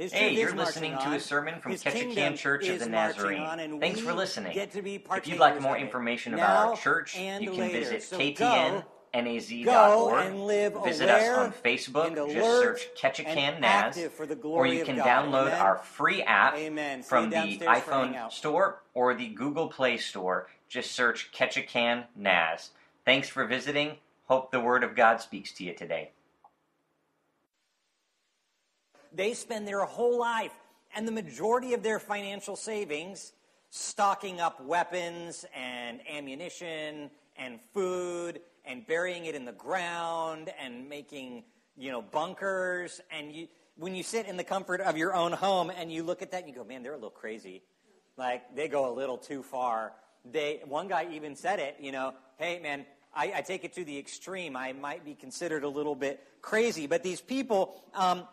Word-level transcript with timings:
His 0.00 0.12
Hey, 0.14 0.34
you're 0.34 0.54
listening 0.54 0.96
to 0.96 1.12
a 1.12 1.20
sermon 1.20 1.60
from 1.60 1.72
Ketchikan 1.72 2.34
Church 2.34 2.66
of 2.68 2.78
the 2.78 2.86
Nazarene. 2.86 3.78
Thanks 3.80 4.00
for 4.00 4.14
listening. 4.14 4.54
Get 4.54 4.70
to 4.70 4.80
be 4.80 4.94
If 5.14 5.28
you'd 5.28 5.38
like 5.38 5.60
more 5.60 5.76
information 5.76 6.32
about 6.32 6.68
our 6.68 6.76
church, 6.78 7.18
you 7.18 7.52
can 7.52 7.70
visit 7.70 8.02
So 8.02 8.16
ktnnaz.org. 8.18 9.62
go 9.66 10.82
visit 10.82 11.10
us 11.10 11.28
on 11.36 11.52
Facebook. 11.52 12.14
Just 12.32 12.60
search 12.62 12.88
Ketchikan 12.98 13.60
Naz. 13.60 13.98
active 13.98 14.14
for 14.14 14.24
the 14.24 14.36
Or 14.36 14.66
you 14.66 14.86
can 14.86 14.96
download 14.96 15.48
Amen? 15.48 15.60
our 15.60 15.76
free 15.76 16.22
app 16.22 16.56
Amen. 16.56 17.02
From 17.02 17.28
the 17.28 17.58
iPhone 17.58 18.32
store 18.32 18.80
or 18.94 19.12
the 19.12 19.28
Google 19.28 19.68
Play 19.68 19.98
store. 19.98 20.48
Just 20.70 20.92
search 20.92 21.30
Ketchikan 21.30 22.04
Naz. 22.16 22.70
Thanks 23.04 23.28
for 23.28 23.44
visiting. 23.44 23.98
Hope 24.28 24.50
the 24.50 24.60
Word 24.60 24.82
of 24.82 24.96
God 24.96 25.20
speaks 25.20 25.52
to 25.52 25.64
you 25.64 25.74
today. 25.74 26.12
They 29.12 29.34
spend 29.34 29.66
their 29.66 29.84
whole 29.84 30.18
life 30.18 30.52
and 30.94 31.06
the 31.06 31.12
majority 31.12 31.74
of 31.74 31.82
their 31.82 31.98
financial 31.98 32.56
savings 32.56 33.32
stocking 33.70 34.40
up 34.40 34.64
weapons 34.64 35.44
and 35.54 36.00
ammunition 36.08 37.10
and 37.36 37.60
food 37.72 38.40
and 38.64 38.86
burying 38.86 39.26
it 39.26 39.34
in 39.34 39.44
the 39.44 39.52
ground 39.52 40.50
and 40.60 40.88
making, 40.88 41.44
you 41.76 41.90
know, 41.90 42.02
bunkers. 42.02 43.00
And 43.10 43.32
you, 43.32 43.48
when 43.76 43.94
you 43.94 44.02
sit 44.02 44.26
in 44.26 44.36
the 44.36 44.44
comfort 44.44 44.80
of 44.80 44.96
your 44.96 45.14
own 45.14 45.32
home 45.32 45.70
and 45.70 45.92
you 45.92 46.02
look 46.02 46.22
at 46.22 46.32
that 46.32 46.40
and 46.44 46.48
you 46.48 46.54
go, 46.54 46.64
man, 46.64 46.82
they're 46.82 46.92
a 46.92 46.96
little 46.96 47.10
crazy. 47.10 47.62
Like, 48.16 48.54
they 48.54 48.68
go 48.68 48.92
a 48.92 48.94
little 48.94 49.16
too 49.16 49.42
far. 49.42 49.92
They, 50.30 50.60
one 50.66 50.88
guy 50.88 51.08
even 51.12 51.36
said 51.36 51.58
it, 51.60 51.76
you 51.80 51.92
know, 51.92 52.12
hey, 52.36 52.58
man, 52.58 52.84
I, 53.14 53.32
I 53.36 53.40
take 53.40 53.64
it 53.64 53.72
to 53.74 53.84
the 53.84 53.98
extreme. 53.98 54.56
I 54.56 54.72
might 54.72 55.04
be 55.04 55.14
considered 55.14 55.64
a 55.64 55.68
little 55.68 55.94
bit 55.94 56.22
crazy. 56.42 56.86
But 56.86 57.02
these 57.02 57.20
people, 57.20 57.82
um, 57.94 58.24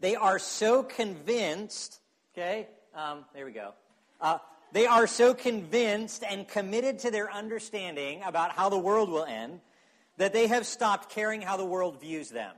they 0.00 0.16
are 0.16 0.38
so 0.38 0.82
convinced, 0.82 2.00
okay, 2.34 2.68
um, 2.94 3.24
there 3.34 3.44
we 3.44 3.52
go. 3.52 3.72
Uh, 4.20 4.38
they 4.72 4.86
are 4.86 5.06
so 5.06 5.34
convinced 5.34 6.22
and 6.28 6.46
committed 6.46 7.00
to 7.00 7.10
their 7.10 7.30
understanding 7.30 8.22
about 8.24 8.52
how 8.52 8.68
the 8.68 8.78
world 8.78 9.10
will 9.10 9.24
end 9.24 9.60
that 10.16 10.32
they 10.32 10.46
have 10.46 10.66
stopped 10.66 11.10
caring 11.10 11.40
how 11.40 11.56
the 11.56 11.64
world 11.64 12.00
views 12.00 12.28
them. 12.30 12.54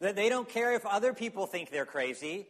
That 0.00 0.16
they 0.16 0.28
don't 0.28 0.48
care 0.48 0.74
if 0.74 0.84
other 0.84 1.12
people 1.14 1.46
think 1.46 1.70
they're 1.70 1.86
crazy. 1.86 2.48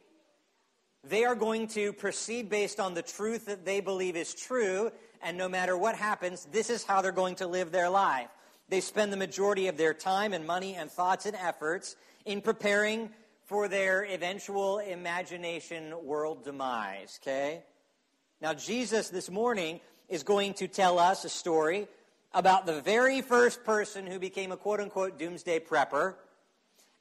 They 1.04 1.24
are 1.24 1.34
going 1.34 1.68
to 1.68 1.92
proceed 1.92 2.48
based 2.48 2.80
on 2.80 2.94
the 2.94 3.02
truth 3.02 3.46
that 3.46 3.64
they 3.64 3.80
believe 3.80 4.16
is 4.16 4.34
true, 4.34 4.90
and 5.22 5.36
no 5.36 5.48
matter 5.48 5.76
what 5.76 5.94
happens, 5.96 6.46
this 6.50 6.70
is 6.70 6.84
how 6.84 7.02
they're 7.02 7.12
going 7.12 7.36
to 7.36 7.46
live 7.46 7.72
their 7.72 7.88
life. 7.88 8.28
They 8.68 8.80
spend 8.80 9.12
the 9.12 9.16
majority 9.16 9.68
of 9.68 9.76
their 9.76 9.94
time 9.94 10.32
and 10.32 10.46
money 10.46 10.74
and 10.74 10.90
thoughts 10.90 11.26
and 11.26 11.36
efforts 11.36 11.96
in 12.24 12.40
preparing 12.40 13.10
for 13.52 13.68
their 13.68 14.02
eventual 14.06 14.78
imagination 14.78 15.92
world 16.06 16.42
demise, 16.42 17.20
okay? 17.22 17.62
Now, 18.40 18.54
Jesus 18.54 19.10
this 19.10 19.28
morning 19.28 19.80
is 20.08 20.22
going 20.22 20.54
to 20.54 20.68
tell 20.68 20.98
us 20.98 21.26
a 21.26 21.28
story 21.28 21.86
about 22.32 22.64
the 22.64 22.80
very 22.80 23.20
first 23.20 23.62
person 23.62 24.06
who 24.06 24.18
became 24.18 24.52
a 24.52 24.56
quote 24.56 24.80
unquote 24.80 25.18
doomsday 25.18 25.58
prepper 25.60 26.14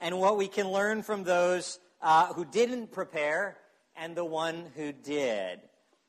and 0.02 0.20
what 0.20 0.38
we 0.38 0.50
can 0.50 0.68
learn 0.68 1.04
from 1.04 1.24
those 1.24 1.80
uh, 2.02 2.34
who 2.34 2.44
didn't 2.44 2.92
prepare 2.92 3.56
and 3.96 4.14
the 4.14 4.26
one 4.26 4.66
who 4.76 4.92
did. 4.92 5.62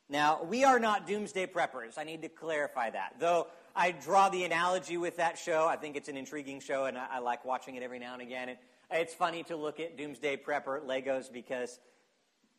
Now, 0.09 0.43
we 0.43 0.65
are 0.65 0.77
not 0.77 1.07
doomsday 1.07 1.47
preppers. 1.47 1.97
I 1.97 2.03
need 2.03 2.21
to 2.23 2.27
clarify 2.27 2.89
that. 2.89 3.13
Though 3.17 3.47
I 3.73 3.91
draw 3.91 4.27
the 4.27 4.43
analogy 4.43 4.97
with 4.97 5.15
that 5.17 5.37
show, 5.37 5.67
I 5.69 5.77
think 5.77 5.95
it's 5.95 6.09
an 6.09 6.17
intriguing 6.17 6.59
show 6.59 6.83
and 6.83 6.97
I, 6.97 7.05
I 7.13 7.19
like 7.19 7.45
watching 7.45 7.75
it 7.75 7.81
every 7.81 7.99
now 7.99 8.11
and 8.11 8.21
again. 8.21 8.57
It's 8.91 9.13
funny 9.13 9.43
to 9.43 9.55
look 9.55 9.79
at 9.79 9.97
doomsday 9.97 10.37
prepper 10.37 10.83
Legos 10.85 11.31
because 11.31 11.79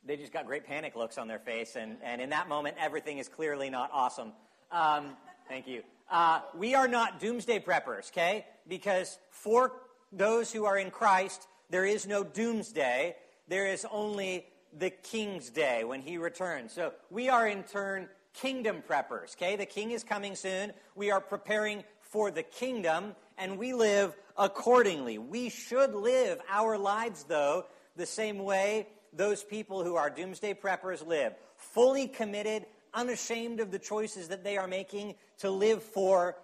they 0.05 0.17
just 0.17 0.33
got 0.33 0.47
great 0.47 0.67
panic 0.67 0.97
looks 0.97 1.19
on 1.19 1.29
their 1.29 1.39
face, 1.39 1.77
and, 1.77 1.97
and 2.03 2.21
in 2.21 2.31
that 2.31 2.49
moment, 2.49 2.77
everything 2.79 3.19
is 3.19 3.29
clearly 3.29 3.71
not 3.71 3.91
awesome. 3.93 4.33
Um, 4.71 5.17
thank 5.49 5.67
you. 5.67 5.83
Uh, 6.11 6.41
we 6.55 6.75
are 6.75 6.89
not 6.89 7.21
doomsday 7.21 7.61
preppers, 7.61 8.11
okay? 8.11 8.45
Because 8.69 9.19
for 9.31 9.73
those 10.13 10.53
who 10.53 10.67
are 10.67 10.77
in 10.77 10.91
Christ, 10.91 11.47
there 11.71 11.87
is 11.87 12.07
no 12.07 12.23
doomsday. 12.23 13.17
There 13.49 13.67
is 13.67 13.87
only 13.91 14.47
the 14.77 14.91
King's 14.91 15.51
Day 15.51 15.85
when 15.85 16.03
he 16.03 16.19
returns. 16.19 16.73
So 16.73 16.93
we 17.11 17.29
are 17.29 17.49
in 17.49 17.63
turn 17.63 18.09
kingdom 18.35 18.83
preppers, 18.87 19.35
okay? 19.37 19.57
The 19.57 19.67
King 19.67 19.93
is 19.93 20.05
coming 20.05 20.35
soon. 20.35 20.73
We 20.95 21.11
are 21.11 21.21
preparing 21.21 21.85
for 22.01 22.31
the 22.31 22.43
kingdom, 22.43 23.17
and 23.39 23.59
we 23.59 23.73
live 23.73 24.15
accordingly. 24.37 25.19
We 25.19 25.49
should 25.49 25.95
live 25.95 26.41
our 26.49 26.79
lives, 26.79 27.25
though, 27.25 27.67
the 27.97 28.07
same 28.07 28.39
way 28.39 28.89
those 29.13 29.45
people 29.45 29.85
who 29.85 29.97
are 29.97 30.11
doomsday 30.11 30.55
preppers 30.55 31.07
live 31.07 31.35
fully 31.57 32.09
committed, 32.09 32.67
unashamed 32.93 33.61
of 33.61 33.71
the 33.71 33.79
choices 33.79 34.29
that 34.29 34.45
they 34.45 34.57
are 34.57 34.67
making 34.67 35.15
to 35.39 35.51
live 35.51 35.83
for 35.83 36.37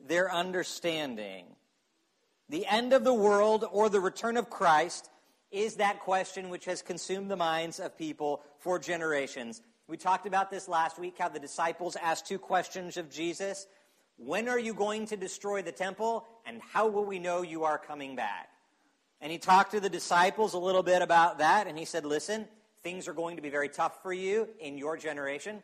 their 0.00 0.32
understanding. 0.32 1.44
The 2.48 2.66
end 2.66 2.92
of 2.92 3.04
the 3.04 3.14
world 3.14 3.64
or 3.70 3.88
the 3.88 4.00
return 4.00 4.36
of 4.36 4.50
Christ 4.50 5.08
is 5.52 5.76
that 5.76 6.00
question 6.00 6.48
which 6.48 6.64
has 6.64 6.82
consumed 6.82 7.30
the 7.30 7.36
minds 7.36 7.78
of 7.78 7.96
people 7.96 8.42
for 8.58 8.78
generations. 8.78 9.62
We 9.88 9.96
talked 9.96 10.26
about 10.26 10.50
this 10.50 10.68
last 10.68 10.98
week 10.98 11.16
how 11.18 11.28
the 11.28 11.40
disciples 11.40 11.96
asked 11.96 12.26
two 12.26 12.38
questions 12.38 12.96
of 12.96 13.10
Jesus 13.10 13.66
When 14.22 14.48
are 14.48 14.58
you 14.58 14.74
going 14.74 15.06
to 15.06 15.16
destroy 15.16 15.62
the 15.62 15.72
temple? 15.72 16.26
And 16.44 16.60
how 16.60 16.88
will 16.88 17.06
we 17.06 17.18
know 17.18 17.40
you 17.40 17.64
are 17.64 17.78
coming 17.78 18.16
back? 18.16 18.50
And 19.22 19.32
he 19.32 19.38
talked 19.38 19.70
to 19.70 19.80
the 19.80 19.88
disciples 19.88 20.52
a 20.52 20.58
little 20.58 20.82
bit 20.82 21.00
about 21.00 21.38
that, 21.38 21.66
and 21.66 21.78
he 21.78 21.86
said, 21.86 22.04
Listen, 22.04 22.46
things 22.82 23.08
are 23.08 23.14
going 23.14 23.36
to 23.36 23.42
be 23.42 23.48
very 23.48 23.70
tough 23.70 24.02
for 24.02 24.12
you 24.12 24.48
in 24.58 24.76
your 24.76 24.98
generation. 24.98 25.62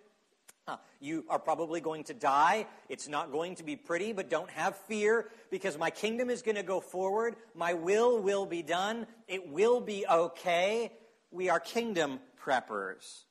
You 1.00 1.24
are 1.28 1.38
probably 1.38 1.80
going 1.80 2.04
to 2.04 2.14
die. 2.14 2.66
It's 2.88 3.06
not 3.06 3.30
going 3.30 3.56
to 3.56 3.62
be 3.62 3.76
pretty, 3.76 4.12
but 4.12 4.28
don't 4.28 4.50
have 4.50 4.76
fear 4.88 5.30
because 5.50 5.78
my 5.78 5.90
kingdom 5.90 6.28
is 6.28 6.42
going 6.42 6.56
to 6.56 6.64
go 6.64 6.80
forward. 6.80 7.36
My 7.54 7.74
will 7.74 8.18
will 8.20 8.46
be 8.46 8.62
done. 8.62 9.06
It 9.28 9.48
will 9.48 9.80
be 9.80 10.04
okay. 10.10 10.92
We 11.30 11.50
are 11.50 11.60
kingdom 11.60 12.18
preppers. 12.42 13.22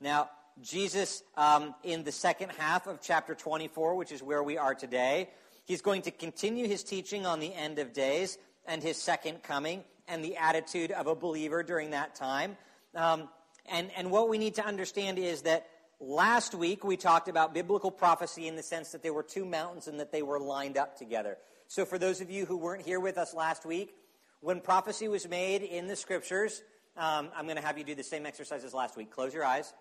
Now, 0.00 0.30
Jesus, 0.60 1.22
um, 1.36 1.74
in 1.82 2.04
the 2.04 2.12
second 2.12 2.50
half 2.58 2.86
of 2.86 3.00
chapter 3.00 3.34
24, 3.34 3.94
which 3.94 4.12
is 4.12 4.22
where 4.22 4.42
we 4.42 4.58
are 4.58 4.74
today, 4.74 5.30
he's 5.64 5.80
going 5.80 6.02
to 6.02 6.10
continue 6.10 6.68
his 6.68 6.82
teaching 6.82 7.26
on 7.26 7.40
the 7.40 7.52
end 7.54 7.78
of 7.78 7.92
days 7.92 8.38
and 8.66 8.82
his 8.82 8.96
second 8.96 9.42
coming 9.42 9.82
and 10.08 10.24
the 10.24 10.36
attitude 10.36 10.90
of 10.90 11.06
a 11.06 11.14
believer 11.14 11.62
during 11.62 11.90
that 11.90 12.14
time. 12.14 12.56
Um, 12.94 13.28
and, 13.70 13.90
and 13.96 14.10
what 14.10 14.28
we 14.28 14.38
need 14.38 14.54
to 14.56 14.64
understand 14.64 15.18
is 15.18 15.42
that 15.42 15.66
last 16.00 16.54
week 16.54 16.84
we 16.84 16.96
talked 16.96 17.28
about 17.28 17.54
biblical 17.54 17.90
prophecy 17.90 18.48
in 18.48 18.56
the 18.56 18.62
sense 18.62 18.90
that 18.92 19.02
there 19.02 19.12
were 19.12 19.22
two 19.22 19.44
mountains 19.44 19.88
and 19.88 20.00
that 20.00 20.12
they 20.12 20.22
were 20.22 20.40
lined 20.40 20.76
up 20.76 20.96
together. 20.96 21.38
So, 21.68 21.84
for 21.86 21.96
those 21.96 22.20
of 22.20 22.30
you 22.30 22.44
who 22.44 22.58
weren't 22.58 22.84
here 22.84 23.00
with 23.00 23.16
us 23.16 23.32
last 23.32 23.64
week, 23.64 23.94
when 24.40 24.60
prophecy 24.60 25.08
was 25.08 25.26
made 25.26 25.62
in 25.62 25.86
the 25.86 25.96
scriptures, 25.96 26.62
um, 26.96 27.30
I'm 27.34 27.44
going 27.44 27.56
to 27.56 27.62
have 27.62 27.78
you 27.78 27.84
do 27.84 27.94
the 27.94 28.02
same 28.02 28.26
exercise 28.26 28.64
as 28.64 28.74
last 28.74 28.96
week. 28.96 29.10
Close 29.10 29.32
your 29.32 29.44
eyes, 29.44 29.72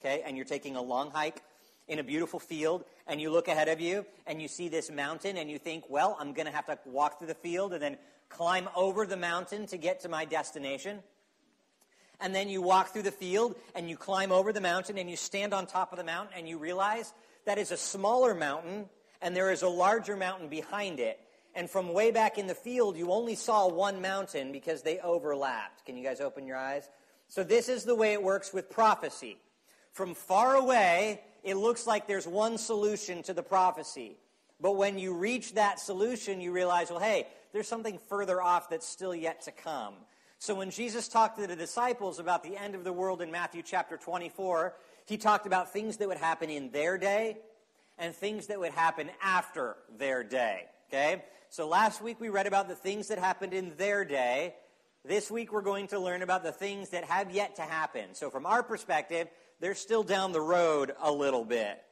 okay? 0.00 0.22
And 0.24 0.36
you're 0.36 0.46
taking 0.46 0.76
a 0.76 0.82
long 0.82 1.10
hike 1.10 1.42
in 1.88 1.98
a 1.98 2.02
beautiful 2.02 2.40
field, 2.40 2.84
and 3.06 3.20
you 3.20 3.30
look 3.30 3.48
ahead 3.48 3.68
of 3.68 3.80
you, 3.80 4.04
and 4.26 4.42
you 4.42 4.48
see 4.48 4.68
this 4.68 4.90
mountain, 4.90 5.36
and 5.36 5.50
you 5.50 5.58
think, 5.58 5.84
well, 5.88 6.16
I'm 6.18 6.32
going 6.32 6.46
to 6.46 6.52
have 6.52 6.66
to 6.66 6.78
walk 6.84 7.18
through 7.18 7.28
the 7.28 7.34
field 7.34 7.72
and 7.72 7.82
then 7.82 7.96
climb 8.28 8.68
over 8.74 9.06
the 9.06 9.16
mountain 9.16 9.66
to 9.66 9.76
get 9.76 10.00
to 10.00 10.08
my 10.08 10.24
destination. 10.24 10.98
And 12.20 12.34
then 12.34 12.48
you 12.48 12.62
walk 12.62 12.88
through 12.88 13.02
the 13.02 13.12
field, 13.12 13.54
and 13.74 13.88
you 13.88 13.96
climb 13.96 14.32
over 14.32 14.52
the 14.52 14.60
mountain, 14.60 14.98
and 14.98 15.08
you 15.08 15.16
stand 15.16 15.54
on 15.54 15.66
top 15.66 15.92
of 15.92 15.98
the 15.98 16.04
mountain, 16.04 16.34
and 16.36 16.48
you 16.48 16.58
realize 16.58 17.12
that 17.44 17.58
is 17.58 17.70
a 17.70 17.76
smaller 17.76 18.34
mountain, 18.34 18.86
and 19.22 19.36
there 19.36 19.52
is 19.52 19.62
a 19.62 19.68
larger 19.68 20.16
mountain 20.16 20.48
behind 20.48 20.98
it. 20.98 21.20
And 21.54 21.70
from 21.70 21.92
way 21.92 22.10
back 22.10 22.36
in 22.36 22.46
the 22.46 22.54
field, 22.54 22.96
you 22.96 23.12
only 23.12 23.34
saw 23.34 23.68
one 23.68 24.02
mountain 24.02 24.52
because 24.52 24.82
they 24.82 24.98
overlapped. 24.98 25.86
Can 25.86 25.96
you 25.96 26.04
guys 26.04 26.20
open 26.20 26.46
your 26.46 26.56
eyes? 26.56 26.88
So, 27.28 27.42
this 27.42 27.68
is 27.68 27.84
the 27.84 27.94
way 27.94 28.12
it 28.12 28.22
works 28.22 28.52
with 28.52 28.70
prophecy. 28.70 29.38
From 29.96 30.12
far 30.12 30.56
away, 30.56 31.22
it 31.42 31.54
looks 31.54 31.86
like 31.86 32.06
there's 32.06 32.28
one 32.28 32.58
solution 32.58 33.22
to 33.22 33.32
the 33.32 33.42
prophecy. 33.42 34.18
But 34.60 34.72
when 34.72 34.98
you 34.98 35.14
reach 35.14 35.54
that 35.54 35.80
solution, 35.80 36.42
you 36.42 36.52
realize, 36.52 36.90
well, 36.90 37.00
hey, 37.00 37.26
there's 37.54 37.66
something 37.66 37.98
further 38.10 38.42
off 38.42 38.68
that's 38.68 38.86
still 38.86 39.14
yet 39.14 39.40
to 39.44 39.52
come. 39.52 39.94
So 40.38 40.54
when 40.54 40.70
Jesus 40.70 41.08
talked 41.08 41.38
to 41.38 41.46
the 41.46 41.56
disciples 41.56 42.18
about 42.18 42.42
the 42.42 42.58
end 42.58 42.74
of 42.74 42.84
the 42.84 42.92
world 42.92 43.22
in 43.22 43.30
Matthew 43.30 43.62
chapter 43.62 43.96
24, 43.96 44.74
he 45.06 45.16
talked 45.16 45.46
about 45.46 45.72
things 45.72 45.96
that 45.96 46.08
would 46.08 46.18
happen 46.18 46.50
in 46.50 46.70
their 46.72 46.98
day 46.98 47.38
and 47.96 48.14
things 48.14 48.48
that 48.48 48.60
would 48.60 48.72
happen 48.72 49.08
after 49.22 49.76
their 49.96 50.22
day. 50.22 50.64
Okay? 50.90 51.24
So 51.48 51.66
last 51.66 52.02
week 52.02 52.20
we 52.20 52.28
read 52.28 52.46
about 52.46 52.68
the 52.68 52.74
things 52.74 53.08
that 53.08 53.18
happened 53.18 53.54
in 53.54 53.74
their 53.78 54.04
day. 54.04 54.56
This 55.06 55.30
week 55.30 55.54
we're 55.54 55.62
going 55.62 55.86
to 55.86 55.98
learn 55.98 56.20
about 56.20 56.42
the 56.42 56.52
things 56.52 56.90
that 56.90 57.04
have 57.04 57.30
yet 57.30 57.56
to 57.56 57.62
happen. 57.62 58.12
So 58.12 58.28
from 58.28 58.44
our 58.44 58.62
perspective, 58.62 59.28
they're 59.60 59.74
still 59.74 60.02
down 60.02 60.32
the 60.32 60.40
road 60.40 60.92
a 61.00 61.10
little 61.10 61.44
bit. 61.44 61.82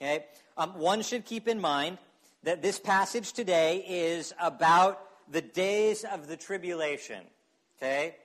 Okay? 0.00 0.26
Um, 0.56 0.78
one 0.78 1.02
should 1.02 1.24
keep 1.24 1.48
in 1.48 1.60
mind 1.60 1.98
that 2.42 2.62
this 2.62 2.78
passage 2.78 3.32
today 3.32 3.84
is 3.86 4.34
about 4.40 5.00
the 5.30 5.42
days 5.42 6.04
of 6.04 6.26
the 6.26 6.36
tribulation. 6.36 7.22
Okay? 7.78 8.16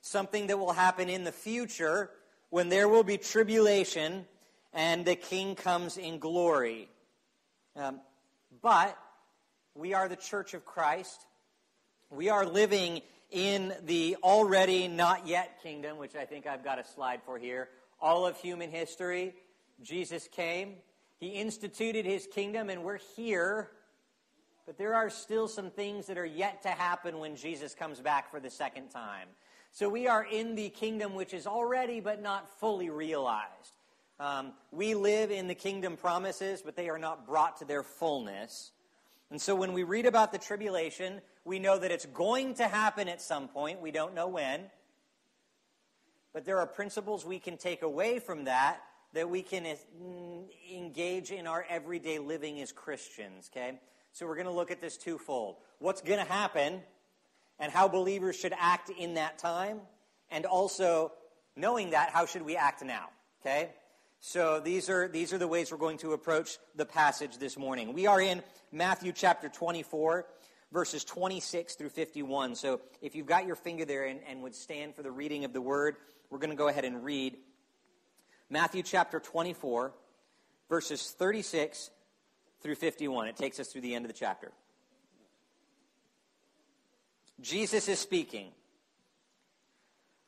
something 0.00 0.46
that 0.48 0.58
will 0.58 0.72
happen 0.72 1.08
in 1.08 1.24
the 1.24 1.32
future 1.32 2.10
when 2.50 2.68
there 2.68 2.88
will 2.88 3.02
be 3.02 3.18
tribulation 3.18 4.26
and 4.72 5.04
the 5.04 5.14
king 5.14 5.54
comes 5.54 5.96
in 5.96 6.18
glory. 6.18 6.88
Um, 7.76 8.00
but 8.62 8.96
we 9.74 9.94
are 9.94 10.08
the 10.08 10.16
church 10.16 10.54
of 10.54 10.64
Christ. 10.64 11.26
We 12.10 12.28
are 12.28 12.46
living 12.46 13.02
in 13.30 13.74
the 13.84 14.16
already 14.22 14.88
not 14.88 15.26
yet 15.26 15.62
kingdom, 15.62 15.98
which 15.98 16.14
I 16.14 16.24
think 16.24 16.46
I've 16.46 16.64
got 16.64 16.78
a 16.78 16.84
slide 16.84 17.20
for 17.24 17.38
here. 17.38 17.68
All 18.00 18.26
of 18.26 18.36
human 18.36 18.70
history, 18.70 19.34
Jesus 19.82 20.28
came. 20.28 20.76
He 21.18 21.28
instituted 21.28 22.06
his 22.06 22.26
kingdom, 22.26 22.70
and 22.70 22.84
we're 22.84 23.00
here. 23.16 23.70
But 24.66 24.78
there 24.78 24.94
are 24.94 25.10
still 25.10 25.48
some 25.48 25.70
things 25.70 26.06
that 26.06 26.18
are 26.18 26.26
yet 26.26 26.62
to 26.62 26.68
happen 26.68 27.18
when 27.18 27.36
Jesus 27.36 27.74
comes 27.74 28.00
back 28.00 28.30
for 28.30 28.38
the 28.38 28.50
second 28.50 28.90
time. 28.90 29.28
So 29.72 29.88
we 29.88 30.06
are 30.06 30.24
in 30.24 30.54
the 30.54 30.70
kingdom 30.70 31.14
which 31.14 31.34
is 31.34 31.46
already 31.46 32.00
but 32.00 32.22
not 32.22 32.48
fully 32.58 32.90
realized. 32.90 33.76
Um, 34.20 34.52
we 34.72 34.94
live 34.94 35.30
in 35.30 35.46
the 35.46 35.54
kingdom 35.54 35.96
promises, 35.96 36.62
but 36.62 36.76
they 36.76 36.88
are 36.88 36.98
not 36.98 37.26
brought 37.26 37.58
to 37.58 37.64
their 37.64 37.82
fullness. 37.82 38.72
And 39.30 39.40
so 39.40 39.54
when 39.54 39.72
we 39.72 39.84
read 39.84 40.06
about 40.06 40.32
the 40.32 40.38
tribulation, 40.38 41.20
we 41.48 41.58
know 41.58 41.78
that 41.78 41.90
it's 41.90 42.04
going 42.04 42.52
to 42.54 42.68
happen 42.68 43.08
at 43.08 43.22
some 43.22 43.48
point. 43.48 43.80
We 43.80 43.90
don't 43.90 44.14
know 44.14 44.28
when. 44.28 44.66
But 46.34 46.44
there 46.44 46.58
are 46.58 46.66
principles 46.66 47.24
we 47.24 47.38
can 47.38 47.56
take 47.56 47.80
away 47.80 48.18
from 48.18 48.44
that 48.44 48.82
that 49.14 49.30
we 49.30 49.40
can 49.40 49.64
mm, 49.64 50.44
engage 50.70 51.30
in 51.30 51.46
our 51.46 51.64
everyday 51.70 52.18
living 52.18 52.60
as 52.60 52.70
Christians, 52.70 53.50
okay? 53.50 53.80
So 54.12 54.26
we're 54.26 54.34
going 54.34 54.46
to 54.46 54.52
look 54.52 54.70
at 54.70 54.82
this 54.82 54.98
twofold. 54.98 55.56
What's 55.78 56.02
going 56.02 56.18
to 56.18 56.30
happen 56.30 56.82
and 57.58 57.72
how 57.72 57.88
believers 57.88 58.36
should 58.36 58.52
act 58.58 58.90
in 58.90 59.14
that 59.14 59.38
time, 59.38 59.80
and 60.30 60.44
also 60.44 61.12
knowing 61.56 61.90
that, 61.90 62.10
how 62.10 62.26
should 62.26 62.42
we 62.42 62.56
act 62.56 62.84
now? 62.84 63.08
Okay? 63.40 63.70
So 64.20 64.60
these 64.60 64.90
are, 64.90 65.08
these 65.08 65.32
are 65.32 65.38
the 65.38 65.48
ways 65.48 65.72
we're 65.72 65.78
going 65.78 65.98
to 65.98 66.12
approach 66.12 66.58
the 66.76 66.84
passage 66.84 67.38
this 67.38 67.56
morning. 67.56 67.94
We 67.94 68.06
are 68.06 68.20
in 68.20 68.42
Matthew 68.70 69.12
chapter 69.12 69.48
24, 69.48 70.26
verses 70.72 71.04
26 71.04 71.74
through 71.74 71.88
51. 71.88 72.54
So 72.54 72.80
if 73.00 73.14
you've 73.14 73.26
got 73.26 73.46
your 73.46 73.56
finger 73.56 73.84
there 73.84 74.06
and, 74.06 74.20
and 74.28 74.42
would 74.42 74.54
stand 74.54 74.94
for 74.94 75.02
the 75.02 75.10
reading 75.10 75.44
of 75.44 75.52
the 75.52 75.60
word, 75.60 75.96
we're 76.30 76.38
going 76.38 76.50
to 76.50 76.56
go 76.56 76.68
ahead 76.68 76.84
and 76.84 77.04
read 77.04 77.36
Matthew 78.50 78.82
chapter 78.82 79.20
24, 79.20 79.92
verses 80.68 81.14
36 81.18 81.90
through 82.62 82.74
51. 82.74 83.28
It 83.28 83.36
takes 83.36 83.60
us 83.60 83.68
through 83.68 83.82
the 83.82 83.94
end 83.94 84.04
of 84.04 84.08
the 84.10 84.18
chapter. 84.18 84.52
Jesus 87.40 87.88
is 87.88 87.98
speaking. 87.98 88.50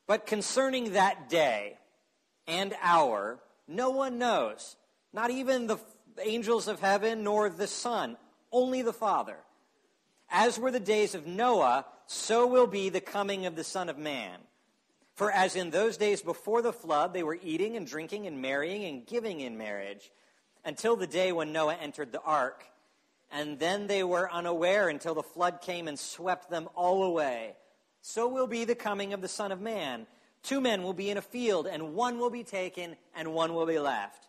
But 0.07 0.25
concerning 0.25 0.93
that 0.93 1.29
day 1.29 1.77
and 2.47 2.73
hour, 2.81 3.39
no 3.67 3.91
one 3.91 4.17
knows, 4.17 4.75
not 5.13 5.29
even 5.29 5.67
the 5.67 5.77
angels 6.21 6.67
of 6.67 6.79
heaven 6.79 7.23
nor 7.23 7.49
the 7.49 7.67
Son, 7.67 8.17
only 8.51 8.81
the 8.81 8.93
Father. 8.93 9.37
As 10.31 10.57
were 10.57 10.71
the 10.71 10.79
days 10.79 11.13
of 11.13 11.27
Noah, 11.27 11.85
so 12.07 12.47
will 12.47 12.67
be 12.67 12.89
the 12.89 13.01
coming 13.01 13.45
of 13.45 13.55
the 13.55 13.63
Son 13.63 13.89
of 13.89 13.97
Man. 13.97 14.39
For 15.13 15.31
as 15.31 15.55
in 15.55 15.69
those 15.69 15.97
days 15.97 16.21
before 16.21 16.61
the 16.61 16.73
flood, 16.73 17.13
they 17.13 17.23
were 17.23 17.37
eating 17.43 17.75
and 17.75 17.85
drinking 17.85 18.25
and 18.27 18.41
marrying 18.41 18.85
and 18.85 19.05
giving 19.05 19.41
in 19.41 19.57
marriage, 19.57 20.09
until 20.65 20.95
the 20.95 21.07
day 21.07 21.31
when 21.31 21.51
Noah 21.51 21.75
entered 21.75 22.11
the 22.11 22.21
ark 22.21 22.65
and 23.31 23.57
then 23.59 23.87
they 23.87 24.03
were 24.03 24.31
unaware 24.31 24.89
until 24.89 25.15
the 25.15 25.23
flood 25.23 25.61
came 25.61 25.87
and 25.87 25.97
swept 25.97 26.49
them 26.49 26.67
all 26.75 27.03
away. 27.03 27.55
So 28.01 28.27
will 28.27 28.47
be 28.47 28.65
the 28.65 28.75
coming 28.75 29.13
of 29.13 29.21
the 29.21 29.27
Son 29.27 29.51
of 29.51 29.61
Man. 29.61 30.05
Two 30.43 30.59
men 30.59 30.83
will 30.83 30.93
be 30.93 31.09
in 31.09 31.17
a 31.17 31.21
field, 31.21 31.65
and 31.65 31.93
one 31.95 32.19
will 32.19 32.29
be 32.29 32.43
taken, 32.43 32.97
and 33.15 33.33
one 33.33 33.53
will 33.53 33.65
be 33.65 33.79
left. 33.79 34.27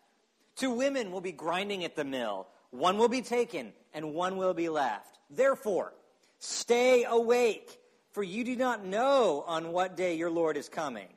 Two 0.55 0.71
women 0.71 1.11
will 1.11 1.21
be 1.21 1.33
grinding 1.33 1.85
at 1.85 1.97
the 1.97 2.05
mill. 2.05 2.47
One 2.71 2.97
will 2.97 3.09
be 3.09 3.23
taken, 3.23 3.73
and 3.95 4.15
one 4.15 4.37
will 4.37 4.55
be 4.55 4.69
left. 4.69 5.19
Therefore, 5.31 5.93
stay 6.39 7.05
awake, 7.05 7.79
for 8.13 8.23
you 8.23 8.45
do 8.45 8.57
not 8.57 8.85
know 8.85 9.45
on 9.47 9.73
what 9.73 9.97
day 9.97 10.15
your 10.17 10.31
Lord 10.31 10.57
is 10.57 10.69
coming. 10.69 11.09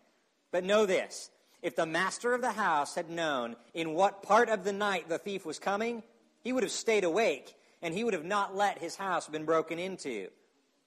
But 0.52 0.64
know 0.64 0.86
this 0.86 1.30
if 1.62 1.76
the 1.76 1.86
master 1.86 2.34
of 2.34 2.42
the 2.42 2.52
house 2.52 2.96
had 2.96 3.10
known 3.10 3.56
in 3.74 3.94
what 3.94 4.24
part 4.24 4.50
of 4.50 4.64
the 4.64 4.74
night 4.74 5.10
the 5.10 5.18
thief 5.18 5.46
was 5.46 5.60
coming, 5.60 6.04
he 6.42 6.54
would 6.54 6.64
have 6.64 6.72
stayed 6.72 7.04
awake 7.04 7.56
and 7.82 7.94
he 7.94 8.04
would 8.04 8.14
have 8.14 8.26
not 8.26 8.56
let 8.56 8.80
his 8.80 8.96
house 8.96 9.28
been 9.28 9.46
broken 9.46 9.80
into. 9.80 10.30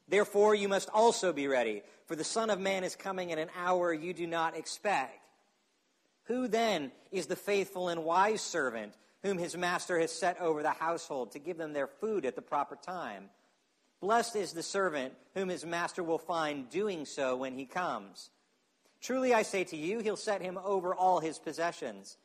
Therefore, 0.09 0.55
you 0.55 0.69
must 0.69 0.89
also 0.95 1.33
be 1.33 1.49
ready, 1.49 1.83
for 2.07 2.17
the 2.17 2.25
Son 2.25 2.49
of 2.49 2.59
Man 2.59 2.83
is 2.83 2.97
coming 2.97 3.31
at 3.31 3.39
an 3.39 3.51
hour 3.57 3.93
you 3.93 4.15
do 4.15 4.27
not 4.27 4.57
expect. 4.57 5.19
Who 6.25 6.49
then 6.49 6.93
is 7.11 7.27
the 7.27 7.37
faithful 7.37 7.89
and 7.89 8.05
wise 8.05 8.41
servant 8.41 8.95
whom 9.23 9.39
his 9.39 9.57
master 9.57 9.99
has 9.99 10.13
set 10.13 10.41
over 10.41 10.63
the 10.63 10.71
household 10.71 11.33
to 11.33 11.39
give 11.39 11.59
them 11.59 11.73
their 11.73 11.87
food 11.87 12.25
at 12.25 12.37
the 12.37 12.43
proper 12.43 12.77
time? 12.77 13.31
Blessed 14.01 14.37
is 14.37 14.53
the 14.53 14.63
servant 14.63 15.15
whom 15.35 15.49
his 15.49 15.65
master 15.65 16.03
will 16.03 16.19
find 16.19 16.71
doing 16.71 17.05
so 17.05 17.37
when 17.37 17.55
he 17.55 17.65
comes. 17.65 18.31
Truly 19.01 19.35
I 19.35 19.43
say 19.43 19.65
to 19.65 19.77
you, 19.77 20.01
he'll 20.01 20.17
set 20.17 20.41
him 20.41 20.59
over 20.63 20.95
all 20.95 21.21
his 21.21 21.39
possessions. 21.39 22.17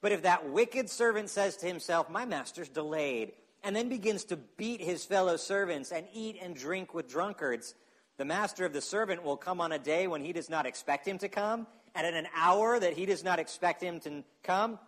But 0.00 0.12
if 0.12 0.22
that 0.22 0.50
wicked 0.50 0.90
servant 0.90 1.30
says 1.30 1.56
to 1.58 1.66
himself, 1.66 2.10
My 2.10 2.24
master's 2.24 2.68
delayed, 2.68 3.32
and 3.62 3.74
then 3.74 3.88
begins 3.88 4.24
to 4.24 4.36
beat 4.36 4.80
his 4.80 5.04
fellow 5.04 5.36
servants 5.36 5.92
and 5.92 6.06
eat 6.12 6.36
and 6.42 6.54
drink 6.54 6.92
with 6.92 7.08
drunkards, 7.08 7.74
the 8.16 8.24
master 8.24 8.64
of 8.64 8.72
the 8.72 8.80
servant 8.80 9.22
will 9.22 9.36
come 9.36 9.60
on 9.60 9.72
a 9.72 9.78
day 9.78 10.06
when 10.06 10.22
he 10.22 10.32
does 10.32 10.50
not 10.50 10.66
expect 10.66 11.06
him 11.06 11.18
to 11.18 11.28
come, 11.28 11.66
and 11.94 12.06
at 12.06 12.14
an 12.14 12.28
hour 12.34 12.78
that 12.78 12.94
he 12.94 13.06
does 13.06 13.24
not 13.24 13.38
expect 13.38 13.82
him 13.82 14.00
to 14.00 14.24
come, 14.42 14.78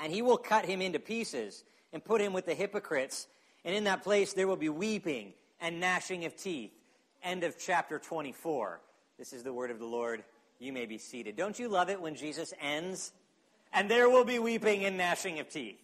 and 0.00 0.12
he 0.12 0.22
will 0.22 0.38
cut 0.38 0.64
him 0.64 0.80
into 0.80 0.98
pieces 0.98 1.64
and 1.92 2.04
put 2.04 2.20
him 2.20 2.32
with 2.32 2.46
the 2.46 2.54
hypocrites. 2.54 3.26
And 3.64 3.74
in 3.74 3.84
that 3.84 4.02
place 4.02 4.32
there 4.32 4.48
will 4.48 4.56
be 4.56 4.68
weeping 4.68 5.34
and 5.60 5.80
gnashing 5.80 6.24
of 6.24 6.36
teeth. 6.36 6.72
End 7.22 7.44
of 7.44 7.58
chapter 7.58 7.98
24. 7.98 8.80
This 9.18 9.32
is 9.32 9.42
the 9.42 9.52
word 9.52 9.70
of 9.70 9.78
the 9.78 9.86
Lord. 9.86 10.24
You 10.58 10.72
may 10.72 10.86
be 10.86 10.98
seated. 10.98 11.36
Don't 11.36 11.58
you 11.58 11.68
love 11.68 11.90
it 11.90 12.00
when 12.00 12.14
Jesus 12.14 12.54
ends? 12.60 13.12
And 13.72 13.90
there 13.90 14.08
will 14.08 14.24
be 14.24 14.38
weeping 14.38 14.84
and 14.84 14.96
gnashing 14.96 15.38
of 15.38 15.48
teeth. 15.48 15.78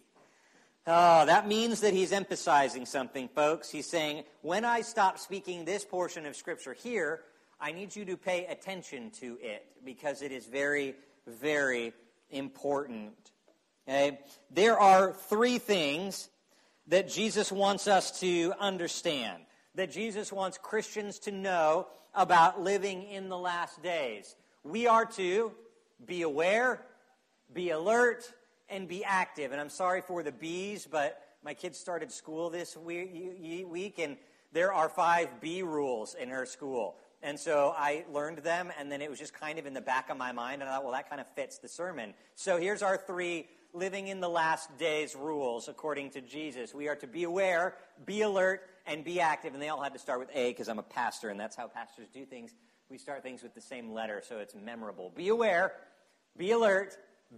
Oh, 0.89 1.25
that 1.25 1.47
means 1.47 1.81
that 1.81 1.93
he's 1.93 2.13
emphasizing 2.13 2.85
something, 2.85 3.27
folks. 3.27 3.69
He's 3.69 3.89
saying, 3.89 4.23
when 4.41 4.63
I 4.63 4.81
stop 4.81 5.19
speaking 5.19 5.65
this 5.65 5.83
portion 5.83 6.25
of 6.25 6.35
Scripture 6.35 6.73
here, 6.73 7.21
I 7.59 7.71
need 7.73 7.95
you 7.95 8.05
to 8.05 8.15
pay 8.15 8.45
attention 8.45 9.11
to 9.19 9.37
it 9.41 9.65
because 9.83 10.21
it 10.21 10.31
is 10.31 10.45
very, 10.45 10.95
very 11.27 11.93
important. 12.31 13.13
Okay? 13.87 14.19
There 14.51 14.77
are 14.79 15.13
three 15.13 15.57
things 15.57 16.29
that 16.87 17.09
Jesus 17.09 17.51
wants 17.51 17.87
us 17.87 18.19
to 18.21 18.53
understand, 18.59 19.43
that 19.75 19.91
Jesus 19.91 20.31
wants 20.31 20.57
Christians 20.57 21.19
to 21.19 21.31
know 21.31 21.87
about 22.13 22.61
living 22.61 23.03
in 23.03 23.29
the 23.29 23.37
last 23.37 23.83
days. 23.83 24.35
We 24.63 24.87
are 24.87 25.05
to 25.05 25.51
be 26.05 26.23
aware, 26.23 26.81
be 27.53 27.69
alert, 27.69 28.31
and 28.69 28.87
be 28.87 29.03
active. 29.03 29.51
And 29.51 29.61
I'm 29.61 29.69
sorry 29.69 30.01
for 30.01 30.23
the 30.23 30.31
bees, 30.31 30.87
but 30.89 31.21
my 31.43 31.53
kids 31.53 31.77
started 31.77 32.11
school 32.11 32.49
this 32.49 32.75
week, 32.75 33.99
and 33.99 34.17
there 34.51 34.73
are 34.73 34.89
five 34.89 35.39
B 35.39 35.61
rules 35.61 36.15
in 36.15 36.29
her 36.29 36.45
school. 36.45 36.95
And 37.23 37.39
so 37.39 37.73
I 37.75 38.05
learned 38.11 38.39
them, 38.39 38.71
and 38.79 38.91
then 38.91 39.01
it 39.01 39.09
was 39.09 39.19
just 39.19 39.33
kind 39.33 39.57
of 39.57 39.65
in 39.65 39.73
the 39.73 39.81
back 39.81 40.09
of 40.09 40.17
my 40.17 40.31
mind, 40.31 40.61
and 40.61 40.69
I 40.69 40.75
thought, 40.75 40.83
well, 40.83 40.93
that 40.93 41.09
kind 41.09 41.19
of 41.19 41.27
fits 41.27 41.57
the 41.57 41.67
sermon. 41.67 42.13
So 42.35 42.57
here's 42.57 42.81
our 42.81 42.97
three 42.97 43.47
living 43.77 44.07
in 44.07 44.19
the 44.19 44.29
last 44.29 44.75
days 44.77 45.15
rules 45.15 45.67
according 45.67 46.09
to 46.11 46.21
Jesus. 46.21 46.73
We 46.73 46.87
are 46.87 46.95
to 46.97 47.07
be 47.07 47.23
aware, 47.23 47.75
be 48.05 48.21
alert, 48.21 48.61
and 48.85 49.03
be 49.03 49.19
active. 49.19 49.53
And 49.53 49.61
they 49.61 49.69
all 49.69 49.81
had 49.81 49.93
to 49.93 49.99
start 49.99 50.19
with 50.19 50.29
A 50.33 50.51
because 50.51 50.67
I'm 50.67 50.79
a 50.79 50.83
pastor, 50.83 51.29
and 51.29 51.39
that's 51.39 51.55
how 51.55 51.67
pastors 51.67 52.07
do 52.13 52.25
things. 52.25 52.53
We 52.89 52.97
start 52.97 53.21
things 53.21 53.43
with 53.43 53.53
the 53.53 53.61
same 53.61 53.93
letter, 53.93 54.23
so 54.27 54.39
it's 54.39 54.55
memorable. 54.55 55.11
Be 55.15 55.27
aware, 55.27 55.73
be 56.37 56.51
alert, 56.51 56.97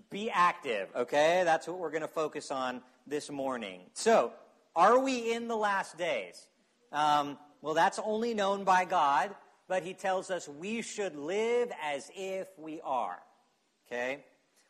be 0.10 0.30
active, 0.30 0.90
okay? 0.96 1.42
That's 1.44 1.68
what 1.68 1.80
we're 1.80 1.90
going 1.90 2.02
to 2.02 2.08
focus 2.08 2.52
on 2.52 2.82
this 3.08 3.30
morning. 3.30 3.82
So, 3.94 4.32
are 4.76 5.00
we 5.00 5.34
in 5.34 5.48
the 5.48 5.56
last 5.58 5.98
days? 5.98 6.48
Um, 6.92 7.38
well, 7.62 7.74
that's 7.74 8.00
only 8.00 8.34
known 8.34 8.64
by 8.64 8.86
God, 8.86 9.36
but 9.68 9.84
He 9.84 9.94
tells 9.94 10.30
us 10.30 10.48
we 10.48 10.82
should 10.82 11.16
live 11.16 11.72
as 11.84 12.12
if 12.16 12.48
we 12.58 12.80
are, 12.82 13.20
okay? 13.88 14.24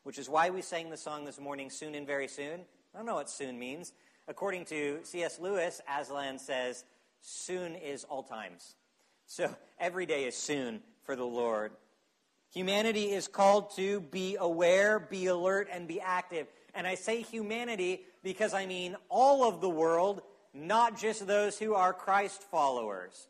Which 0.03 0.17
is 0.17 0.29
why 0.29 0.49
we 0.49 0.61
sang 0.61 0.89
the 0.89 0.97
song 0.97 1.25
this 1.25 1.39
morning, 1.39 1.69
Soon 1.69 1.95
and 1.95 2.07
Very 2.07 2.27
Soon. 2.27 2.61
I 2.93 2.97
don't 2.97 3.05
know 3.05 3.15
what 3.15 3.29
soon 3.29 3.59
means. 3.59 3.93
According 4.27 4.65
to 4.65 4.99
C.S. 5.03 5.39
Lewis, 5.39 5.81
Aslan 5.87 6.39
says, 6.39 6.83
soon 7.21 7.75
is 7.75 8.03
all 8.03 8.23
times. 8.23 8.75
So 9.25 9.53
every 9.79 10.05
day 10.05 10.25
is 10.25 10.35
soon 10.35 10.81
for 11.03 11.15
the 11.15 11.25
Lord. 11.25 11.71
Humanity 12.53 13.11
is 13.11 13.27
called 13.27 13.75
to 13.75 13.99
be 13.99 14.37
aware, 14.39 14.99
be 14.99 15.27
alert, 15.27 15.67
and 15.71 15.87
be 15.87 16.01
active. 16.01 16.47
And 16.73 16.87
I 16.87 16.95
say 16.95 17.21
humanity 17.21 18.01
because 18.23 18.53
I 18.53 18.65
mean 18.65 18.95
all 19.07 19.47
of 19.47 19.61
the 19.61 19.69
world, 19.69 20.21
not 20.53 20.97
just 20.97 21.27
those 21.27 21.59
who 21.59 21.75
are 21.75 21.93
Christ 21.93 22.41
followers. 22.49 23.27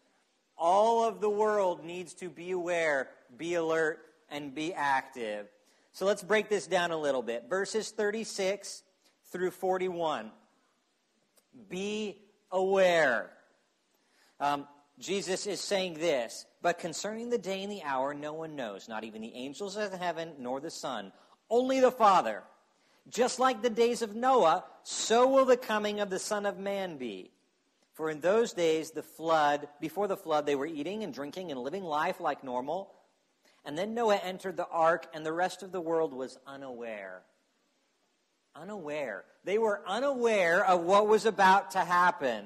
All 0.57 1.03
of 1.03 1.19
the 1.19 1.29
world 1.29 1.83
needs 1.83 2.13
to 2.15 2.29
be 2.29 2.51
aware, 2.51 3.09
be 3.37 3.55
alert, 3.55 3.99
and 4.29 4.53
be 4.53 4.73
active. 4.73 5.47
So 5.99 6.05
let's 6.05 6.23
break 6.23 6.47
this 6.47 6.65
down 6.65 6.91
a 6.91 6.97
little 6.97 7.21
bit. 7.21 7.49
Verses 7.49 7.91
36 7.91 8.83
through 9.33 9.51
41. 9.51 10.31
Be 11.67 12.21
aware. 12.53 13.31
Um, 14.39 14.65
Jesus 14.97 15.45
is 15.45 15.59
saying 15.59 15.95
this, 15.95 16.45
but 16.61 16.79
concerning 16.79 17.29
the 17.29 17.37
day 17.37 17.63
and 17.63 17.69
the 17.69 17.83
hour, 17.83 18.13
no 18.13 18.31
one 18.31 18.55
knows, 18.55 18.87
not 18.87 19.03
even 19.03 19.21
the 19.21 19.35
angels 19.35 19.75
of 19.75 19.91
heaven 19.91 20.31
nor 20.39 20.61
the 20.61 20.71
Son, 20.71 21.11
only 21.49 21.81
the 21.81 21.91
Father. 21.91 22.43
Just 23.09 23.37
like 23.37 23.61
the 23.61 23.69
days 23.69 24.01
of 24.01 24.15
Noah, 24.15 24.63
so 24.83 25.27
will 25.27 25.43
the 25.43 25.57
coming 25.57 25.99
of 25.99 26.09
the 26.09 26.17
Son 26.17 26.45
of 26.45 26.57
Man 26.57 26.95
be. 26.95 27.29
For 27.91 28.09
in 28.09 28.21
those 28.21 28.53
days, 28.53 28.91
the 28.91 29.03
flood, 29.03 29.67
before 29.81 30.07
the 30.07 30.15
flood, 30.15 30.45
they 30.45 30.55
were 30.55 30.65
eating 30.65 31.03
and 31.03 31.13
drinking 31.13 31.51
and 31.51 31.59
living 31.59 31.83
life 31.83 32.21
like 32.21 32.41
normal. 32.41 32.89
And 33.65 33.77
then 33.77 33.93
Noah 33.93 34.17
entered 34.17 34.57
the 34.57 34.67
ark, 34.67 35.07
and 35.13 35.25
the 35.25 35.33
rest 35.33 35.63
of 35.63 35.71
the 35.71 35.81
world 35.81 36.13
was 36.13 36.37
unaware. 36.47 37.21
Unaware. 38.55 39.25
They 39.43 39.57
were 39.57 39.81
unaware 39.87 40.65
of 40.65 40.81
what 40.81 41.07
was 41.07 41.25
about 41.25 41.71
to 41.71 41.79
happen. 41.79 42.45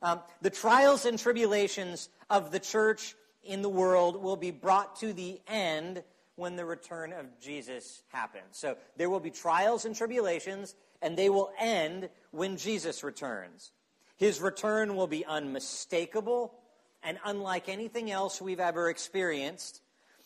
Um, 0.00 0.20
the 0.40 0.50
trials 0.50 1.04
and 1.04 1.18
tribulations 1.18 2.08
of 2.30 2.50
the 2.50 2.60
church 2.60 3.14
in 3.42 3.62
the 3.62 3.68
world 3.68 4.22
will 4.22 4.36
be 4.36 4.50
brought 4.50 4.96
to 5.00 5.12
the 5.12 5.40
end 5.48 6.02
when 6.36 6.54
the 6.54 6.64
return 6.64 7.12
of 7.12 7.26
Jesus 7.40 8.02
happens. 8.08 8.44
So 8.52 8.76
there 8.96 9.10
will 9.10 9.20
be 9.20 9.30
trials 9.30 9.84
and 9.84 9.94
tribulations, 9.96 10.76
and 11.02 11.16
they 11.16 11.28
will 11.28 11.50
end 11.58 12.08
when 12.30 12.56
Jesus 12.56 13.02
returns. 13.02 13.72
His 14.16 14.40
return 14.40 14.94
will 14.94 15.06
be 15.06 15.24
unmistakable 15.24 16.54
and 17.02 17.18
unlike 17.24 17.68
anything 17.68 18.10
else 18.10 18.40
we've 18.40 18.60
ever 18.60 18.88
experienced. 18.90 19.80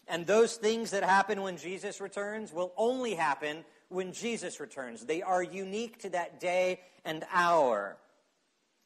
And 0.09 0.27
those 0.27 0.57
things 0.57 0.91
that 0.91 1.05
happen 1.05 1.43
when 1.43 1.57
Jesus 1.57 2.01
returns 2.01 2.53
will 2.53 2.73
only 2.77 3.15
happen 3.15 3.65
when 3.89 4.13
Jesus 4.13 4.59
returns. 4.61 5.05
They 5.05 5.23
are 5.23 5.43
unique 5.43 6.01
to 6.01 6.11
that 6.11 6.41
day 6.41 6.81
and 7.05 7.25
hour. 7.33 7.97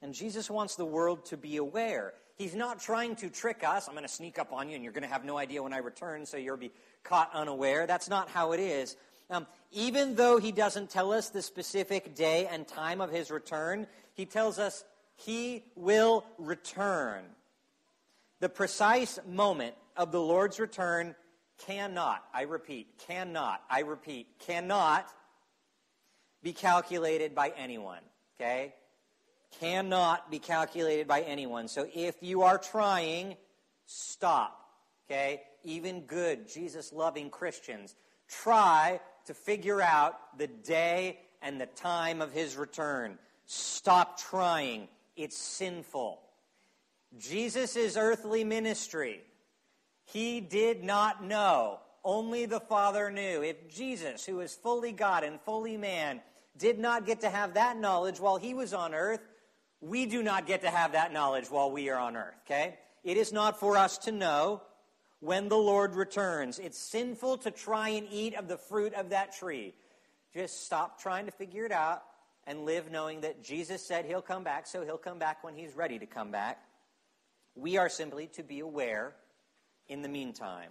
And 0.03 0.13
Jesus 0.13 0.51
wants 0.51 0.77
the 0.77 0.85
world 0.85 1.25
to 1.27 1.37
be 1.37 1.57
aware. 1.57 2.13
He's 2.37 2.55
not 2.55 2.81
trying 2.81 3.17
to 3.17 3.31
trick 3.31 3.65
us. 3.65 3.89
I'm 3.89 3.95
going 3.95 4.07
to 4.07 4.13
sneak 4.13 4.39
up 4.39 4.53
on 4.53 4.69
you 4.69 4.75
and 4.75 4.85
you're 4.85 4.93
going 4.93 5.03
to 5.03 5.09
have 5.09 5.25
no 5.25 5.39
idea 5.39 5.63
when 5.63 5.73
I 5.73 5.79
return, 5.79 6.27
so 6.27 6.37
you'll 6.37 6.59
be 6.59 6.73
caught 7.03 7.31
unaware. 7.35 7.87
That's 7.87 8.11
not 8.11 8.29
how 8.29 8.53
it 8.53 8.61
is. 8.61 8.97
Um, 9.31 9.47
even 9.73 10.15
though 10.15 10.39
he 10.39 10.53
doesn't 10.53 10.91
tell 10.91 11.13
us 11.13 11.31
the 11.31 11.43
specific 11.43 12.15
day 12.15 12.47
and 12.47 12.69
time 12.69 13.01
of 13.01 13.11
his 13.11 13.31
return, 13.31 13.87
he 14.15 14.27
tells 14.27 14.59
us 14.59 14.85
he 15.17 15.65
will 15.75 16.25
return. 16.39 17.25
The 18.41 18.49
precise 18.49 19.19
moment 19.27 19.75
of 19.97 20.13
the 20.13 20.21
Lord's 20.21 20.61
return 20.61 21.15
cannot, 21.67 22.25
I 22.35 22.43
repeat, 22.43 22.99
cannot, 23.07 23.63
I 23.71 23.81
repeat, 23.81 24.27
cannot 24.47 25.09
be 26.43 26.53
calculated 26.53 27.35
by 27.35 27.53
anyone. 27.57 28.03
Okay? 28.39 28.75
Cannot 29.61 30.31
be 30.31 30.39
calculated 30.39 31.09
by 31.09 31.23
anyone. 31.23 31.69
So 31.69 31.89
if 31.95 32.17
you 32.21 32.43
are 32.43 32.59
trying, 32.59 33.37
stop. 33.87 34.61
Okay? 35.09 35.43
even 35.67 36.03
good, 36.03 36.49
Jesus 36.49 36.93
loving 36.93 37.29
Christians 37.29 37.95
try 38.29 39.01
to 39.27 39.35
figure 39.35 39.83
out 39.83 40.15
the 40.39 40.47
day 40.47 41.19
and 41.43 41.61
the 41.61 41.67
time 41.67 42.23
of 42.23 42.33
his 42.33 42.57
return. 42.57 43.19
Stop 43.47 44.19
trying. 44.19 44.89
It's 45.17 45.37
sinful. 45.37 46.21
Jesus' 47.19 47.97
earthly 47.97 48.45
ministry, 48.45 49.21
he 50.05 50.41
did 50.41 50.85
not 50.85 51.25
know. 51.25 51.81
Only 52.05 52.47
the 52.47 52.61
Father 52.61 53.11
knew. 53.11 53.43
If 53.43 53.69
Jesus, 53.69 54.25
who 54.25 54.41
is 54.41 54.55
fully 54.55 54.93
God 54.93 55.25
and 55.25 55.41
fully 55.41 55.77
man, 55.77 56.21
did 56.57 56.79
not 56.79 57.05
get 57.05 57.23
to 57.23 57.31
have 57.31 57.55
that 57.55 57.77
knowledge 57.77 58.21
while 58.21 58.37
he 58.37 58.55
was 58.55 58.73
on 58.73 58.95
earth, 58.95 59.21
we 59.81 60.07
do 60.07 60.23
not 60.23 60.47
get 60.47 60.63
to 60.63 60.71
have 60.71 60.93
that 60.93 61.13
knowledge 61.13 61.51
while 61.51 61.71
we 61.71 61.91
are 61.91 61.99
on 61.99 62.17
earth, 62.17 62.35
okay? 62.47 62.79
It 63.03 63.17
is 63.17 63.33
not 63.33 63.59
for 63.61 63.77
us 63.77 63.99
to 63.99 64.13
know 64.13 64.63
when 65.21 65.49
the 65.49 65.57
Lord 65.57 65.95
returns. 65.95 66.59
It's 66.59 66.79
sinful 66.79 67.39
to 67.39 67.51
try 67.51 67.91
and 67.91 68.07
eat 68.11 68.35
of 68.35 68.49
the 68.49 68.57
fruit 68.57 68.95
of 68.95 69.11
that 69.11 69.33
tree. 69.33 69.75
Just 70.33 70.65
stop 70.65 71.01
trying 71.01 71.27
to 71.27 71.33
figure 71.33 71.65
it 71.65 71.73
out 71.73 72.03
and 72.47 72.65
live 72.65 72.91
knowing 72.91 73.23
that 73.23 73.43
Jesus 73.43 73.85
said 73.85 74.05
he'll 74.05 74.23
come 74.23 74.45
back, 74.45 74.67
so 74.67 74.85
he'll 74.85 74.97
come 74.97 75.19
back 75.19 75.43
when 75.43 75.55
he's 75.55 75.75
ready 75.75 75.99
to 75.99 76.07
come 76.07 76.31
back. 76.31 76.63
We 77.57 77.79
are 77.79 77.89
simply 77.89 78.29
to 78.35 78.43
be 78.43 78.61
aware 78.61 79.15
in 79.89 80.03
the 80.03 80.09
meantime. 80.09 80.71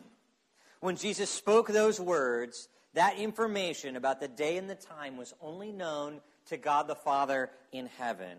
When 0.80 0.96
Jesus 0.96 1.30
spoke 1.30 1.68
those 1.68 2.00
words, 2.00 2.70
that 2.94 3.18
information 3.18 3.96
about 3.96 4.22
the 4.22 4.28
day 4.28 4.58
and 4.58 4.70
the 4.70 4.76
time 4.76 5.18
was 5.18 5.34
only 5.42 5.72
known 5.72 6.22
to 6.48 6.58
God 6.58 6.88
the 6.88 6.96
Father 6.96 7.50
in 7.72 7.88
heaven. 7.98 8.38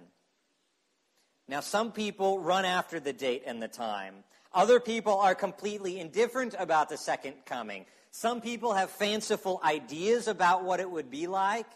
Now, 1.48 1.60
some 1.60 1.92
people 1.92 2.38
run 2.38 2.64
after 2.64 2.98
the 3.00 3.12
date 3.12 3.42
and 3.46 3.62
the 3.62 3.68
time. 3.68 4.24
Other 4.52 4.80
people 4.80 5.18
are 5.18 5.34
completely 5.34 6.00
indifferent 6.00 6.54
about 6.58 6.88
the 6.88 6.96
second 6.96 7.34
coming. 7.44 7.84
Some 8.10 8.40
people 8.40 8.72
have 8.74 8.90
fanciful 8.90 9.60
ideas 9.62 10.28
about 10.28 10.64
what 10.64 10.80
it 10.80 10.90
would 10.90 11.10
be 11.10 11.26
like. 11.26 11.66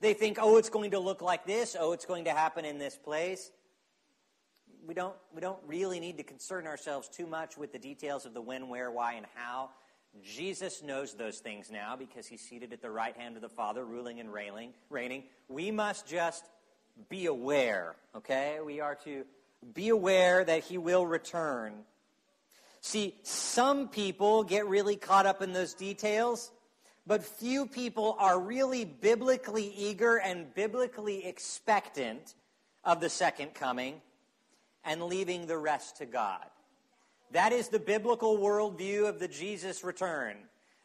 They 0.00 0.14
think, 0.14 0.38
oh, 0.40 0.56
it's 0.56 0.68
going 0.68 0.90
to 0.90 0.98
look 0.98 1.22
like 1.22 1.46
this. 1.46 1.76
Oh, 1.78 1.92
it's 1.92 2.06
going 2.06 2.24
to 2.24 2.32
happen 2.32 2.64
in 2.64 2.78
this 2.78 2.96
place. 2.96 3.50
We 4.86 4.94
don't, 4.94 5.14
we 5.34 5.40
don't 5.40 5.60
really 5.66 6.00
need 6.00 6.16
to 6.18 6.24
concern 6.24 6.66
ourselves 6.66 7.08
too 7.08 7.26
much 7.26 7.56
with 7.56 7.72
the 7.72 7.78
details 7.78 8.26
of 8.26 8.34
the 8.34 8.40
when, 8.40 8.68
where, 8.68 8.90
why, 8.90 9.14
and 9.14 9.26
how. 9.34 9.70
Jesus 10.22 10.82
knows 10.82 11.14
those 11.14 11.38
things 11.38 11.70
now 11.70 11.96
because 11.96 12.26
he's 12.26 12.40
seated 12.40 12.72
at 12.72 12.82
the 12.82 12.90
right 12.90 13.16
hand 13.16 13.36
of 13.36 13.42
the 13.42 13.48
Father, 13.48 13.84
ruling 13.84 14.20
and 14.20 14.28
reigning. 14.32 15.22
We 15.48 15.70
must 15.70 16.06
just 16.06 16.44
be 17.08 17.26
aware, 17.26 17.94
okay? 18.16 18.58
We 18.64 18.80
are 18.80 18.96
to 19.04 19.24
be 19.72 19.88
aware 19.88 20.44
that 20.44 20.64
he 20.64 20.78
will 20.78 21.06
return. 21.06 21.72
See, 22.80 23.14
some 23.22 23.88
people 23.88 24.42
get 24.42 24.66
really 24.66 24.96
caught 24.96 25.26
up 25.26 25.40
in 25.40 25.52
those 25.52 25.74
details, 25.74 26.50
but 27.06 27.24
few 27.24 27.66
people 27.66 28.16
are 28.18 28.38
really 28.38 28.84
biblically 28.84 29.72
eager 29.76 30.16
and 30.16 30.52
biblically 30.54 31.24
expectant 31.24 32.34
of 32.84 33.00
the 33.00 33.08
second 33.08 33.54
coming 33.54 34.00
and 34.84 35.02
leaving 35.04 35.46
the 35.46 35.58
rest 35.58 35.98
to 35.98 36.06
God. 36.06 36.44
That 37.32 37.52
is 37.52 37.68
the 37.68 37.78
biblical 37.78 38.36
worldview 38.38 39.08
of 39.08 39.18
the 39.18 39.28
Jesus 39.28 39.82
return 39.82 40.36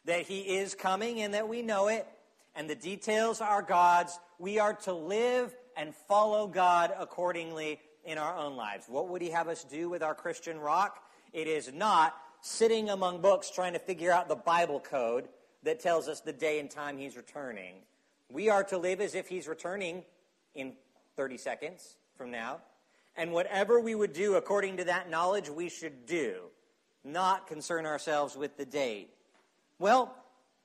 that 0.04 0.22
he 0.22 0.40
is 0.40 0.74
coming 0.74 1.20
and 1.20 1.34
that 1.34 1.48
we 1.48 1.60
know 1.60 1.88
it, 1.88 2.06
and 2.54 2.68
the 2.68 2.74
details 2.74 3.40
are 3.40 3.60
God's. 3.60 4.18
We 4.38 4.58
are 4.58 4.72
to 4.84 4.92
live 4.94 5.54
and 5.76 5.94
follow 5.94 6.46
God 6.46 6.92
accordingly 6.98 7.78
in 8.04 8.16
our 8.16 8.34
own 8.34 8.56
lives. 8.56 8.86
What 8.88 9.08
would 9.08 9.20
he 9.20 9.30
have 9.30 9.48
us 9.48 9.64
do 9.64 9.90
with 9.90 10.02
our 10.02 10.14
Christian 10.14 10.58
rock? 10.58 11.02
It 11.34 11.46
is 11.46 11.70
not 11.72 12.16
sitting 12.40 12.88
among 12.88 13.20
books 13.20 13.50
trying 13.50 13.74
to 13.74 13.78
figure 13.78 14.10
out 14.10 14.28
the 14.28 14.34
Bible 14.36 14.80
code 14.80 15.28
that 15.62 15.80
tells 15.80 16.08
us 16.08 16.20
the 16.20 16.32
day 16.32 16.58
and 16.58 16.70
time 16.70 16.96
he's 16.96 17.16
returning. 17.16 17.74
We 18.30 18.48
are 18.48 18.64
to 18.64 18.78
live 18.78 19.00
as 19.00 19.14
if 19.14 19.28
he's 19.28 19.46
returning 19.46 20.04
in 20.54 20.72
30 21.16 21.36
seconds 21.36 21.96
from 22.16 22.30
now. 22.30 22.60
And 23.18 23.32
whatever 23.32 23.80
we 23.80 23.96
would 23.96 24.12
do 24.12 24.36
according 24.36 24.76
to 24.76 24.84
that 24.84 25.10
knowledge, 25.10 25.50
we 25.50 25.68
should 25.68 26.06
do, 26.06 26.36
not 27.04 27.48
concern 27.48 27.84
ourselves 27.84 28.36
with 28.36 28.56
the 28.56 28.64
date. 28.64 29.10
Well, 29.80 30.14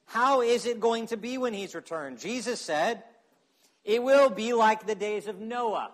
how 0.05 0.41
is 0.41 0.67
it 0.67 0.79
going 0.79 1.07
to 1.07 1.17
be 1.17 1.39
when 1.39 1.53
he's 1.53 1.73
returned? 1.73 2.19
Jesus 2.19 2.61
said, 2.61 3.03
it 3.83 4.03
will 4.03 4.29
be 4.29 4.53
like 4.53 4.85
the 4.85 4.93
days 4.93 5.27
of 5.27 5.39
Noah. 5.39 5.91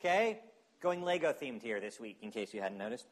Okay? 0.00 0.38
Going 0.80 1.02
Lego 1.02 1.32
themed 1.32 1.62
here 1.62 1.80
this 1.80 1.98
week, 1.98 2.18
in 2.22 2.30
case 2.30 2.54
you 2.54 2.62
hadn't 2.62 2.78
noticed. 2.78 3.06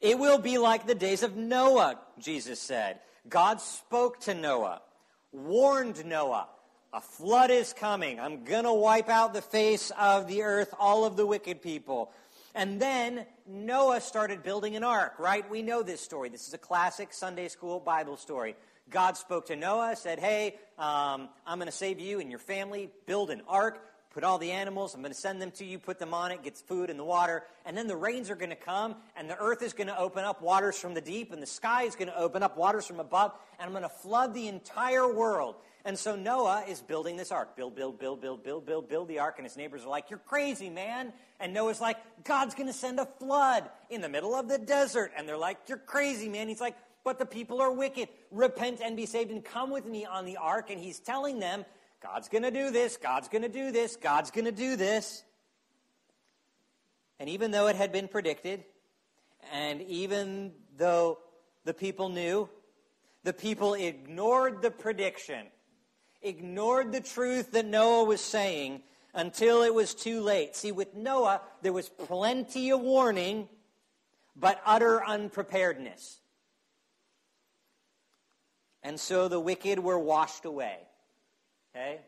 It 0.00 0.18
will 0.18 0.38
be 0.38 0.58
like 0.58 0.88
the 0.88 0.94
days 0.96 1.22
of 1.22 1.36
Noah, 1.36 2.00
Jesus 2.18 2.58
said. 2.58 2.98
God 3.28 3.60
spoke 3.60 4.18
to 4.22 4.34
Noah, 4.34 4.82
warned 5.30 6.04
Noah, 6.04 6.48
a 6.92 7.00
flood 7.00 7.50
is 7.50 7.72
coming. 7.72 8.18
I'm 8.18 8.44
going 8.44 8.64
to 8.64 8.72
wipe 8.72 9.08
out 9.08 9.32
the 9.32 9.42
face 9.42 9.92
of 9.98 10.26
the 10.26 10.42
earth, 10.42 10.74
all 10.78 11.04
of 11.04 11.16
the 11.16 11.26
wicked 11.26 11.62
people. 11.62 12.12
And 12.54 12.80
then 12.80 13.26
Noah 13.46 14.00
started 14.00 14.42
building 14.42 14.74
an 14.74 14.82
ark, 14.82 15.14
right? 15.18 15.48
We 15.48 15.62
know 15.62 15.82
this 15.82 16.00
story. 16.00 16.28
This 16.30 16.48
is 16.48 16.54
a 16.54 16.58
classic 16.58 17.12
Sunday 17.12 17.48
school 17.48 17.78
Bible 17.78 18.16
story. 18.16 18.56
God 18.90 19.16
spoke 19.16 19.46
to 19.46 19.56
Noah, 19.56 19.94
said, 19.94 20.18
Hey, 20.18 20.56
um, 20.78 21.28
I'm 21.46 21.58
going 21.58 21.66
to 21.66 21.72
save 21.72 22.00
you 22.00 22.18
and 22.18 22.28
your 22.28 22.40
family. 22.40 22.90
Build 23.06 23.30
an 23.30 23.42
ark 23.46 23.80
put 24.10 24.24
all 24.24 24.38
the 24.38 24.50
animals, 24.50 24.94
I'm 24.94 25.02
going 25.02 25.12
to 25.12 25.18
send 25.18 25.40
them 25.40 25.52
to 25.52 25.64
you, 25.64 25.78
put 25.78 25.98
them 25.98 26.12
on 26.12 26.32
it, 26.32 26.42
get 26.42 26.56
food 26.56 26.90
and 26.90 26.98
the 26.98 27.04
water, 27.04 27.44
and 27.64 27.76
then 27.76 27.86
the 27.86 27.96
rains 27.96 28.28
are 28.28 28.34
going 28.34 28.50
to 28.50 28.56
come, 28.56 28.96
and 29.16 29.30
the 29.30 29.38
earth 29.38 29.62
is 29.62 29.72
going 29.72 29.86
to 29.86 29.96
open 29.96 30.24
up 30.24 30.42
waters 30.42 30.76
from 30.76 30.94
the 30.94 31.00
deep, 31.00 31.32
and 31.32 31.40
the 31.40 31.46
sky 31.46 31.84
is 31.84 31.94
going 31.94 32.08
to 32.08 32.18
open 32.18 32.42
up 32.42 32.56
waters 32.56 32.86
from 32.86 32.98
above, 32.98 33.32
and 33.58 33.66
I'm 33.66 33.72
going 33.72 33.82
to 33.82 33.88
flood 33.88 34.34
the 34.34 34.48
entire 34.48 35.12
world. 35.12 35.54
And 35.84 35.98
so 35.98 36.14
Noah 36.14 36.64
is 36.68 36.80
building 36.82 37.16
this 37.16 37.32
ark. 37.32 37.56
Build, 37.56 37.74
build, 37.74 37.98
build, 37.98 38.20
build, 38.20 38.44
build, 38.44 38.66
build, 38.66 38.88
build 38.88 39.08
the 39.08 39.18
ark. 39.20 39.36
And 39.38 39.46
his 39.46 39.56
neighbors 39.56 39.84
are 39.84 39.88
like, 39.88 40.10
You're 40.10 40.18
crazy, 40.18 40.68
man. 40.68 41.12
And 41.38 41.54
Noah's 41.54 41.80
like, 41.80 41.96
God's 42.24 42.54
going 42.54 42.66
to 42.66 42.72
send 42.72 43.00
a 43.00 43.06
flood 43.18 43.68
in 43.88 44.02
the 44.02 44.08
middle 44.08 44.34
of 44.34 44.48
the 44.48 44.58
desert. 44.58 45.12
And 45.16 45.28
they're 45.28 45.38
like, 45.38 45.58
You're 45.68 45.78
crazy, 45.78 46.28
man. 46.28 46.48
He's 46.48 46.60
like, 46.60 46.76
But 47.02 47.18
the 47.18 47.26
people 47.26 47.62
are 47.62 47.72
wicked. 47.72 48.08
Repent 48.30 48.80
and 48.84 48.96
be 48.96 49.06
saved 49.06 49.30
and 49.30 49.44
come 49.44 49.70
with 49.70 49.86
me 49.86 50.04
on 50.04 50.26
the 50.26 50.36
ark. 50.36 50.70
And 50.70 50.78
he's 50.80 51.00
telling 51.00 51.38
them, 51.38 51.64
God's 52.02 52.28
going 52.28 52.44
to 52.44 52.50
do 52.50 52.70
this. 52.70 52.96
God's 52.96 53.28
going 53.28 53.42
to 53.42 53.48
do 53.48 53.72
this. 53.72 53.96
God's 53.96 54.30
going 54.30 54.46
to 54.46 54.52
do 54.52 54.76
this. 54.76 55.22
And 57.18 57.28
even 57.28 57.50
though 57.50 57.66
it 57.66 57.76
had 57.76 57.92
been 57.92 58.08
predicted, 58.08 58.64
and 59.52 59.82
even 59.82 60.52
though 60.76 61.18
the 61.64 61.74
people 61.74 62.08
knew, 62.08 62.48
the 63.24 63.34
people 63.34 63.74
ignored 63.74 64.62
the 64.62 64.70
prediction, 64.70 65.46
ignored 66.22 66.92
the 66.92 67.00
truth 67.00 67.52
that 67.52 67.66
Noah 67.66 68.04
was 68.04 68.20
saying 68.20 68.82
until 69.14 69.62
it 69.62 69.74
was 69.74 69.94
too 69.94 70.20
late. 70.20 70.54
See, 70.56 70.72
with 70.72 70.94
Noah, 70.94 71.40
there 71.62 71.72
was 71.72 71.88
plenty 71.88 72.70
of 72.70 72.80
warning, 72.80 73.48
but 74.36 74.60
utter 74.64 75.04
unpreparedness. 75.04 76.20
And 78.82 78.98
so 78.98 79.28
the 79.28 79.40
wicked 79.40 79.78
were 79.78 79.98
washed 79.98 80.44
away. 80.44 80.78
Okay? 81.74 81.98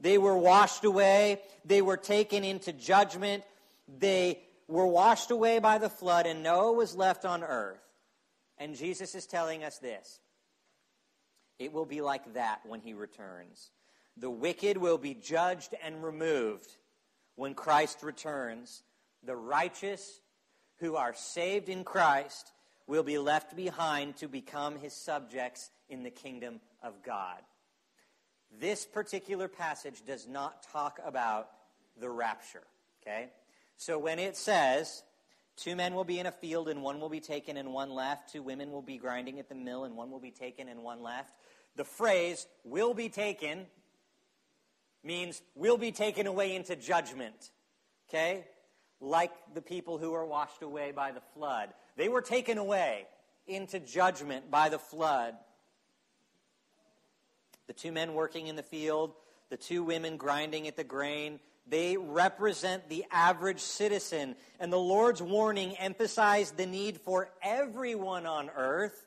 They 0.00 0.18
were 0.18 0.36
washed 0.36 0.84
away. 0.84 1.40
They 1.64 1.82
were 1.82 1.96
taken 1.96 2.44
into 2.44 2.72
judgment. 2.72 3.44
They 3.98 4.40
were 4.66 4.86
washed 4.86 5.30
away 5.30 5.58
by 5.58 5.78
the 5.78 5.88
flood, 5.88 6.26
and 6.26 6.42
Noah 6.42 6.72
was 6.72 6.94
left 6.94 7.24
on 7.24 7.42
earth. 7.42 7.80
And 8.58 8.76
Jesus 8.76 9.14
is 9.14 9.26
telling 9.26 9.64
us 9.64 9.78
this 9.78 10.20
it 11.58 11.72
will 11.72 11.86
be 11.86 12.00
like 12.00 12.34
that 12.34 12.60
when 12.64 12.80
he 12.80 12.94
returns. 12.94 13.70
The 14.16 14.30
wicked 14.30 14.76
will 14.76 14.98
be 14.98 15.14
judged 15.14 15.74
and 15.82 16.02
removed 16.02 16.70
when 17.36 17.54
Christ 17.54 18.02
returns. 18.02 18.82
The 19.24 19.36
righteous 19.36 20.20
who 20.78 20.96
are 20.96 21.14
saved 21.14 21.68
in 21.68 21.84
Christ 21.84 22.52
will 22.86 23.02
be 23.02 23.18
left 23.18 23.54
behind 23.54 24.16
to 24.16 24.28
become 24.28 24.78
his 24.78 24.94
subjects 24.94 25.70
in 25.88 26.02
the 26.02 26.10
kingdom 26.10 26.60
of 26.82 27.02
God. 27.02 27.38
This 28.58 28.86
particular 28.86 29.46
passage 29.46 30.02
does 30.06 30.26
not 30.26 30.62
talk 30.72 30.98
about 31.04 31.50
the 32.00 32.08
rapture, 32.08 32.62
okay? 33.02 33.28
So 33.76 33.98
when 33.98 34.18
it 34.18 34.36
says, 34.36 35.02
two 35.58 35.74
men 35.76 35.94
will 35.94 36.04
be 36.04 36.18
in 36.18 36.26
a 36.26 36.32
field 36.32 36.68
and 36.68 36.82
one 36.82 37.00
will 37.00 37.08
be 37.08 37.20
taken 37.20 37.56
and 37.56 37.72
one 37.72 37.90
left, 37.90 38.32
two 38.32 38.42
women 38.42 38.70
will 38.70 38.82
be 38.82 38.96
grinding 38.96 39.38
at 39.38 39.48
the 39.48 39.54
mill 39.54 39.84
and 39.84 39.96
one 39.96 40.10
will 40.10 40.20
be 40.20 40.30
taken 40.30 40.68
and 40.68 40.82
one 40.82 41.02
left, 41.02 41.32
the 41.76 41.84
phrase 41.84 42.46
will 42.64 42.94
be 42.94 43.08
taken 43.08 43.66
means 45.04 45.42
will 45.54 45.76
be 45.76 45.92
taken 45.92 46.26
away 46.26 46.54
into 46.54 46.76
judgment. 46.76 47.50
Okay? 48.08 48.46
Like 49.00 49.32
the 49.54 49.62
people 49.62 49.98
who 49.98 50.12
were 50.12 50.26
washed 50.26 50.62
away 50.62 50.92
by 50.92 51.12
the 51.12 51.22
flood. 51.34 51.70
They 51.96 52.08
were 52.08 52.22
taken 52.22 52.58
away 52.58 53.06
into 53.46 53.80
judgment 53.80 54.50
by 54.50 54.68
the 54.68 54.78
flood. 54.78 55.34
The 57.66 57.72
two 57.72 57.92
men 57.92 58.14
working 58.14 58.46
in 58.46 58.56
the 58.56 58.62
field, 58.62 59.12
the 59.50 59.56
two 59.56 59.82
women 59.82 60.16
grinding 60.16 60.66
at 60.68 60.76
the 60.76 60.84
grain, 60.84 61.40
they 61.68 61.96
represent 61.96 62.88
the 62.88 63.04
average 63.10 63.60
citizen. 63.60 64.36
And 64.58 64.72
the 64.72 64.78
Lord's 64.78 65.22
warning 65.22 65.76
emphasized 65.76 66.56
the 66.56 66.66
need 66.66 67.00
for 67.00 67.30
everyone 67.42 68.26
on 68.26 68.50
earth 68.56 69.06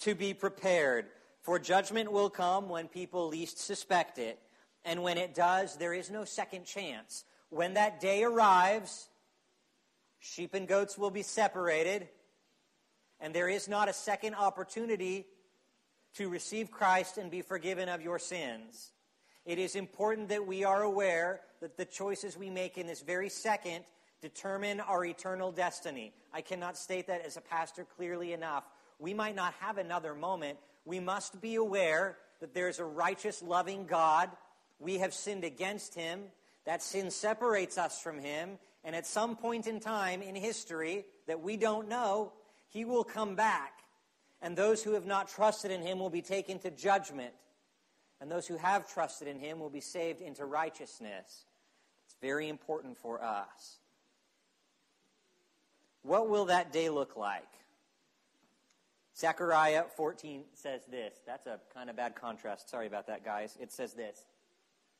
to 0.00 0.14
be 0.14 0.34
prepared 0.34 1.06
for 1.44 1.58
judgment 1.58 2.10
will 2.10 2.30
come 2.30 2.70
when 2.70 2.88
people 2.88 3.28
least 3.28 3.58
suspect 3.58 4.18
it. 4.18 4.38
And 4.82 5.02
when 5.02 5.18
it 5.18 5.34
does, 5.34 5.76
there 5.76 5.92
is 5.92 6.10
no 6.10 6.24
second 6.24 6.64
chance. 6.64 7.24
When 7.50 7.74
that 7.74 8.00
day 8.00 8.24
arrives, 8.24 9.08
sheep 10.18 10.54
and 10.54 10.66
goats 10.66 10.96
will 10.96 11.10
be 11.10 11.22
separated, 11.22 12.08
and 13.20 13.34
there 13.34 13.48
is 13.48 13.68
not 13.68 13.90
a 13.90 13.92
second 13.92 14.34
opportunity 14.34 15.26
to 16.14 16.30
receive 16.30 16.70
Christ 16.70 17.18
and 17.18 17.30
be 17.30 17.42
forgiven 17.42 17.90
of 17.90 18.00
your 18.00 18.18
sins. 18.18 18.92
It 19.44 19.58
is 19.58 19.76
important 19.76 20.28
that 20.30 20.46
we 20.46 20.64
are 20.64 20.82
aware 20.82 21.40
that 21.60 21.76
the 21.76 21.84
choices 21.84 22.36
we 22.36 22.50
make 22.50 22.78
in 22.78 22.86
this 22.86 23.02
very 23.02 23.28
second 23.28 23.84
determine 24.22 24.80
our 24.80 25.04
eternal 25.04 25.52
destiny. 25.52 26.14
I 26.32 26.40
cannot 26.40 26.78
state 26.78 27.08
that 27.08 27.26
as 27.26 27.36
a 27.36 27.42
pastor 27.42 27.86
clearly 27.96 28.32
enough. 28.32 28.64
We 28.98 29.12
might 29.12 29.34
not 29.34 29.52
have 29.60 29.76
another 29.76 30.14
moment, 30.14 30.58
we 30.84 31.00
must 31.00 31.40
be 31.40 31.56
aware 31.56 32.16
that 32.40 32.54
there's 32.54 32.78
a 32.78 32.84
righteous, 32.84 33.42
loving 33.42 33.86
God. 33.86 34.30
We 34.78 34.98
have 34.98 35.14
sinned 35.14 35.44
against 35.44 35.94
him. 35.94 36.24
That 36.66 36.82
sin 36.82 37.10
separates 37.10 37.78
us 37.78 38.00
from 38.00 38.18
him. 38.18 38.58
And 38.82 38.94
at 38.94 39.06
some 39.06 39.36
point 39.36 39.66
in 39.66 39.80
time 39.80 40.20
in 40.22 40.34
history 40.34 41.04
that 41.26 41.42
we 41.42 41.56
don't 41.56 41.88
know, 41.88 42.32
he 42.68 42.84
will 42.84 43.04
come 43.04 43.34
back. 43.34 43.80
And 44.42 44.56
those 44.56 44.82
who 44.82 44.92
have 44.92 45.06
not 45.06 45.28
trusted 45.28 45.70
in 45.70 45.80
him 45.80 45.98
will 45.98 46.10
be 46.10 46.22
taken 46.22 46.58
to 46.60 46.70
judgment. 46.70 47.32
And 48.20 48.30
those 48.30 48.46
who 48.46 48.56
have 48.56 48.92
trusted 48.92 49.28
in 49.28 49.38
him 49.38 49.58
will 49.58 49.70
be 49.70 49.80
saved 49.80 50.20
into 50.20 50.44
righteousness. 50.44 51.44
It's 52.06 52.16
very 52.20 52.48
important 52.48 52.96
for 52.96 53.22
us. 53.22 53.78
What 56.02 56.28
will 56.28 56.46
that 56.46 56.72
day 56.72 56.90
look 56.90 57.16
like? 57.16 57.48
Zechariah 59.16 59.84
14 59.96 60.42
says 60.54 60.82
this. 60.90 61.14
That's 61.26 61.46
a 61.46 61.60
kind 61.72 61.88
of 61.88 61.96
bad 61.96 62.14
contrast. 62.14 62.68
Sorry 62.68 62.86
about 62.86 63.06
that, 63.06 63.24
guys. 63.24 63.56
It 63.60 63.72
says 63.72 63.94
this. 63.94 64.24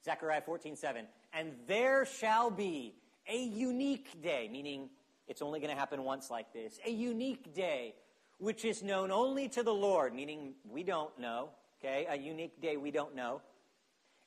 Zechariah 0.04 0.42
14, 0.42 0.76
7. 0.76 1.06
And 1.32 1.52
there 1.66 2.06
shall 2.06 2.50
be 2.50 2.94
a 3.28 3.42
unique 3.42 4.22
day, 4.22 4.48
meaning 4.52 4.88
it's 5.26 5.42
only 5.42 5.60
going 5.60 5.72
to 5.72 5.78
happen 5.78 6.04
once 6.04 6.30
like 6.30 6.52
this, 6.52 6.78
a 6.86 6.90
unique 6.90 7.54
day, 7.54 7.94
which 8.38 8.64
is 8.64 8.82
known 8.82 9.10
only 9.10 9.48
to 9.48 9.62
the 9.62 9.74
Lord, 9.74 10.14
meaning 10.14 10.54
we 10.70 10.82
don't 10.82 11.18
know, 11.18 11.48
okay? 11.84 12.06
A 12.08 12.16
unique 12.16 12.60
day 12.60 12.76
we 12.76 12.90
don't 12.90 13.14
know. 13.14 13.40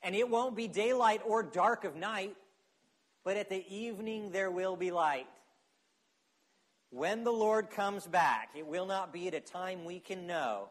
And 0.04 0.16
it 0.16 0.30
won't 0.30 0.56
be 0.56 0.68
daylight 0.68 1.22
or 1.26 1.42
dark 1.44 1.84
of 1.84 1.96
night, 1.96 2.36
but 3.24 3.38
at 3.38 3.50
the 3.50 3.66
evening 3.74 4.32
there 4.32 4.52
will 4.52 4.76
be 4.76 4.92
light. 4.92 5.28
When 6.92 7.24
the 7.24 7.32
Lord 7.32 7.70
comes 7.70 8.06
back, 8.08 8.50
it 8.56 8.66
will 8.66 8.86
not 8.86 9.12
be 9.12 9.28
at 9.28 9.34
a 9.34 9.40
time 9.40 9.86
we 9.86 10.00
can 10.00 10.28
know. 10.28 10.70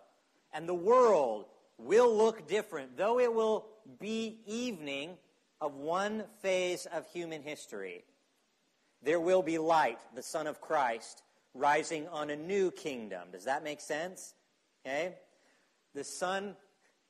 And 0.52 0.68
the 0.68 0.74
world 0.74 1.46
will 1.76 2.16
look 2.16 2.48
different, 2.48 2.96
though 2.96 3.20
it 3.20 3.32
will 3.32 3.66
be 4.00 4.38
evening 4.46 5.18
of 5.60 5.74
one 5.74 6.24
phase 6.40 6.86
of 6.86 7.06
human 7.12 7.42
history. 7.42 8.04
There 9.02 9.20
will 9.20 9.42
be 9.42 9.58
light, 9.58 9.98
the 10.14 10.22
Son 10.22 10.46
of 10.46 10.60
Christ, 10.60 11.22
rising 11.52 12.08
on 12.08 12.30
a 12.30 12.36
new 12.36 12.70
kingdom. 12.70 13.28
Does 13.32 13.44
that 13.44 13.62
make 13.62 13.80
sense? 13.80 14.34
Okay? 14.86 15.14
The 15.94 16.04
sun 16.04 16.56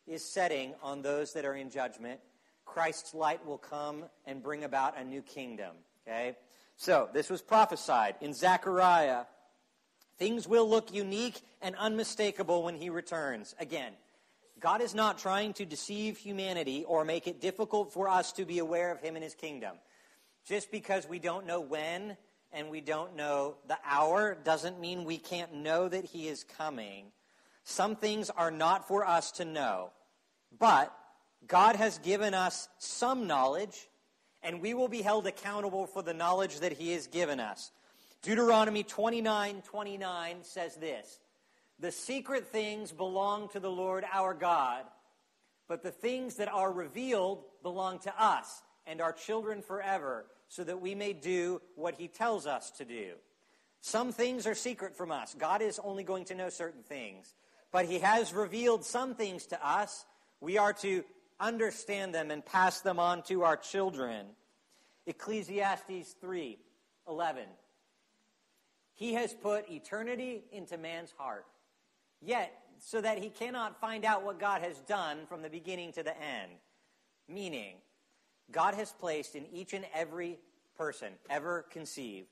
is 0.06 0.24
setting 0.24 0.74
on 0.82 1.02
those 1.02 1.32
that 1.32 1.44
are 1.44 1.54
in 1.54 1.70
judgment. 1.70 2.20
Christ's 2.64 3.14
light 3.14 3.44
will 3.46 3.58
come 3.58 4.04
and 4.26 4.42
bring 4.42 4.64
about 4.64 4.98
a 4.98 5.04
new 5.04 5.22
kingdom. 5.22 5.76
Okay? 6.06 6.36
So, 6.76 7.08
this 7.12 7.30
was 7.30 7.40
prophesied 7.40 8.16
in 8.20 8.34
Zechariah. 8.34 9.24
Things 10.18 10.46
will 10.46 10.68
look 10.68 10.92
unique 10.92 11.40
and 11.62 11.74
unmistakable 11.76 12.62
when 12.62 12.74
he 12.74 12.90
returns. 12.90 13.54
Again, 13.58 13.92
God 14.58 14.80
is 14.80 14.94
not 14.94 15.18
trying 15.18 15.52
to 15.54 15.66
deceive 15.66 16.16
humanity 16.16 16.84
or 16.84 17.04
make 17.04 17.26
it 17.26 17.40
difficult 17.40 17.92
for 17.92 18.08
us 18.08 18.32
to 18.32 18.44
be 18.44 18.58
aware 18.58 18.90
of 18.90 19.00
him 19.00 19.14
and 19.14 19.22
his 19.22 19.34
kingdom. 19.34 19.76
Just 20.46 20.70
because 20.70 21.08
we 21.08 21.18
don't 21.18 21.46
know 21.46 21.60
when 21.60 22.16
and 22.52 22.70
we 22.70 22.80
don't 22.80 23.16
know 23.16 23.56
the 23.68 23.76
hour 23.84 24.36
doesn't 24.44 24.80
mean 24.80 25.04
we 25.04 25.18
can't 25.18 25.52
know 25.52 25.88
that 25.88 26.04
he 26.04 26.28
is 26.28 26.44
coming. 26.44 27.06
Some 27.64 27.96
things 27.96 28.30
are 28.30 28.50
not 28.50 28.88
for 28.88 29.04
us 29.04 29.32
to 29.32 29.44
know, 29.44 29.90
but 30.58 30.96
God 31.46 31.76
has 31.76 31.98
given 31.98 32.34
us 32.34 32.68
some 32.78 33.26
knowledge 33.26 33.88
and 34.42 34.60
we 34.60 34.74
will 34.74 34.88
be 34.88 35.02
held 35.02 35.26
accountable 35.26 35.86
for 35.86 36.02
the 36.02 36.14
knowledge 36.14 36.60
that 36.60 36.72
he 36.72 36.92
has 36.92 37.06
given 37.08 37.40
us. 37.40 37.72
Deuteronomy 38.22 38.82
29 38.82 39.62
29 39.62 40.36
says 40.42 40.76
this 40.76 41.18
The 41.80 41.92
secret 41.92 42.48
things 42.48 42.92
belong 42.92 43.48
to 43.50 43.60
the 43.60 43.70
Lord 43.70 44.04
our 44.12 44.34
God, 44.34 44.84
but 45.68 45.82
the 45.82 45.90
things 45.90 46.36
that 46.36 46.48
are 46.48 46.72
revealed 46.72 47.44
belong 47.62 47.98
to 48.00 48.22
us 48.22 48.62
and 48.86 49.00
our 49.00 49.12
children 49.12 49.62
forever, 49.62 50.26
so 50.48 50.62
that 50.62 50.80
we 50.80 50.94
may 50.94 51.12
do 51.12 51.60
what 51.74 51.96
he 51.96 52.06
tells 52.08 52.46
us 52.46 52.70
to 52.72 52.84
do. 52.84 53.14
Some 53.80 54.12
things 54.12 54.46
are 54.46 54.54
secret 54.54 54.96
from 54.96 55.12
us. 55.12 55.34
God 55.38 55.62
is 55.62 55.80
only 55.82 56.02
going 56.02 56.24
to 56.26 56.34
know 56.34 56.48
certain 56.48 56.82
things. 56.82 57.34
But 57.72 57.86
he 57.86 57.98
has 57.98 58.32
revealed 58.32 58.84
some 58.84 59.14
things 59.14 59.46
to 59.46 59.66
us. 59.66 60.04
We 60.40 60.58
are 60.58 60.72
to 60.74 61.04
understand 61.40 62.14
them 62.14 62.30
and 62.30 62.44
pass 62.44 62.80
them 62.80 62.98
on 62.98 63.22
to 63.24 63.42
our 63.42 63.56
children. 63.56 64.26
Ecclesiastes 65.06 66.14
3 66.20 66.58
11. 67.08 67.44
He 68.94 69.14
has 69.14 69.34
put 69.34 69.70
eternity 69.70 70.44
into 70.52 70.78
man's 70.78 71.12
heart, 71.16 71.44
Yet, 72.22 72.52
so 72.78 73.00
that 73.00 73.18
he 73.18 73.28
cannot 73.28 73.80
find 73.80 74.04
out 74.04 74.24
what 74.24 74.38
God 74.38 74.62
has 74.62 74.78
done 74.80 75.26
from 75.28 75.42
the 75.42 75.50
beginning 75.50 75.92
to 75.92 76.02
the 76.02 76.16
end. 76.16 76.52
Meaning, 77.28 77.76
God 78.50 78.74
has 78.74 78.92
placed 78.92 79.34
in 79.34 79.46
each 79.52 79.72
and 79.72 79.84
every 79.94 80.38
person 80.76 81.12
ever 81.28 81.66
conceived 81.70 82.28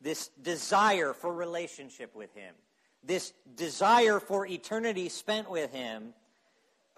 this 0.00 0.28
desire 0.42 1.12
for 1.12 1.32
relationship 1.32 2.14
with 2.14 2.32
him, 2.34 2.54
this 3.02 3.32
desire 3.54 4.20
for 4.20 4.46
eternity 4.46 5.08
spent 5.08 5.50
with 5.50 5.72
him, 5.72 6.14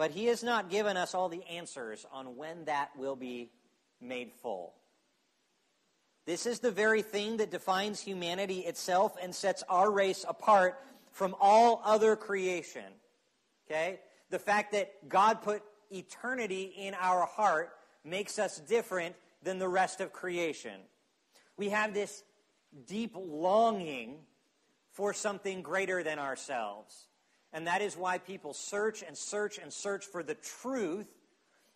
but 0.01 0.13
he 0.13 0.25
has 0.29 0.43
not 0.43 0.71
given 0.71 0.97
us 0.97 1.15
all 1.15 1.29
the 1.29 1.45
answers 1.45 2.07
on 2.11 2.35
when 2.35 2.65
that 2.65 2.89
will 2.97 3.17
be 3.17 3.51
made 4.01 4.33
full. 4.33 4.73
This 6.25 6.47
is 6.47 6.61
the 6.61 6.71
very 6.71 7.03
thing 7.03 7.37
that 7.37 7.51
defines 7.51 8.01
humanity 8.01 8.61
itself 8.61 9.15
and 9.23 9.35
sets 9.35 9.63
our 9.69 9.91
race 9.91 10.25
apart 10.27 10.83
from 11.13 11.37
all 11.39 11.83
other 11.85 12.17
creation. 12.17 12.87
Okay? 13.69 14.01
The 14.31 14.39
fact 14.39 14.73
that 14.73 15.07
God 15.07 15.43
put 15.43 15.63
eternity 15.91 16.73
in 16.79 16.95
our 16.99 17.27
heart 17.27 17.69
makes 18.03 18.39
us 18.39 18.59
different 18.59 19.15
than 19.43 19.59
the 19.59 19.69
rest 19.69 20.01
of 20.01 20.15
creation. 20.15 20.81
We 21.59 21.69
have 21.69 21.93
this 21.93 22.23
deep 22.87 23.15
longing 23.15 24.21
for 24.93 25.13
something 25.13 25.61
greater 25.61 26.03
than 26.03 26.19
ourselves. 26.19 27.07
And 27.53 27.67
that 27.67 27.83
is 27.83 27.97
why 27.97 28.19
people 28.19 28.55
search 28.55 29.03
and 29.03 29.17
search 29.17 29.59
and 29.59 29.73
search 29.73 30.07
for 30.07 30.23
the 30.23 30.37
truth, 30.37 31.09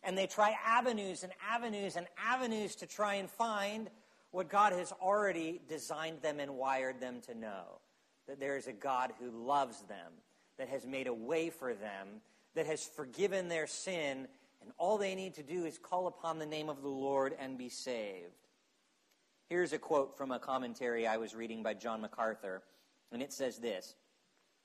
and 0.02 0.16
they 0.16 0.26
try 0.26 0.56
avenues 0.64 1.24
and 1.24 1.32
avenues 1.50 1.96
and 1.96 2.06
avenues 2.18 2.76
to 2.76 2.86
try 2.86 3.14
and 3.14 3.28
find 3.30 3.90
what 4.30 4.48
God 4.48 4.72
has 4.72 4.92
already 4.92 5.60
designed 5.68 6.22
them 6.22 6.40
and 6.40 6.56
wired 6.56 7.00
them 7.00 7.20
to 7.26 7.34
know 7.34 7.80
that 8.26 8.40
there 8.40 8.56
is 8.56 8.66
a 8.66 8.72
God 8.72 9.12
who 9.20 9.30
loves 9.30 9.82
them, 9.82 10.12
that 10.58 10.68
has 10.68 10.86
made 10.86 11.06
a 11.06 11.14
way 11.14 11.50
for 11.50 11.74
them, 11.74 12.20
that 12.54 12.66
has 12.66 12.84
forgiven 12.84 13.48
their 13.48 13.66
sin, 13.66 14.26
and 14.62 14.72
all 14.78 14.96
they 14.96 15.14
need 15.14 15.34
to 15.34 15.42
do 15.42 15.66
is 15.66 15.78
call 15.78 16.06
upon 16.06 16.38
the 16.38 16.46
name 16.46 16.68
of 16.68 16.82
the 16.82 16.88
Lord 16.88 17.34
and 17.38 17.58
be 17.58 17.68
saved. 17.68 18.32
Here's 19.48 19.72
a 19.72 19.78
quote 19.78 20.16
from 20.16 20.32
a 20.32 20.38
commentary 20.38 21.06
I 21.06 21.18
was 21.18 21.34
reading 21.34 21.62
by 21.62 21.74
John 21.74 22.00
MacArthur, 22.00 22.62
and 23.12 23.22
it 23.22 23.32
says 23.32 23.58
this 23.58 23.94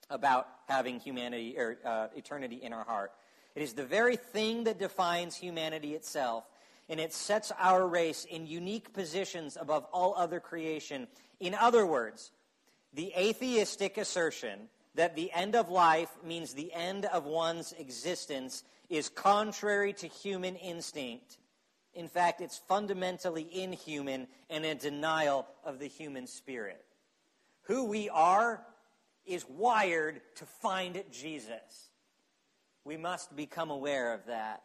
about 0.10 0.48
having 0.67 1.00
humanity 1.00 1.56
or 1.58 1.78
uh, 1.86 2.08
eternity 2.15 2.58
in 2.62 2.74
our 2.74 2.84
heart. 2.84 3.12
It 3.56 3.62
is 3.62 3.74
the 3.74 3.86
very 3.86 4.15
thing 4.15 4.65
that 4.65 4.80
defines 4.80 5.36
humanity 5.36 5.95
itself 5.95 6.45
and 6.89 7.00
it 7.00 7.13
sets 7.13 7.52
our 7.60 7.88
race 7.88 8.26
in 8.26 8.48
unique 8.48 8.93
positions 8.93 9.58
above 9.62 9.86
all 9.93 10.15
other 10.17 10.39
creation. 10.39 11.08
In 11.39 11.54
other 11.54 11.86
words, 11.86 12.32
the 12.93 13.13
atheistic 13.15 13.98
assertion 13.98 14.69
that 14.95 15.15
the 15.15 15.32
end 15.32 15.56
of 15.56 15.69
life 15.69 16.10
means 16.26 16.54
the 16.54 16.74
end 16.74 17.06
of 17.06 17.26
one's 17.26 17.74
existence 17.74 18.63
is 18.89 19.08
contrary 19.08 19.93
to 19.93 20.08
human 20.08 20.56
instinct. 20.56 21.38
In 21.93 22.08
fact, 22.08 22.41
it's 22.41 22.58
fundamentally 22.58 23.48
inhuman 23.52 24.28
and 24.50 24.65
a 24.65 24.74
denial 24.74 25.45
of 25.63 25.78
the 25.78 25.88
human 25.88 26.26
spirit. 26.26 26.84
Who 27.63 27.86
we 27.86 28.10
are 28.10 28.63
is 29.25 29.45
wired 29.47 30.21
to 30.36 30.45
find 30.45 31.03
Jesus. 31.12 31.89
We 32.84 32.97
must 32.97 33.36
become 33.36 33.69
aware 33.69 34.13
of 34.13 34.25
that. 34.25 34.63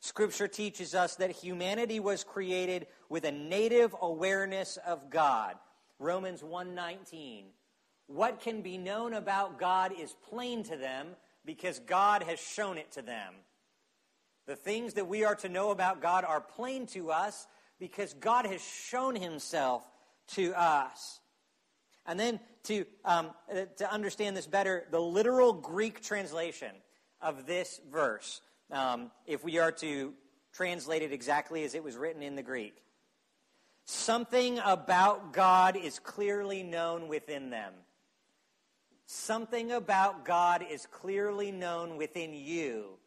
Scripture 0.00 0.48
teaches 0.48 0.94
us 0.94 1.16
that 1.16 1.30
humanity 1.30 2.00
was 2.00 2.24
created 2.24 2.86
with 3.08 3.24
a 3.24 3.32
native 3.32 3.94
awareness 4.00 4.76
of 4.78 5.10
God. 5.10 5.56
Romans 5.98 6.42
1:19. 6.42 7.52
What 8.06 8.40
can 8.40 8.62
be 8.62 8.78
known 8.78 9.14
about 9.14 9.58
God 9.58 9.92
is 9.92 10.14
plain 10.14 10.62
to 10.64 10.76
them 10.76 11.16
because 11.44 11.78
God 11.80 12.22
has 12.22 12.38
shown 12.38 12.78
it 12.78 12.92
to 12.92 13.02
them. 13.02 13.34
The 14.46 14.56
things 14.56 14.94
that 14.94 15.08
we 15.08 15.24
are 15.24 15.34
to 15.36 15.48
know 15.48 15.70
about 15.70 16.00
God 16.00 16.24
are 16.24 16.40
plain 16.40 16.86
to 16.88 17.10
us 17.10 17.48
because 17.78 18.14
God 18.14 18.46
has 18.46 18.62
shown 18.62 19.16
himself 19.16 19.84
to 20.28 20.54
us. 20.54 21.20
And 22.06 22.18
then 22.18 22.38
to, 22.66 22.84
um, 23.04 23.30
to 23.76 23.90
understand 23.90 24.36
this 24.36 24.46
better, 24.46 24.86
the 24.90 25.00
literal 25.00 25.52
Greek 25.52 26.02
translation 26.02 26.72
of 27.20 27.46
this 27.46 27.80
verse 27.90 28.40
um, 28.70 29.10
if 29.26 29.44
we 29.44 29.58
are 29.58 29.72
to 29.72 30.12
translate 30.52 31.02
it 31.02 31.12
exactly 31.12 31.64
as 31.64 31.74
it 31.74 31.84
was 31.84 31.96
written 31.96 32.22
in 32.22 32.36
the 32.36 32.42
Greek. 32.42 32.82
Something 33.84 34.58
about 34.64 35.32
God 35.32 35.76
is 35.76 35.98
clearly 35.98 36.62
known 36.62 37.08
within 37.08 37.50
them. 37.50 37.72
Something 39.06 39.70
about 39.70 40.24
God 40.24 40.64
is 40.68 40.86
clearly 40.86 41.52
known 41.52 41.96
within 41.96 42.34
you. 42.34 42.98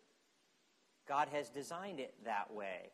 God 1.08 1.28
has 1.34 1.50
designed 1.50 2.00
it 2.00 2.13
that 2.24 2.54
way. 2.54 2.91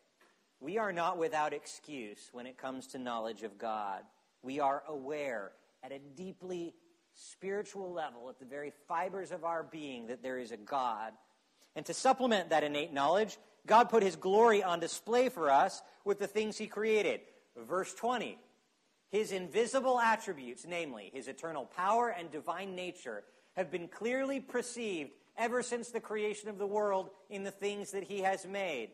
We 0.58 0.78
are 0.78 0.92
not 0.92 1.18
without 1.18 1.52
excuse 1.52 2.30
when 2.32 2.46
it 2.46 2.56
comes 2.56 2.88
to 2.88 2.98
knowledge 2.98 3.42
of 3.42 3.58
God. 3.58 4.02
We 4.42 4.58
are 4.58 4.82
aware 4.88 5.52
at 5.86 5.92
a 5.92 5.98
deeply 5.98 6.74
spiritual 7.14 7.92
level, 7.92 8.28
at 8.28 8.38
the 8.38 8.44
very 8.44 8.72
fibers 8.86 9.32
of 9.32 9.44
our 9.44 9.62
being, 9.62 10.08
that 10.08 10.22
there 10.22 10.38
is 10.38 10.50
a 10.50 10.56
God 10.56 11.12
and 11.76 11.84
to 11.86 11.94
supplement 11.94 12.48
that 12.50 12.64
innate 12.64 12.92
knowledge, 12.92 13.36
God 13.66 13.90
put 13.90 14.02
his 14.02 14.16
glory 14.16 14.62
on 14.62 14.80
display 14.80 15.28
for 15.28 15.50
us 15.50 15.82
with 16.04 16.18
the 16.18 16.26
things 16.26 16.56
he 16.56 16.66
created. 16.66 17.20
Verse 17.68 17.94
20 17.94 18.38
His 19.10 19.30
invisible 19.30 20.00
attributes, 20.00 20.64
namely 20.66 21.10
his 21.12 21.28
eternal 21.28 21.66
power 21.66 22.08
and 22.08 22.30
divine 22.30 22.74
nature, 22.74 23.22
have 23.54 23.70
been 23.70 23.88
clearly 23.88 24.40
perceived 24.40 25.10
ever 25.36 25.62
since 25.62 25.90
the 25.90 26.00
creation 26.00 26.48
of 26.48 26.56
the 26.56 26.66
world 26.66 27.10
in 27.28 27.44
the 27.44 27.50
things 27.50 27.90
that 27.90 28.04
he 28.04 28.20
has 28.20 28.46
made. 28.46 28.88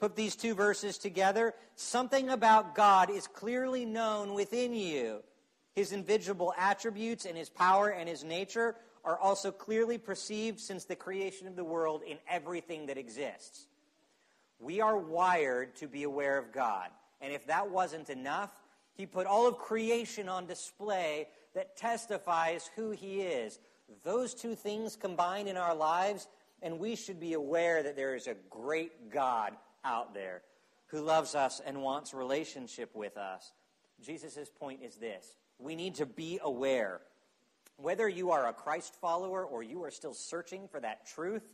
Put 0.00 0.16
these 0.16 0.34
two 0.34 0.54
verses 0.54 0.98
together. 0.98 1.54
Something 1.76 2.30
about 2.30 2.74
God 2.74 3.10
is 3.10 3.26
clearly 3.28 3.84
known 3.84 4.34
within 4.34 4.74
you. 4.74 5.22
His 5.78 5.92
invisible 5.92 6.52
attributes 6.58 7.24
and 7.24 7.38
his 7.38 7.48
power 7.48 7.90
and 7.90 8.08
his 8.08 8.24
nature 8.24 8.74
are 9.04 9.16
also 9.16 9.52
clearly 9.52 9.96
perceived 9.96 10.58
since 10.58 10.84
the 10.84 10.96
creation 10.96 11.46
of 11.46 11.54
the 11.54 11.62
world 11.62 12.02
in 12.04 12.18
everything 12.28 12.86
that 12.86 12.98
exists. 12.98 13.68
We 14.58 14.80
are 14.80 14.98
wired 14.98 15.76
to 15.76 15.86
be 15.86 16.02
aware 16.02 16.36
of 16.36 16.50
God. 16.50 16.88
And 17.20 17.32
if 17.32 17.46
that 17.46 17.70
wasn't 17.70 18.10
enough, 18.10 18.50
he 18.94 19.06
put 19.06 19.28
all 19.28 19.46
of 19.46 19.56
creation 19.56 20.28
on 20.28 20.46
display 20.46 21.28
that 21.54 21.76
testifies 21.76 22.68
who 22.74 22.90
he 22.90 23.20
is. 23.20 23.60
Those 24.02 24.34
two 24.34 24.56
things 24.56 24.96
combined 24.96 25.46
in 25.46 25.56
our 25.56 25.76
lives, 25.76 26.26
and 26.60 26.80
we 26.80 26.96
should 26.96 27.20
be 27.20 27.34
aware 27.34 27.84
that 27.84 27.94
there 27.94 28.16
is 28.16 28.26
a 28.26 28.34
great 28.50 29.12
God 29.12 29.52
out 29.84 30.12
there 30.12 30.42
who 30.86 31.02
loves 31.02 31.36
us 31.36 31.60
and 31.64 31.82
wants 31.82 32.12
relationship 32.12 32.96
with 32.96 33.16
us. 33.16 33.52
Jesus' 34.02 34.50
point 34.58 34.80
is 34.82 34.96
this 34.96 35.36
we 35.58 35.76
need 35.76 35.96
to 35.96 36.06
be 36.06 36.38
aware 36.42 37.00
whether 37.78 38.08
you 38.08 38.32
are 38.32 38.48
a 38.48 38.52
Christ 38.52 38.94
follower 39.00 39.44
or 39.44 39.62
you 39.62 39.84
are 39.84 39.90
still 39.90 40.12
searching 40.12 40.68
for 40.68 40.80
that 40.80 41.06
truth, 41.06 41.44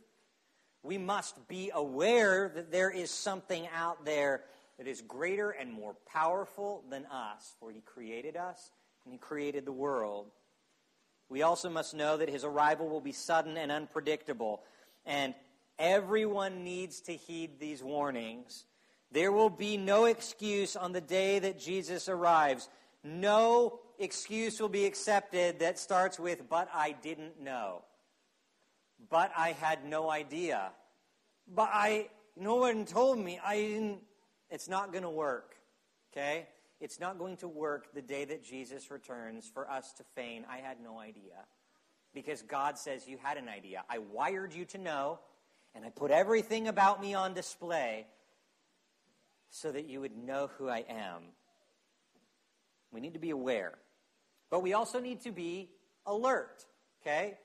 we 0.83 0.97
must 0.97 1.47
be 1.47 1.71
aware 1.73 2.51
that 2.53 2.71
there 2.71 2.89
is 2.89 3.11
something 3.11 3.67
out 3.73 4.05
there 4.05 4.41
that 4.77 4.87
is 4.87 5.01
greater 5.01 5.51
and 5.51 5.71
more 5.71 5.95
powerful 6.11 6.83
than 6.89 7.05
us, 7.05 7.53
for 7.59 7.71
He 7.71 7.81
created 7.81 8.35
us 8.35 8.71
and 9.03 9.13
He 9.13 9.19
created 9.19 9.65
the 9.65 9.71
world. 9.71 10.25
We 11.29 11.43
also 11.43 11.69
must 11.69 11.93
know 11.93 12.17
that 12.17 12.29
His 12.29 12.43
arrival 12.43 12.89
will 12.89 13.01
be 13.01 13.11
sudden 13.11 13.55
and 13.55 13.71
unpredictable, 13.71 14.63
and 15.05 15.35
everyone 15.77 16.63
needs 16.63 17.01
to 17.01 17.13
heed 17.13 17.59
these 17.59 17.83
warnings. 17.83 18.65
There 19.11 19.31
will 19.31 19.51
be 19.51 19.77
no 19.77 20.05
excuse 20.05 20.75
on 20.75 20.91
the 20.91 21.01
day 21.01 21.37
that 21.39 21.59
Jesus 21.59 22.09
arrives. 22.09 22.67
No 23.03 23.79
excuse 23.99 24.59
will 24.59 24.69
be 24.69 24.85
accepted 24.85 25.59
that 25.59 25.79
starts 25.79 26.19
with, 26.19 26.49
but 26.49 26.69
I 26.73 26.93
didn't 27.01 27.41
know. 27.41 27.83
But 29.09 29.31
I 29.37 29.51
had 29.53 29.85
no 29.85 30.09
idea. 30.09 30.71
But 31.53 31.69
I, 31.71 32.09
no 32.35 32.55
one 32.55 32.85
told 32.85 33.19
me. 33.19 33.39
I 33.43 33.57
didn't. 33.57 33.99
It's 34.49 34.67
not 34.67 34.91
going 34.91 35.03
to 35.03 35.09
work. 35.09 35.55
Okay? 36.11 36.47
It's 36.79 36.99
not 36.99 37.17
going 37.17 37.37
to 37.37 37.47
work 37.47 37.93
the 37.93 38.01
day 38.01 38.25
that 38.25 38.43
Jesus 38.43 38.91
returns 38.91 39.49
for 39.53 39.69
us 39.69 39.93
to 39.93 40.03
feign, 40.15 40.45
I 40.49 40.57
had 40.57 40.81
no 40.81 40.99
idea. 40.99 41.45
Because 42.13 42.41
God 42.41 42.77
says 42.77 43.07
you 43.07 43.17
had 43.21 43.37
an 43.37 43.49
idea. 43.49 43.83
I 43.89 43.99
wired 43.99 44.53
you 44.53 44.65
to 44.65 44.77
know, 44.77 45.19
and 45.73 45.85
I 45.85 45.89
put 45.89 46.11
everything 46.11 46.67
about 46.67 47.01
me 47.01 47.13
on 47.13 47.33
display 47.33 48.07
so 49.49 49.71
that 49.71 49.87
you 49.87 50.01
would 50.01 50.15
know 50.17 50.49
who 50.57 50.69
I 50.69 50.85
am. 50.89 51.23
We 52.91 53.01
need 53.01 53.13
to 53.13 53.19
be 53.19 53.31
aware. 53.31 53.73
But 54.49 54.61
we 54.61 54.73
also 54.73 54.99
need 54.99 55.21
to 55.21 55.31
be 55.31 55.69
alert, 56.05 56.65
okay? 57.01 57.37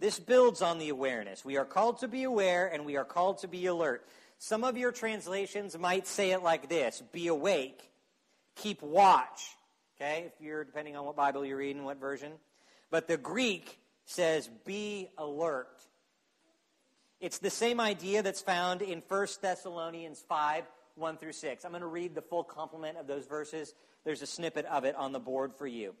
This 0.00 0.18
builds 0.18 0.62
on 0.62 0.78
the 0.78 0.88
awareness. 0.90 1.44
We 1.44 1.56
are 1.56 1.64
called 1.64 1.98
to 1.98 2.08
be 2.08 2.24
aware 2.24 2.68
and 2.68 2.84
we 2.84 2.96
are 2.96 3.04
called 3.04 3.38
to 3.38 3.48
be 3.48 3.66
alert. 3.66 4.06
Some 4.38 4.62
of 4.62 4.76
your 4.76 4.92
translations 4.92 5.76
might 5.76 6.06
say 6.06 6.30
it 6.30 6.42
like 6.42 6.68
this 6.68 7.02
be 7.12 7.26
awake, 7.28 7.90
keep 8.54 8.82
watch, 8.82 9.56
okay? 9.96 10.30
If 10.32 10.40
you're 10.40 10.64
depending 10.64 10.96
on 10.96 11.04
what 11.04 11.16
Bible 11.16 11.44
you're 11.44 11.56
reading, 11.56 11.84
what 11.84 11.98
version. 11.98 12.32
But 12.90 13.08
the 13.08 13.16
Greek 13.16 13.78
says, 14.04 14.48
Be 14.64 15.08
alert. 15.18 15.68
It's 17.20 17.38
the 17.38 17.50
same 17.50 17.80
idea 17.80 18.22
that's 18.22 18.40
found 18.40 18.80
in 18.80 19.02
1 19.06 19.26
Thessalonians 19.42 20.24
5 20.28 20.64
1 20.94 21.16
through 21.16 21.32
6. 21.32 21.64
I'm 21.64 21.70
going 21.70 21.80
to 21.80 21.86
read 21.86 22.14
the 22.14 22.22
full 22.22 22.44
complement 22.44 22.98
of 22.98 23.06
those 23.06 23.26
verses. 23.26 23.74
There's 24.04 24.22
a 24.22 24.26
snippet 24.26 24.66
of 24.66 24.84
it 24.84 24.96
on 24.96 25.12
the 25.12 25.20
board 25.20 25.54
for 25.54 25.66
you. 25.66 25.94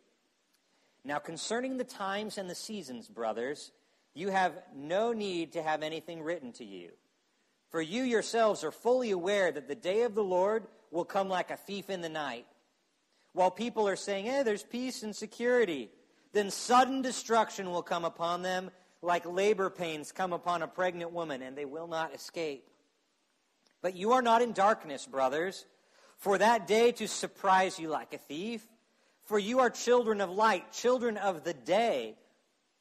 Now, 1.04 1.18
concerning 1.18 1.76
the 1.76 1.84
times 1.84 2.38
and 2.38 2.50
the 2.50 2.54
seasons, 2.54 3.08
brothers, 3.08 3.72
you 4.14 4.30
have 4.30 4.52
no 4.74 5.12
need 5.12 5.52
to 5.52 5.62
have 5.62 5.82
anything 5.82 6.22
written 6.22 6.52
to 6.54 6.64
you. 6.64 6.90
For 7.70 7.80
you 7.80 8.02
yourselves 8.02 8.64
are 8.64 8.72
fully 8.72 9.10
aware 9.10 9.52
that 9.52 9.68
the 9.68 9.74
day 9.74 10.02
of 10.02 10.14
the 10.14 10.24
Lord 10.24 10.66
will 10.90 11.04
come 11.04 11.28
like 11.28 11.50
a 11.50 11.56
thief 11.56 11.90
in 11.90 12.00
the 12.00 12.08
night. 12.08 12.46
While 13.32 13.50
people 13.50 13.86
are 13.86 13.96
saying, 13.96 14.26
hey, 14.26 14.42
there's 14.42 14.62
peace 14.62 15.02
and 15.02 15.14
security, 15.14 15.90
then 16.32 16.50
sudden 16.50 17.02
destruction 17.02 17.70
will 17.70 17.82
come 17.82 18.04
upon 18.04 18.42
them 18.42 18.70
like 19.02 19.24
labor 19.26 19.70
pains 19.70 20.12
come 20.12 20.32
upon 20.32 20.62
a 20.62 20.66
pregnant 20.66 21.12
woman, 21.12 21.42
and 21.42 21.56
they 21.56 21.64
will 21.64 21.86
not 21.86 22.14
escape. 22.14 22.68
But 23.80 23.94
you 23.94 24.12
are 24.12 24.22
not 24.22 24.42
in 24.42 24.52
darkness, 24.52 25.06
brothers, 25.06 25.66
for 26.16 26.38
that 26.38 26.66
day 26.66 26.90
to 26.92 27.06
surprise 27.06 27.78
you 27.78 27.88
like 27.88 28.12
a 28.12 28.18
thief. 28.18 28.66
For 29.28 29.38
you 29.38 29.60
are 29.60 29.68
children 29.68 30.22
of 30.22 30.30
light, 30.30 30.72
children 30.72 31.18
of 31.18 31.44
the 31.44 31.52
day. 31.52 32.16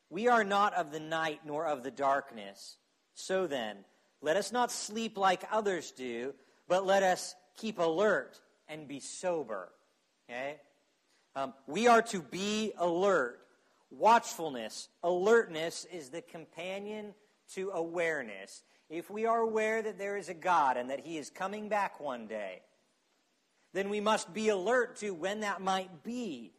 We 0.09 0.29
are 0.29 0.45
not 0.45 0.73
of 0.75 0.93
the 0.93 0.99
night 1.01 1.41
nor 1.45 1.67
of 1.67 1.83
the 1.83 1.91
darkness. 1.91 2.77
So 3.15 3.47
then, 3.47 3.79
let 4.21 4.37
us 4.37 4.53
not 4.53 4.71
sleep 4.71 5.17
like 5.17 5.43
others 5.51 5.91
do, 5.91 6.33
but 6.69 6.85
let 6.85 7.03
us 7.03 7.35
keep 7.57 7.79
alert 7.79 8.39
and 8.69 8.87
be 8.87 9.01
sober. 9.01 9.67
Okay? 10.29 10.55
Um, 11.35 11.53
we 11.67 11.87
are 11.87 12.01
to 12.03 12.21
be 12.21 12.71
alert. 12.77 13.41
Watchfulness, 13.91 14.87
alertness 15.03 15.85
is 15.91 16.11
the 16.11 16.21
companion 16.21 17.13
to 17.55 17.71
awareness. 17.71 18.63
If 18.89 19.09
we 19.09 19.25
are 19.25 19.39
aware 19.39 19.81
that 19.81 19.97
there 19.97 20.15
is 20.15 20.29
a 20.29 20.33
God 20.33 20.77
and 20.77 20.91
that 20.91 21.01
He 21.01 21.17
is 21.17 21.29
coming 21.29 21.67
back 21.67 21.99
one 21.99 22.25
day, 22.25 22.61
then 23.77 23.89
we 23.89 23.99
must 23.99 24.33
be 24.33 24.49
alert 24.49 24.95
to 24.97 25.11
when 25.11 25.41
that 25.41 25.61
might 25.61 26.03
be. 26.03 26.51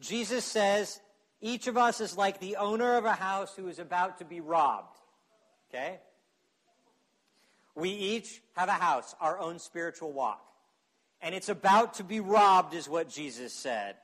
Jesus 0.00 0.44
says, 0.44 1.00
each 1.40 1.66
of 1.66 1.76
us 1.76 2.00
is 2.00 2.16
like 2.16 2.38
the 2.38 2.56
owner 2.56 2.96
of 2.96 3.04
a 3.04 3.12
house 3.12 3.56
who 3.56 3.66
is 3.66 3.80
about 3.80 4.18
to 4.18 4.24
be 4.24 4.40
robbed. 4.40 4.96
Okay? 5.68 5.98
We 7.74 7.90
each 7.90 8.40
have 8.54 8.68
a 8.68 8.72
house, 8.72 9.16
our 9.20 9.38
own 9.38 9.58
spiritual 9.58 10.12
walk. 10.12 10.44
And 11.20 11.34
it's 11.34 11.48
about 11.48 11.94
to 11.94 12.04
be 12.04 12.20
robbed, 12.20 12.74
is 12.74 12.88
what 12.88 13.08
Jesus 13.08 13.52
said. 13.52 13.96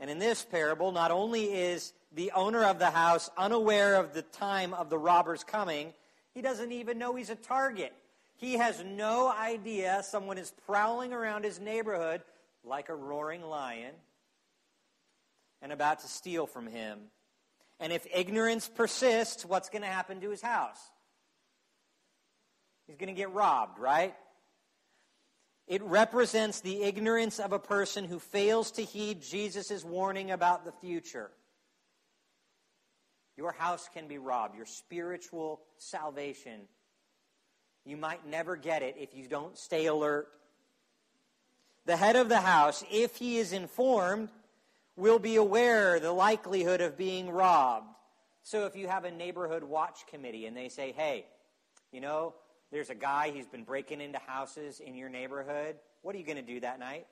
And 0.00 0.08
in 0.08 0.18
this 0.18 0.42
parable, 0.42 0.92
not 0.92 1.10
only 1.10 1.44
is 1.44 1.92
the 2.10 2.32
owner 2.32 2.64
of 2.64 2.78
the 2.78 2.90
house 2.90 3.30
unaware 3.36 3.96
of 3.96 4.14
the 4.14 4.22
time 4.22 4.72
of 4.72 4.88
the 4.88 4.98
robber's 4.98 5.44
coming, 5.44 5.92
he 6.34 6.40
doesn't 6.40 6.72
even 6.72 6.98
know 6.98 7.14
he's 7.14 7.30
a 7.30 7.34
target. 7.34 7.92
He 8.42 8.54
has 8.54 8.82
no 8.82 9.32
idea 9.32 10.02
someone 10.02 10.36
is 10.36 10.52
prowling 10.66 11.12
around 11.12 11.44
his 11.44 11.60
neighborhood 11.60 12.22
like 12.64 12.88
a 12.88 12.94
roaring 12.94 13.42
lion 13.42 13.94
and 15.62 15.70
about 15.70 16.00
to 16.00 16.08
steal 16.08 16.48
from 16.48 16.66
him. 16.66 16.98
And 17.78 17.92
if 17.92 18.04
ignorance 18.12 18.68
persists, 18.68 19.44
what's 19.44 19.68
going 19.68 19.82
to 19.82 19.88
happen 19.88 20.20
to 20.22 20.30
his 20.30 20.42
house? 20.42 20.80
He's 22.88 22.96
going 22.96 23.14
to 23.14 23.14
get 23.14 23.32
robbed, 23.32 23.78
right? 23.78 24.16
It 25.68 25.80
represents 25.84 26.62
the 26.62 26.82
ignorance 26.82 27.38
of 27.38 27.52
a 27.52 27.60
person 27.60 28.04
who 28.04 28.18
fails 28.18 28.72
to 28.72 28.82
heed 28.82 29.22
Jesus' 29.22 29.84
warning 29.84 30.32
about 30.32 30.64
the 30.64 30.72
future. 30.72 31.30
Your 33.36 33.52
house 33.52 33.88
can 33.94 34.08
be 34.08 34.18
robbed, 34.18 34.56
your 34.56 34.66
spiritual 34.66 35.60
salvation. 35.78 36.62
You 37.84 37.96
might 37.96 38.26
never 38.26 38.56
get 38.56 38.82
it 38.82 38.96
if 38.98 39.14
you 39.14 39.26
don't 39.26 39.58
stay 39.58 39.86
alert. 39.86 40.28
The 41.84 41.96
head 41.96 42.16
of 42.16 42.28
the 42.28 42.40
house, 42.40 42.84
if 42.90 43.16
he 43.16 43.38
is 43.38 43.52
informed, 43.52 44.28
will 44.96 45.18
be 45.18 45.36
aware 45.36 45.98
the 45.98 46.12
likelihood 46.12 46.80
of 46.80 46.96
being 46.96 47.28
robbed. 47.28 47.88
So 48.44 48.66
if 48.66 48.76
you 48.76 48.88
have 48.88 49.04
a 49.04 49.10
neighborhood 49.10 49.64
watch 49.64 50.06
committee 50.06 50.46
and 50.46 50.56
they 50.56 50.68
say, 50.68 50.92
hey, 50.92 51.26
you 51.90 52.00
know, 52.00 52.34
there's 52.70 52.90
a 52.90 52.94
guy 52.94 53.30
who's 53.30 53.46
been 53.46 53.64
breaking 53.64 54.00
into 54.00 54.18
houses 54.26 54.80
in 54.80 54.94
your 54.94 55.08
neighborhood, 55.08 55.76
what 56.02 56.14
are 56.14 56.18
you 56.18 56.24
going 56.24 56.36
to 56.36 56.42
do 56.42 56.60
that 56.60 56.78
night? 56.78 57.06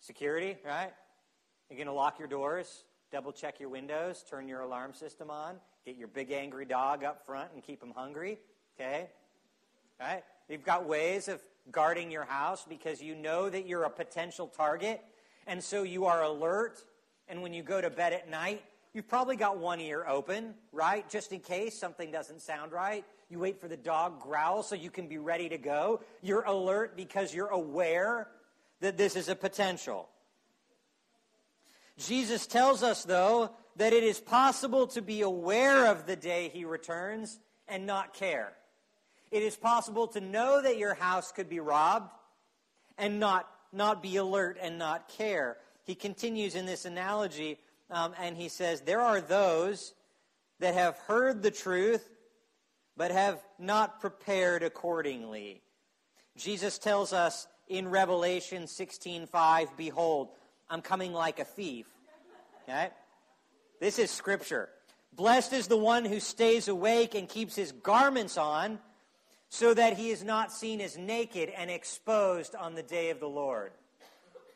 Security, 0.00 0.56
right? 0.64 0.92
You're 1.68 1.76
going 1.76 1.86
to 1.86 1.92
lock 1.92 2.18
your 2.18 2.28
doors, 2.28 2.84
double 3.12 3.32
check 3.32 3.60
your 3.60 3.68
windows, 3.68 4.24
turn 4.28 4.48
your 4.48 4.60
alarm 4.60 4.94
system 4.94 5.30
on, 5.30 5.56
get 5.84 5.96
your 5.96 6.08
big 6.08 6.30
angry 6.30 6.64
dog 6.64 7.04
up 7.04 7.24
front 7.26 7.50
and 7.54 7.62
keep 7.62 7.82
him 7.82 7.92
hungry, 7.94 8.38
okay? 8.78 9.08
Right? 9.98 10.22
You've 10.48 10.64
got 10.64 10.86
ways 10.86 11.28
of 11.28 11.40
guarding 11.70 12.10
your 12.10 12.24
house 12.24 12.64
because 12.68 13.00
you 13.00 13.14
know 13.14 13.48
that 13.48 13.66
you're 13.66 13.84
a 13.84 13.90
potential 13.90 14.46
target, 14.46 15.02
and 15.46 15.62
so 15.62 15.82
you 15.82 16.06
are 16.06 16.22
alert. 16.22 16.82
And 17.28 17.42
when 17.42 17.52
you 17.52 17.62
go 17.62 17.80
to 17.80 17.90
bed 17.90 18.12
at 18.12 18.28
night, 18.28 18.62
you've 18.92 19.08
probably 19.08 19.36
got 19.36 19.58
one 19.58 19.80
ear 19.80 20.04
open, 20.08 20.54
right? 20.72 21.08
Just 21.08 21.32
in 21.32 21.40
case 21.40 21.78
something 21.78 22.10
doesn't 22.10 22.42
sound 22.42 22.72
right. 22.72 23.04
You 23.28 23.38
wait 23.38 23.60
for 23.60 23.68
the 23.68 23.76
dog 23.76 24.20
growl 24.20 24.62
so 24.64 24.74
you 24.74 24.90
can 24.90 25.06
be 25.06 25.18
ready 25.18 25.48
to 25.48 25.58
go. 25.58 26.00
You're 26.22 26.42
alert 26.42 26.96
because 26.96 27.32
you're 27.32 27.48
aware 27.48 28.28
that 28.80 28.96
this 28.96 29.14
is 29.14 29.28
a 29.28 29.36
potential. 29.36 30.08
Jesus 31.98 32.46
tells 32.46 32.82
us, 32.82 33.04
though, 33.04 33.50
that 33.76 33.92
it 33.92 34.02
is 34.02 34.20
possible 34.20 34.86
to 34.88 35.02
be 35.02 35.22
aware 35.22 35.86
of 35.86 36.06
the 36.06 36.16
day 36.16 36.50
he 36.52 36.64
returns 36.64 37.38
and 37.68 37.86
not 37.86 38.14
care. 38.14 38.52
It 39.30 39.42
is 39.42 39.56
possible 39.56 40.08
to 40.08 40.20
know 40.20 40.60
that 40.60 40.78
your 40.78 40.94
house 40.94 41.32
could 41.32 41.48
be 41.48 41.60
robbed 41.60 42.10
and 42.98 43.20
not, 43.20 43.48
not 43.72 44.02
be 44.02 44.16
alert 44.16 44.58
and 44.60 44.78
not 44.78 45.08
care. 45.08 45.56
He 45.84 45.94
continues 45.94 46.54
in 46.54 46.66
this 46.66 46.84
analogy 46.84 47.58
um, 47.90 48.14
and 48.20 48.36
he 48.36 48.48
says, 48.48 48.80
There 48.80 49.00
are 49.00 49.20
those 49.20 49.94
that 50.58 50.74
have 50.74 50.96
heard 50.98 51.42
the 51.42 51.50
truth 51.50 52.08
but 52.96 53.10
have 53.10 53.40
not 53.58 54.00
prepared 54.00 54.62
accordingly. 54.62 55.62
Jesus 56.36 56.78
tells 56.78 57.12
us 57.12 57.46
in 57.68 57.88
Revelation 57.88 58.64
16:5, 58.66 59.76
"Behold, 59.76 60.32
I'm 60.70 60.80
coming 60.80 61.12
like 61.12 61.38
a 61.38 61.44
thief." 61.44 61.86
Okay? 62.62 62.90
This 63.80 63.98
is 63.98 64.10
scripture. 64.10 64.68
Blessed 65.12 65.52
is 65.52 65.66
the 65.66 65.76
one 65.76 66.04
who 66.04 66.20
stays 66.20 66.68
awake 66.68 67.14
and 67.14 67.28
keeps 67.28 67.56
his 67.56 67.72
garments 67.72 68.38
on 68.38 68.78
so 69.48 69.74
that 69.74 69.96
he 69.96 70.10
is 70.10 70.22
not 70.22 70.52
seen 70.52 70.80
as 70.80 70.96
naked 70.96 71.50
and 71.50 71.70
exposed 71.70 72.54
on 72.54 72.74
the 72.74 72.82
day 72.82 73.10
of 73.10 73.18
the 73.18 73.28
Lord. 73.28 73.72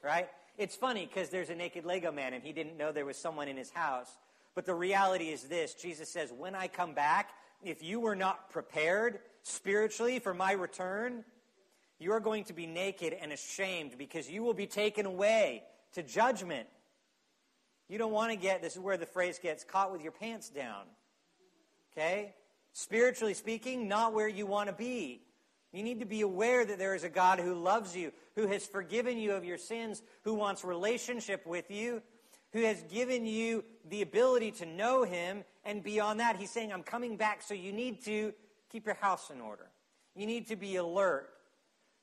Right? 0.03 0.29
It's 0.57 0.77
funny 0.77 1.07
because 1.07 1.31
there's 1.31 1.51
a 1.51 1.55
naked 1.55 1.85
Lego 1.85 2.13
man 2.13 2.33
and 2.33 2.43
he 2.43 2.53
didn't 2.53 2.77
know 2.77 2.93
there 2.93 3.05
was 3.05 3.17
someone 3.17 3.49
in 3.49 3.57
his 3.57 3.71
house. 3.71 4.11
But 4.55 4.67
the 4.67 4.75
reality 4.75 5.31
is 5.31 5.43
this 5.45 5.75
Jesus 5.75 6.09
says, 6.09 6.33
When 6.33 6.55
I 6.55 6.69
come 6.69 6.95
back, 6.95 7.31
if 7.65 7.83
you 7.83 7.99
were 7.99 8.15
not 8.15 8.51
prepared 8.51 9.19
spiritually 9.43 10.21
for 10.21 10.33
my 10.33 10.53
return, 10.53 11.25
you 11.99 12.13
are 12.13 12.21
going 12.21 12.45
to 12.45 12.53
be 12.53 12.67
naked 12.67 13.13
and 13.13 13.33
ashamed 13.33 13.99
because 13.99 14.31
you 14.31 14.43
will 14.43 14.55
be 14.55 14.67
taken 14.67 15.07
away 15.07 15.65
to 15.95 16.03
judgment. 16.03 16.69
You 17.89 17.99
don't 17.99 18.13
want 18.13 18.31
to 18.31 18.37
get, 18.37 18.63
this 18.63 18.75
is 18.75 18.81
where 18.81 18.97
the 18.97 19.07
phrase 19.07 19.39
gets, 19.39 19.65
caught 19.65 19.93
with 19.93 20.03
your 20.03 20.13
pants 20.13 20.49
down. 20.49 20.85
Okay? 21.93 22.35
Spiritually 22.73 23.35
speaking, 23.35 23.89
not 23.89 24.13
where 24.13 24.29
you 24.29 24.47
want 24.47 24.69
to 24.69 24.75
be. 24.75 25.23
You 25.73 25.83
need 25.83 26.01
to 26.01 26.07
be 26.07 26.21
aware 26.21 26.65
that 26.65 26.79
there 26.79 26.95
is 26.95 27.05
a 27.05 27.09
God 27.09 27.41
who 27.41 27.55
loves 27.55 27.97
you, 27.97 28.13
who 28.37 28.47
has 28.47 28.65
forgiven 28.65 29.19
you 29.19 29.33
of 29.33 29.45
your 29.45 29.59
sins, 29.59 30.03
who 30.23 30.35
wants 30.35 30.65
relationship 30.65 31.47
with 31.47 31.71
you, 31.71 32.01
who 32.53 32.63
has 32.63 32.81
given 32.85 33.27
you 33.27 33.65
the 33.89 34.03
ability 34.03 34.53
to 34.53 34.67
know 34.67 35.03
him. 35.03 35.43
And 35.65 35.83
beyond 35.83 36.21
that, 36.21 36.37
he's 36.37 36.51
saying, 36.51 36.73
I'm 36.73 36.85
coming 36.85 37.17
back, 37.17 37.43
so 37.43 37.55
you 37.55 37.73
need 37.73 38.05
to 38.05 38.33
keep 38.71 38.87
your 38.87 38.95
house 38.95 39.31
in 39.31 39.41
order. 39.41 39.67
You 40.15 40.27
need 40.27 40.47
to 40.49 40.57
be 40.57 40.77
alert. 40.77 41.29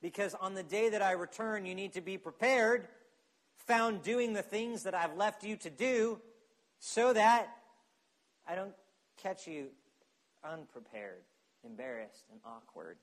Because 0.02 0.36
on 0.36 0.54
the 0.54 0.64
day 0.64 0.90
that 0.90 1.02
I 1.02 1.12
return, 1.12 1.66
you 1.66 1.76
need 1.76 1.94
to 1.94 2.02
be 2.02 2.18
prepared, 2.18 2.88
found 3.62 4.04
doing 4.04 4.34
the 4.34 4.42
things 4.42 4.84
that 4.84 4.94
I've 4.94 5.16
left 5.16 5.44
you 5.44 5.56
to 5.58 5.70
do, 5.70 6.20
so 6.80 7.14
that 7.14 7.50
I 8.48 8.56
don't 8.56 8.74
catch 9.22 9.48
you 9.48 9.68
unprepared, 10.44 11.22
embarrassed, 11.64 12.26
and 12.32 12.40
awkward. 12.46 12.98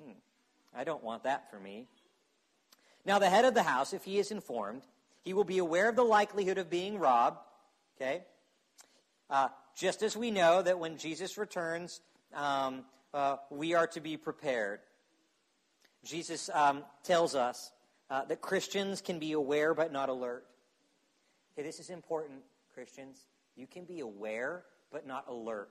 Hmm. 0.00 0.12
I 0.74 0.84
don't 0.84 1.02
want 1.02 1.24
that 1.24 1.50
for 1.50 1.58
me. 1.58 1.86
Now, 3.04 3.18
the 3.18 3.30
head 3.30 3.44
of 3.44 3.54
the 3.54 3.62
house, 3.62 3.92
if 3.92 4.04
he 4.04 4.18
is 4.18 4.30
informed, 4.30 4.82
he 5.22 5.32
will 5.32 5.44
be 5.44 5.58
aware 5.58 5.88
of 5.88 5.96
the 5.96 6.04
likelihood 6.04 6.58
of 6.58 6.68
being 6.68 6.98
robbed. 6.98 7.38
Okay? 7.96 8.22
Uh, 9.30 9.48
just 9.76 10.02
as 10.02 10.16
we 10.16 10.30
know 10.30 10.62
that 10.62 10.78
when 10.78 10.98
Jesus 10.98 11.38
returns, 11.38 12.00
um, 12.34 12.84
uh, 13.14 13.36
we 13.50 13.74
are 13.74 13.86
to 13.88 14.00
be 14.00 14.16
prepared. 14.16 14.80
Jesus 16.04 16.50
um, 16.52 16.84
tells 17.02 17.34
us 17.34 17.72
uh, 18.10 18.24
that 18.26 18.40
Christians 18.40 19.00
can 19.00 19.18
be 19.18 19.32
aware 19.32 19.74
but 19.74 19.92
not 19.92 20.08
alert. 20.08 20.44
Okay, 21.52 21.66
this 21.66 21.80
is 21.80 21.90
important, 21.90 22.40
Christians. 22.72 23.26
You 23.56 23.66
can 23.66 23.84
be 23.84 24.00
aware, 24.00 24.64
but 24.92 25.06
not 25.06 25.24
alert. 25.28 25.70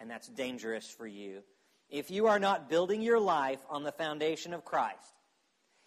And 0.00 0.10
that's 0.10 0.28
dangerous 0.28 0.88
for 0.88 1.06
you. 1.06 1.42
If 1.88 2.10
you 2.10 2.26
are 2.26 2.38
not 2.38 2.68
building 2.68 3.02
your 3.02 3.20
life 3.20 3.60
on 3.70 3.84
the 3.84 3.92
foundation 3.92 4.52
of 4.54 4.64
Christ, 4.64 5.14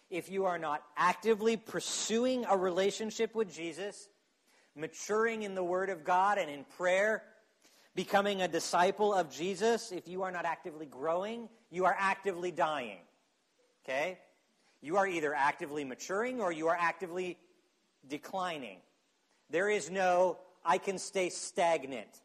if 0.08 0.30
you 0.30 0.44
are 0.44 0.58
not 0.58 0.82
actively 0.96 1.56
pursuing 1.56 2.44
a 2.48 2.56
relationship 2.56 3.34
with 3.34 3.52
Jesus, 3.52 4.08
maturing 4.74 5.42
in 5.42 5.54
the 5.54 5.64
Word 5.64 5.90
of 5.90 6.04
God 6.04 6.38
and 6.38 6.48
in 6.48 6.64
prayer, 6.76 7.22
becoming 7.94 8.42
a 8.42 8.48
disciple 8.48 9.12
of 9.12 9.30
Jesus, 9.30 9.90
if 9.90 10.06
you 10.06 10.22
are 10.22 10.30
not 10.30 10.44
actively 10.44 10.86
growing, 10.86 11.48
you 11.70 11.86
are 11.86 11.96
actively 11.98 12.52
dying. 12.52 12.98
Okay? 13.84 14.18
You 14.86 14.98
are 14.98 15.08
either 15.08 15.34
actively 15.34 15.82
maturing 15.82 16.40
or 16.40 16.52
you 16.52 16.68
are 16.68 16.78
actively 16.78 17.38
declining. 18.06 18.78
There 19.50 19.68
is 19.68 19.90
no, 19.90 20.38
I 20.64 20.78
can 20.78 20.98
stay 20.98 21.28
stagnant. 21.28 22.22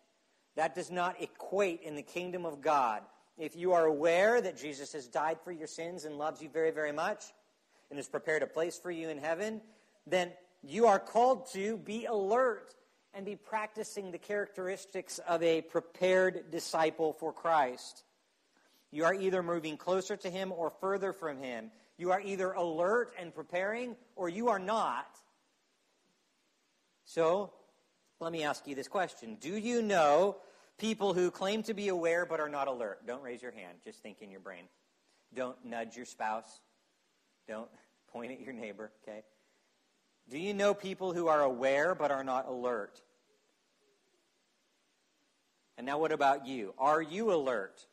That 0.58 0.76
does 0.76 0.92
not 0.92 1.20
equate 1.20 1.82
in 1.82 1.96
the 1.96 2.04
kingdom 2.04 2.46
of 2.46 2.62
God. 2.62 3.02
If 3.36 3.56
you 3.56 3.74
are 3.74 3.86
aware 3.86 4.40
that 4.40 4.60
Jesus 4.60 4.94
has 4.94 5.08
died 5.08 5.40
for 5.44 5.52
your 5.52 5.66
sins 5.66 6.06
and 6.06 6.20
loves 6.20 6.40
you 6.40 6.50
very, 6.50 6.70
very 6.70 6.92
much 6.92 7.24
and 7.90 7.98
has 7.98 8.08
prepared 8.08 8.44
a 8.44 8.48
place 8.48 8.78
for 8.78 8.92
you 8.92 9.10
in 9.10 9.18
heaven, 9.18 9.60
then 10.06 10.32
you 10.62 10.86
are 10.86 11.00
called 11.00 11.52
to 11.54 11.78
be 11.78 12.06
alert 12.06 12.76
and 13.16 13.26
be 13.26 13.36
practicing 13.36 14.12
the 14.12 14.20
characteristics 14.20 15.20
of 15.28 15.42
a 15.42 15.62
prepared 15.62 16.52
disciple 16.52 17.14
for 17.14 17.34
Christ. 17.34 18.04
You 18.92 19.06
are 19.06 19.16
either 19.16 19.42
moving 19.42 19.78
closer 19.78 20.16
to 20.18 20.30
Him 20.30 20.52
or 20.52 20.70
further 20.70 21.12
from 21.12 21.40
Him. 21.40 21.72
You 22.02 22.12
are 22.14 22.20
either 22.20 22.54
alert 22.54 23.14
and 23.20 23.32
preparing 23.32 23.96
or 24.16 24.28
you 24.28 24.50
are 24.50 24.58
not. 24.58 25.20
So, 27.06 27.54
let 28.20 28.32
me 28.32 28.42
ask 28.42 28.66
you 28.66 28.74
this 28.74 28.88
question 28.88 29.38
Do 29.40 29.56
you 29.56 29.84
know 29.84 30.38
people 30.80 31.14
who 31.14 31.30
claim 31.30 31.62
to 31.62 31.76
be 31.76 31.90
aware 31.90 32.26
but 32.26 32.40
are 32.40 32.50
not 32.50 32.68
alert? 32.68 33.06
Don't 33.06 33.22
raise 33.22 33.44
your 33.44 33.52
hand, 33.52 33.78
just 33.84 34.02
think 34.02 34.24
in 34.24 34.32
your 34.32 34.40
brain. 34.40 34.64
Don't 35.36 35.64
nudge 35.64 35.96
your 35.96 36.08
spouse. 36.08 36.60
Don't 37.48 37.70
point 38.12 38.32
at 38.32 38.42
your 38.42 38.54
neighbor, 38.54 38.92
okay? 39.08 39.22
Do 40.28 40.40
you 40.40 40.56
know 40.56 40.74
people 40.74 41.14
who 41.14 41.28
are 41.28 41.44
aware 41.44 41.94
but 41.94 42.10
are 42.10 42.24
not 42.24 42.48
alert? 42.48 43.00
And 45.78 45.86
now, 45.86 46.00
what 46.00 46.12
about 46.12 46.48
you? 46.48 46.74
Are 46.80 47.00
you 47.00 47.32
alert? 47.32 47.86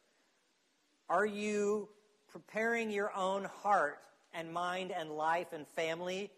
Are 1.10 1.26
you 1.26 1.90
preparing 2.30 2.90
your 2.90 3.12
own 3.14 3.44
heart 3.62 3.98
and 4.32 4.52
mind 4.52 4.92
and 4.92 5.10
life 5.10 5.52
and 5.52 5.66
family 5.66 6.30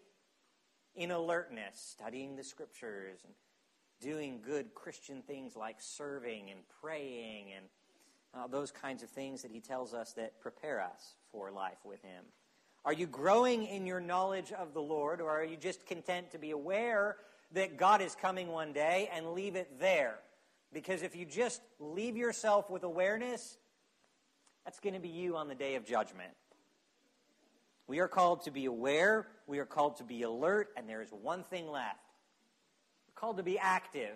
in 0.95 1.11
alertness, 1.11 1.75
studying 1.75 2.35
the 2.35 2.43
scriptures 2.43 3.19
and 3.23 3.33
doing 4.01 4.39
good 4.45 4.73
Christian 4.73 5.21
things 5.21 5.55
like 5.55 5.77
serving 5.79 6.49
and 6.49 6.59
praying 6.81 7.47
and 7.55 7.65
uh, 8.33 8.47
those 8.47 8.71
kinds 8.71 9.03
of 9.03 9.09
things 9.09 9.41
that 9.41 9.51
he 9.51 9.59
tells 9.59 9.93
us 9.93 10.13
that 10.13 10.39
prepare 10.41 10.81
us 10.81 11.15
for 11.31 11.51
life 11.51 11.77
with 11.83 12.01
him? 12.01 12.23
Are 12.83 12.93
you 12.93 13.05
growing 13.05 13.65
in 13.65 13.85
your 13.85 13.99
knowledge 13.99 14.51
of 14.51 14.73
the 14.73 14.81
Lord, 14.81 15.21
or 15.21 15.29
are 15.29 15.43
you 15.43 15.57
just 15.57 15.85
content 15.85 16.31
to 16.31 16.39
be 16.39 16.51
aware 16.51 17.17
that 17.53 17.77
God 17.77 18.01
is 18.01 18.15
coming 18.15 18.47
one 18.47 18.73
day 18.73 19.09
and 19.13 19.33
leave 19.33 19.55
it 19.55 19.79
there? 19.79 20.15
Because 20.73 21.03
if 21.03 21.15
you 21.15 21.25
just 21.25 21.61
leave 21.79 22.17
yourself 22.17 22.71
with 22.71 22.83
awareness, 22.83 23.57
that's 24.65 24.79
going 24.79 24.93
to 24.93 24.99
be 24.99 25.09
you 25.09 25.37
on 25.37 25.47
the 25.47 25.55
day 25.55 25.75
of 25.75 25.85
judgment. 25.85 26.31
We 27.87 27.99
are 27.99 28.07
called 28.07 28.43
to 28.45 28.51
be 28.51 28.65
aware, 28.65 29.27
we 29.47 29.59
are 29.59 29.65
called 29.65 29.97
to 29.97 30.03
be 30.03 30.23
alert, 30.23 30.69
and 30.77 30.87
there 30.87 31.01
is 31.01 31.09
one 31.09 31.43
thing 31.43 31.69
left. 31.69 31.99
We're 33.07 33.19
called 33.19 33.37
to 33.37 33.43
be 33.43 33.59
active. 33.59 34.15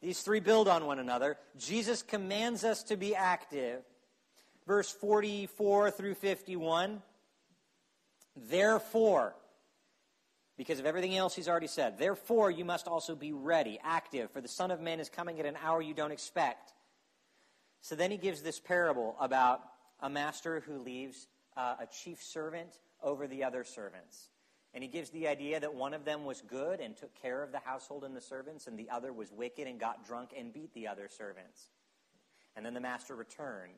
These 0.00 0.22
three 0.22 0.40
build 0.40 0.68
on 0.68 0.86
one 0.86 0.98
another. 0.98 1.36
Jesus 1.58 2.02
commands 2.02 2.64
us 2.64 2.82
to 2.84 2.96
be 2.96 3.14
active. 3.14 3.82
Verse 4.66 4.90
44 4.90 5.90
through 5.90 6.14
51. 6.14 7.02
Therefore, 8.36 9.34
because 10.56 10.78
of 10.78 10.86
everything 10.86 11.16
else 11.16 11.34
he's 11.34 11.48
already 11.48 11.66
said, 11.66 11.98
therefore 11.98 12.50
you 12.50 12.64
must 12.64 12.86
also 12.86 13.14
be 13.14 13.32
ready, 13.32 13.78
active, 13.82 14.30
for 14.30 14.40
the 14.40 14.48
Son 14.48 14.70
of 14.70 14.80
Man 14.80 15.00
is 15.00 15.08
coming 15.08 15.40
at 15.40 15.46
an 15.46 15.56
hour 15.62 15.80
you 15.80 15.94
don't 15.94 16.12
expect. 16.12 16.72
So 17.80 17.94
then 17.94 18.10
he 18.10 18.16
gives 18.16 18.42
this 18.42 18.60
parable 18.60 19.16
about 19.20 19.60
a 20.00 20.10
master 20.10 20.60
who 20.60 20.78
leaves 20.78 21.26
uh, 21.56 21.76
a 21.80 21.86
chief 21.86 22.22
servant 22.22 22.78
over 23.02 23.26
the 23.26 23.44
other 23.44 23.64
servants. 23.64 24.28
And 24.74 24.84
he 24.84 24.88
gives 24.88 25.10
the 25.10 25.28
idea 25.28 25.58
that 25.60 25.74
one 25.74 25.94
of 25.94 26.04
them 26.04 26.24
was 26.24 26.42
good 26.42 26.80
and 26.80 26.96
took 26.96 27.14
care 27.14 27.42
of 27.42 27.52
the 27.52 27.58
household 27.58 28.04
and 28.04 28.14
the 28.14 28.20
servants, 28.20 28.66
and 28.66 28.78
the 28.78 28.90
other 28.90 29.12
was 29.12 29.32
wicked 29.32 29.66
and 29.66 29.80
got 29.80 30.06
drunk 30.06 30.30
and 30.36 30.52
beat 30.52 30.74
the 30.74 30.88
other 30.88 31.08
servants. 31.08 31.68
And 32.54 32.66
then 32.66 32.74
the 32.74 32.80
master 32.80 33.16
returned. 33.16 33.72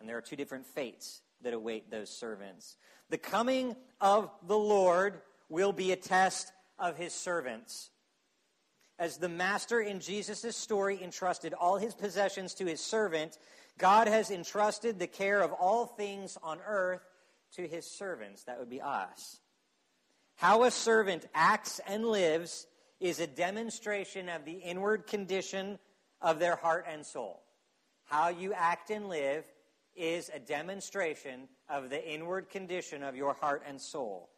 And 0.00 0.08
there 0.08 0.16
are 0.16 0.22
two 0.22 0.36
different 0.36 0.66
fates 0.66 1.20
that 1.42 1.52
await 1.52 1.90
those 1.90 2.08
servants. 2.08 2.76
The 3.10 3.18
coming 3.18 3.76
of 4.00 4.30
the 4.46 4.58
Lord 4.58 5.20
will 5.48 5.72
be 5.72 5.92
a 5.92 5.96
test 5.96 6.52
of 6.78 6.96
his 6.96 7.12
servants. 7.12 7.90
As 9.00 9.16
the 9.16 9.30
master 9.30 9.80
in 9.80 9.98
Jesus' 9.98 10.54
story 10.54 11.02
entrusted 11.02 11.54
all 11.54 11.78
his 11.78 11.94
possessions 11.94 12.52
to 12.54 12.66
his 12.66 12.82
servant, 12.82 13.38
God 13.78 14.06
has 14.06 14.30
entrusted 14.30 14.98
the 14.98 15.06
care 15.06 15.40
of 15.40 15.52
all 15.52 15.86
things 15.86 16.36
on 16.42 16.58
earth 16.66 17.00
to 17.54 17.66
his 17.66 17.86
servants. 17.86 18.44
That 18.44 18.58
would 18.58 18.68
be 18.68 18.82
us. 18.82 19.40
How 20.36 20.64
a 20.64 20.70
servant 20.70 21.26
acts 21.34 21.80
and 21.86 22.04
lives 22.04 22.66
is 23.00 23.20
a 23.20 23.26
demonstration 23.26 24.28
of 24.28 24.44
the 24.44 24.52
inward 24.52 25.06
condition 25.06 25.78
of 26.20 26.38
their 26.38 26.56
heart 26.56 26.84
and 26.86 27.04
soul. 27.04 27.42
How 28.04 28.28
you 28.28 28.52
act 28.52 28.90
and 28.90 29.08
live 29.08 29.44
is 29.96 30.30
a 30.34 30.38
demonstration 30.38 31.48
of 31.70 31.88
the 31.88 32.06
inward 32.06 32.50
condition 32.50 33.02
of 33.02 33.16
your 33.16 33.32
heart 33.32 33.62
and 33.66 33.80
soul. 33.80 34.28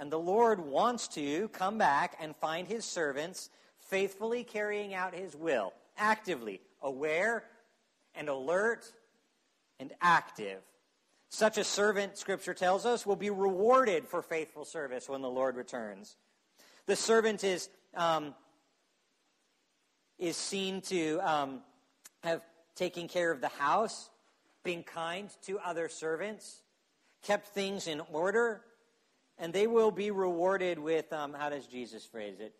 And 0.00 0.10
the 0.10 0.18
Lord 0.18 0.60
wants 0.60 1.08
to 1.08 1.48
come 1.48 1.76
back 1.76 2.16
and 2.18 2.34
find 2.34 2.66
his 2.66 2.86
servants 2.86 3.50
faithfully 3.80 4.44
carrying 4.44 4.94
out 4.94 5.14
his 5.14 5.36
will, 5.36 5.74
actively, 5.98 6.62
aware 6.80 7.44
and 8.14 8.30
alert 8.30 8.90
and 9.78 9.92
active. 10.00 10.62
Such 11.28 11.58
a 11.58 11.64
servant, 11.64 12.16
Scripture 12.16 12.54
tells 12.54 12.86
us, 12.86 13.04
will 13.04 13.14
be 13.14 13.28
rewarded 13.28 14.08
for 14.08 14.22
faithful 14.22 14.64
service 14.64 15.06
when 15.06 15.20
the 15.20 15.28
Lord 15.28 15.54
returns. 15.54 16.16
The 16.86 16.96
servant 16.96 17.44
is, 17.44 17.68
um, 17.94 18.34
is 20.18 20.36
seen 20.38 20.80
to 20.82 21.18
um, 21.18 21.60
have 22.22 22.40
taken 22.74 23.06
care 23.06 23.30
of 23.30 23.42
the 23.42 23.48
house, 23.48 24.08
being 24.64 24.82
kind 24.82 25.28
to 25.42 25.58
other 25.58 25.90
servants, 25.90 26.62
kept 27.22 27.48
things 27.48 27.86
in 27.86 28.00
order, 28.10 28.62
and 29.40 29.52
they 29.52 29.66
will 29.66 29.90
be 29.90 30.10
rewarded 30.10 30.78
with, 30.78 31.12
um, 31.12 31.32
how 31.32 31.48
does 31.48 31.66
Jesus 31.66 32.04
phrase 32.04 32.38
it? 32.38 32.54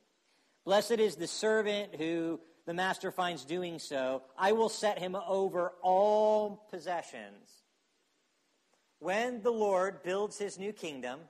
Blessed 0.64 0.93
is 0.93 1.14
the 1.14 1.27
servant 1.27 1.95
who 1.97 2.40
the 2.66 2.75
master 2.75 3.12
finds 3.12 3.45
doing 3.45 3.79
so. 3.79 4.23
I 4.37 4.53
will 4.53 4.71
set 4.71 4.99
him 4.99 5.14
over 5.14 5.73
all 5.83 6.66
possessions. 6.71 7.51
When 8.99 9.43
the 9.43 9.51
Lord 9.51 10.03
builds 10.03 10.38
his 10.38 10.59
new 10.59 10.73
kingdom, 10.73 11.21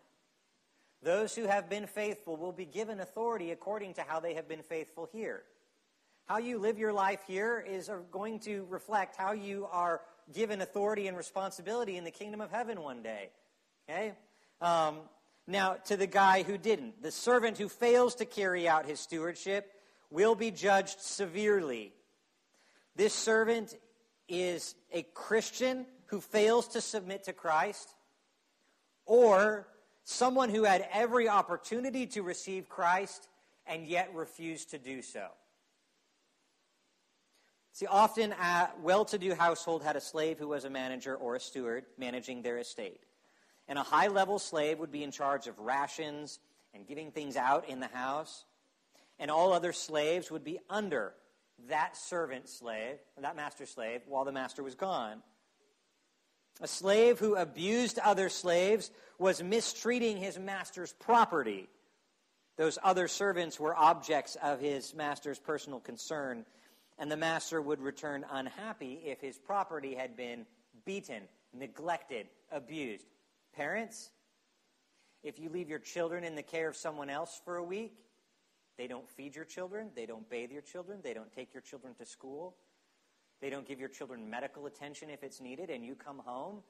those 1.02 1.34
who 1.34 1.46
have 1.46 1.68
been 1.68 1.86
faithful 1.86 2.36
will 2.36 2.52
be 2.52 2.64
given 2.64 3.00
authority 3.00 3.50
according 3.50 3.94
to 3.94 4.02
how 4.02 4.20
they 4.20 4.34
have 4.34 4.48
been 4.48 4.62
faithful 4.62 5.08
here. 5.12 5.42
How 6.26 6.38
you 6.38 6.58
live 6.58 6.78
your 6.78 6.92
life 6.92 7.20
here 7.26 7.64
is 7.66 7.90
going 8.12 8.38
to 8.40 8.66
reflect 8.68 9.16
how 9.16 9.32
you 9.32 9.66
are 9.72 10.00
given 10.32 10.60
authority 10.60 11.08
and 11.08 11.16
responsibility 11.16 11.96
in 11.96 12.04
the 12.04 12.10
kingdom 12.10 12.40
of 12.40 12.52
heaven 12.52 12.82
one 12.82 13.02
day. 13.02 13.30
Okay? 13.88 14.12
Um, 14.60 14.98
now, 15.50 15.74
to 15.86 15.96
the 15.96 16.06
guy 16.06 16.42
who 16.42 16.56
didn't, 16.56 17.02
the 17.02 17.10
servant 17.10 17.58
who 17.58 17.68
fails 17.68 18.14
to 18.16 18.24
carry 18.24 18.68
out 18.68 18.86
his 18.86 19.00
stewardship 19.00 19.72
will 20.10 20.34
be 20.34 20.50
judged 20.50 21.00
severely. 21.00 21.92
This 22.96 23.14
servant 23.14 23.76
is 24.28 24.74
a 24.92 25.02
Christian 25.14 25.86
who 26.06 26.20
fails 26.20 26.68
to 26.68 26.80
submit 26.80 27.24
to 27.24 27.32
Christ, 27.32 27.94
or 29.06 29.68
someone 30.04 30.50
who 30.50 30.64
had 30.64 30.88
every 30.92 31.28
opportunity 31.28 32.06
to 32.08 32.22
receive 32.22 32.68
Christ 32.68 33.28
and 33.66 33.86
yet 33.86 34.12
refused 34.14 34.70
to 34.70 34.78
do 34.78 35.02
so. 35.02 35.28
See, 37.72 37.86
often 37.86 38.32
a 38.32 38.70
well 38.82 39.04
to 39.06 39.18
do 39.18 39.34
household 39.34 39.82
had 39.82 39.96
a 39.96 40.00
slave 40.00 40.38
who 40.38 40.48
was 40.48 40.64
a 40.64 40.70
manager 40.70 41.14
or 41.14 41.36
a 41.36 41.40
steward 41.40 41.86
managing 41.96 42.42
their 42.42 42.58
estate. 42.58 43.00
And 43.70 43.78
a 43.78 43.84
high 43.84 44.08
level 44.08 44.40
slave 44.40 44.80
would 44.80 44.90
be 44.90 45.04
in 45.04 45.12
charge 45.12 45.46
of 45.46 45.56
rations 45.60 46.40
and 46.74 46.88
giving 46.88 47.12
things 47.12 47.36
out 47.36 47.68
in 47.68 47.78
the 47.78 47.86
house. 47.86 48.44
And 49.20 49.30
all 49.30 49.52
other 49.52 49.72
slaves 49.72 50.28
would 50.28 50.42
be 50.42 50.58
under 50.68 51.14
that 51.68 51.96
servant 51.96 52.48
slave, 52.48 52.96
that 53.20 53.36
master 53.36 53.66
slave, 53.66 54.00
while 54.08 54.24
the 54.24 54.32
master 54.32 54.64
was 54.64 54.74
gone. 54.74 55.22
A 56.60 56.66
slave 56.66 57.20
who 57.20 57.36
abused 57.36 58.00
other 58.00 58.28
slaves 58.28 58.90
was 59.20 59.40
mistreating 59.40 60.16
his 60.16 60.36
master's 60.36 60.92
property. 60.94 61.68
Those 62.56 62.76
other 62.82 63.06
servants 63.06 63.60
were 63.60 63.76
objects 63.76 64.36
of 64.42 64.60
his 64.60 64.94
master's 64.96 65.38
personal 65.38 65.78
concern, 65.78 66.44
and 66.98 67.08
the 67.08 67.16
master 67.16 67.62
would 67.62 67.80
return 67.80 68.26
unhappy 68.32 69.00
if 69.04 69.20
his 69.20 69.38
property 69.38 69.94
had 69.94 70.16
been 70.16 70.44
beaten, 70.84 71.22
neglected, 71.54 72.26
abused. 72.50 73.06
Parents, 73.54 74.10
if 75.22 75.38
you 75.38 75.50
leave 75.50 75.68
your 75.68 75.78
children 75.78 76.24
in 76.24 76.34
the 76.34 76.42
care 76.42 76.68
of 76.68 76.76
someone 76.76 77.10
else 77.10 77.40
for 77.44 77.56
a 77.56 77.64
week, 77.64 77.94
they 78.78 78.86
don't 78.86 79.08
feed 79.08 79.36
your 79.36 79.44
children, 79.44 79.90
they 79.94 80.06
don't 80.06 80.28
bathe 80.30 80.50
your 80.50 80.62
children, 80.62 81.00
they 81.02 81.12
don't 81.12 81.32
take 81.32 81.52
your 81.52 81.60
children 81.60 81.94
to 81.94 82.06
school, 82.06 82.56
they 83.40 83.50
don't 83.50 83.66
give 83.66 83.78
your 83.78 83.88
children 83.88 84.28
medical 84.30 84.66
attention 84.66 85.10
if 85.10 85.22
it's 85.22 85.40
needed, 85.40 85.68
and 85.70 85.84
you 85.84 85.94
come 85.94 86.18
home 86.24 86.62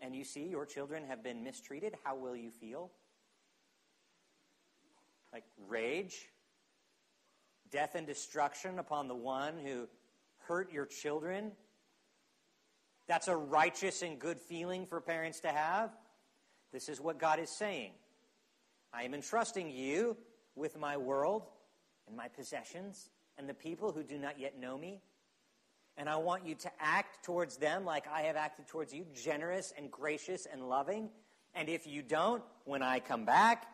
and 0.00 0.14
you 0.14 0.24
see 0.24 0.46
your 0.46 0.64
children 0.64 1.04
have 1.04 1.22
been 1.22 1.42
mistreated, 1.42 1.94
how 2.04 2.14
will 2.14 2.36
you 2.36 2.50
feel? 2.50 2.90
like 5.32 5.44
rage, 5.68 6.28
death 7.70 7.94
and 7.94 8.06
destruction 8.06 8.78
upon 8.78 9.08
the 9.08 9.14
one 9.14 9.54
who 9.58 9.88
hurt 10.46 10.72
your 10.72 10.86
children. 10.86 11.52
That's 13.06 13.28
a 13.28 13.36
righteous 13.36 14.02
and 14.02 14.18
good 14.18 14.38
feeling 14.38 14.86
for 14.86 15.00
parents 15.00 15.40
to 15.40 15.48
have. 15.48 15.90
This 16.72 16.88
is 16.88 17.00
what 17.00 17.18
God 17.18 17.38
is 17.38 17.50
saying. 17.50 17.92
I 18.92 19.02
am 19.02 19.14
entrusting 19.14 19.70
you 19.70 20.16
with 20.54 20.78
my 20.78 20.96
world 20.96 21.44
and 22.06 22.16
my 22.16 22.28
possessions 22.28 23.10
and 23.36 23.48
the 23.48 23.54
people 23.54 23.92
who 23.92 24.02
do 24.02 24.18
not 24.18 24.38
yet 24.38 24.58
know 24.58 24.76
me. 24.76 25.00
And 25.96 26.08
I 26.08 26.16
want 26.16 26.46
you 26.46 26.54
to 26.56 26.70
act 26.78 27.24
towards 27.24 27.56
them 27.56 27.84
like 27.84 28.06
I 28.08 28.22
have 28.22 28.36
acted 28.36 28.68
towards 28.68 28.92
you, 28.92 29.04
generous 29.14 29.72
and 29.76 29.90
gracious 29.90 30.46
and 30.50 30.68
loving. 30.68 31.10
And 31.54 31.68
if 31.68 31.86
you 31.86 32.02
don't, 32.02 32.42
when 32.64 32.82
I 32.82 33.00
come 33.00 33.24
back, 33.24 33.66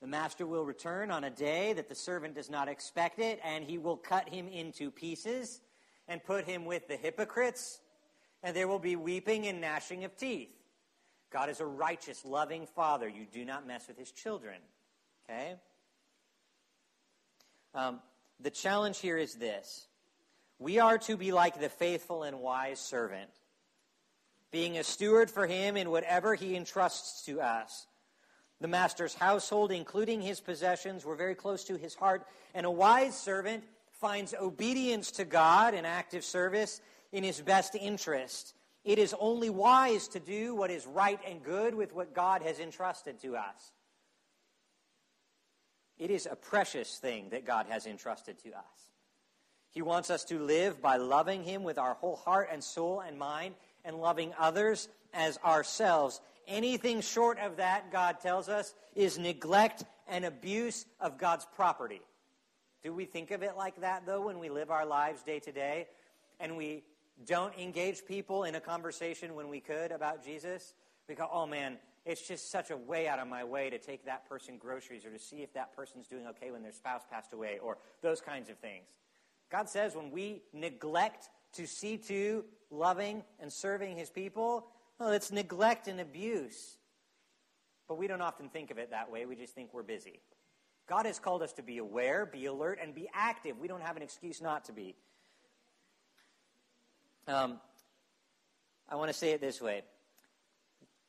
the 0.00 0.06
master 0.06 0.46
will 0.46 0.64
return 0.64 1.10
on 1.10 1.24
a 1.24 1.30
day 1.30 1.72
that 1.72 1.88
the 1.88 1.94
servant 1.94 2.34
does 2.34 2.50
not 2.50 2.68
expect 2.68 3.18
it, 3.18 3.40
and 3.42 3.64
he 3.64 3.78
will 3.78 3.96
cut 3.96 4.28
him 4.28 4.48
into 4.48 4.90
pieces 4.90 5.60
and 6.06 6.22
put 6.22 6.44
him 6.44 6.66
with 6.66 6.88
the 6.88 6.96
hypocrites, 6.96 7.80
and 8.42 8.54
there 8.54 8.68
will 8.68 8.78
be 8.78 8.96
weeping 8.96 9.46
and 9.46 9.60
gnashing 9.60 10.04
of 10.04 10.16
teeth. 10.16 10.50
God 11.30 11.50
is 11.50 11.60
a 11.60 11.66
righteous, 11.66 12.24
loving 12.24 12.66
father. 12.66 13.08
You 13.08 13.26
do 13.30 13.44
not 13.44 13.66
mess 13.66 13.88
with 13.88 13.98
his 13.98 14.10
children. 14.10 14.56
Okay? 15.28 15.54
Um, 17.74 18.00
the 18.40 18.50
challenge 18.50 18.98
here 18.98 19.18
is 19.18 19.34
this 19.34 19.88
we 20.58 20.78
are 20.78 20.98
to 20.98 21.16
be 21.16 21.32
like 21.32 21.60
the 21.60 21.68
faithful 21.68 22.22
and 22.22 22.40
wise 22.40 22.80
servant, 22.80 23.30
being 24.50 24.78
a 24.78 24.84
steward 24.84 25.30
for 25.30 25.46
him 25.46 25.76
in 25.76 25.90
whatever 25.90 26.34
he 26.34 26.56
entrusts 26.56 27.24
to 27.26 27.40
us. 27.40 27.86
The 28.60 28.68
master's 28.68 29.14
household, 29.14 29.70
including 29.70 30.20
his 30.20 30.40
possessions, 30.40 31.04
were 31.04 31.14
very 31.14 31.36
close 31.36 31.62
to 31.64 31.76
his 31.76 31.94
heart, 31.94 32.26
and 32.54 32.66
a 32.66 32.70
wise 32.70 33.16
servant 33.16 33.62
finds 33.92 34.34
obedience 34.34 35.12
to 35.12 35.24
God 35.24 35.74
and 35.74 35.86
active 35.86 36.24
service 36.24 36.80
in 37.12 37.22
his 37.22 37.40
best 37.40 37.76
interest. 37.76 38.54
It 38.88 38.98
is 38.98 39.14
only 39.20 39.50
wise 39.50 40.08
to 40.08 40.18
do 40.18 40.54
what 40.54 40.70
is 40.70 40.86
right 40.86 41.20
and 41.26 41.42
good 41.42 41.74
with 41.74 41.92
what 41.92 42.14
God 42.14 42.40
has 42.40 42.58
entrusted 42.58 43.20
to 43.20 43.36
us. 43.36 43.72
It 45.98 46.10
is 46.10 46.24
a 46.24 46.34
precious 46.34 46.96
thing 46.96 47.28
that 47.32 47.44
God 47.44 47.66
has 47.68 47.84
entrusted 47.84 48.38
to 48.44 48.48
us. 48.48 48.90
He 49.68 49.82
wants 49.82 50.08
us 50.08 50.24
to 50.24 50.38
live 50.38 50.80
by 50.80 50.96
loving 50.96 51.44
Him 51.44 51.64
with 51.64 51.76
our 51.76 51.92
whole 51.92 52.16
heart 52.16 52.48
and 52.50 52.64
soul 52.64 53.00
and 53.00 53.18
mind 53.18 53.56
and 53.84 54.00
loving 54.00 54.32
others 54.38 54.88
as 55.12 55.38
ourselves. 55.44 56.22
Anything 56.46 57.02
short 57.02 57.38
of 57.40 57.58
that, 57.58 57.92
God 57.92 58.20
tells 58.22 58.48
us, 58.48 58.74
is 58.94 59.18
neglect 59.18 59.84
and 60.08 60.24
abuse 60.24 60.86
of 60.98 61.18
God's 61.18 61.46
property. 61.54 62.00
Do 62.82 62.94
we 62.94 63.04
think 63.04 63.32
of 63.32 63.42
it 63.42 63.54
like 63.54 63.82
that, 63.82 64.06
though, 64.06 64.22
when 64.22 64.38
we 64.38 64.48
live 64.48 64.70
our 64.70 64.86
lives 64.86 65.22
day 65.22 65.40
to 65.40 65.52
day 65.52 65.88
and 66.40 66.56
we 66.56 66.84
don't 67.26 67.56
engage 67.58 68.04
people 68.06 68.44
in 68.44 68.54
a 68.54 68.60
conversation 68.60 69.34
when 69.34 69.48
we 69.48 69.60
could 69.60 69.92
about 69.92 70.24
Jesus? 70.24 70.74
Go, 71.16 71.28
oh 71.32 71.46
man, 71.46 71.78
it's 72.04 72.26
just 72.26 72.50
such 72.50 72.70
a 72.70 72.76
way 72.76 73.08
out 73.08 73.18
of 73.18 73.28
my 73.28 73.44
way 73.44 73.70
to 73.70 73.78
take 73.78 74.04
that 74.04 74.28
person 74.28 74.58
groceries 74.58 75.04
or 75.04 75.10
to 75.10 75.18
see 75.18 75.36
if 75.36 75.52
that 75.54 75.74
person's 75.74 76.06
doing 76.06 76.26
okay 76.26 76.50
when 76.50 76.62
their 76.62 76.72
spouse 76.72 77.02
passed 77.10 77.32
away 77.32 77.58
or 77.62 77.78
those 78.02 78.20
kinds 78.20 78.50
of 78.50 78.58
things. 78.58 78.88
God 79.50 79.68
says 79.68 79.96
when 79.96 80.10
we 80.10 80.42
neglect 80.52 81.30
to 81.54 81.66
see 81.66 81.96
to 81.96 82.44
loving 82.70 83.24
and 83.40 83.52
serving 83.52 83.96
his 83.96 84.10
people, 84.10 84.66
well, 84.98 85.10
it's 85.10 85.32
neglect 85.32 85.88
and 85.88 86.00
abuse. 86.00 86.76
But 87.88 87.96
we 87.96 88.06
don't 88.06 88.20
often 88.20 88.50
think 88.50 88.70
of 88.70 88.78
it 88.78 88.90
that 88.90 89.10
way. 89.10 89.24
We 89.24 89.34
just 89.34 89.54
think 89.54 89.72
we're 89.72 89.82
busy. 89.82 90.20
God 90.88 91.06
has 91.06 91.18
called 91.18 91.42
us 91.42 91.52
to 91.54 91.62
be 91.62 91.78
aware, 91.78 92.26
be 92.26 92.46
alert, 92.46 92.78
and 92.82 92.94
be 92.94 93.08
active. 93.14 93.58
We 93.58 93.68
don't 93.68 93.82
have 93.82 93.96
an 93.96 94.02
excuse 94.02 94.40
not 94.40 94.64
to 94.66 94.72
be. 94.72 94.94
Um, 97.28 97.60
I 98.88 98.96
want 98.96 99.10
to 99.10 99.16
say 99.16 99.32
it 99.32 99.42
this 99.42 99.60
way. 99.60 99.82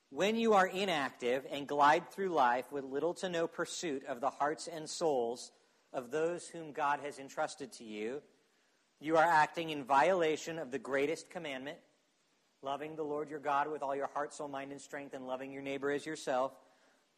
When 0.09 0.35
you 0.35 0.53
are 0.53 0.67
inactive 0.67 1.45
and 1.49 1.65
glide 1.65 2.11
through 2.11 2.29
life 2.29 2.69
with 2.73 2.83
little 2.83 3.13
to 3.15 3.29
no 3.29 3.47
pursuit 3.47 4.03
of 4.05 4.19
the 4.19 4.29
hearts 4.29 4.67
and 4.67 4.89
souls 4.89 5.53
of 5.93 6.11
those 6.11 6.45
whom 6.45 6.73
God 6.73 6.99
has 7.05 7.19
entrusted 7.19 7.71
to 7.73 7.85
you, 7.85 8.21
you 8.99 9.15
are 9.15 9.23
acting 9.23 9.69
in 9.69 9.85
violation 9.85 10.59
of 10.59 10.71
the 10.71 10.79
greatest 10.79 11.29
commandment 11.29 11.77
loving 12.61 12.97
the 12.97 13.03
Lord 13.03 13.29
your 13.29 13.39
God 13.39 13.71
with 13.71 13.81
all 13.81 13.95
your 13.95 14.09
heart, 14.13 14.33
soul, 14.33 14.49
mind, 14.49 14.73
and 14.73 14.81
strength, 14.81 15.13
and 15.13 15.25
loving 15.25 15.53
your 15.53 15.61
neighbor 15.61 15.89
as 15.89 16.05
yourself, 16.05 16.51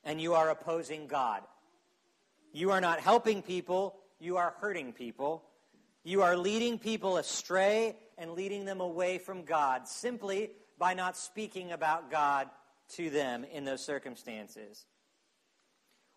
and 0.04 0.22
you 0.22 0.36
are 0.36 0.52
opposing 0.52 1.08
God. 1.08 1.42
You 2.54 2.70
are 2.70 2.82
not 2.82 3.00
helping 3.00 3.42
people, 3.42 3.96
you 4.20 4.38
are 4.38 4.54
hurting 4.60 4.94
people. 4.94 5.42
You 6.04 6.24
are 6.24 6.36
leading 6.36 6.80
people 6.80 7.18
astray 7.18 7.96
and 8.22 8.34
leading 8.34 8.66
them 8.66 8.80
away 8.80 9.18
from 9.18 9.44
God 9.44 9.88
simply 9.88 10.52
by 10.78 10.94
not 10.94 11.18
speaking 11.18 11.72
about 11.72 12.12
God 12.12 12.48
to 12.96 13.10
them 13.10 13.44
in 13.52 13.66
those 13.66 13.84
circumstances. 13.84 14.86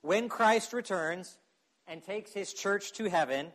When 0.03 0.29
Christ 0.29 0.75
returns 0.75 1.39
and 1.89 2.03
takes 2.03 2.33
his 2.33 2.53
church 2.53 2.93
to 2.93 3.09
heaven, 3.09 3.53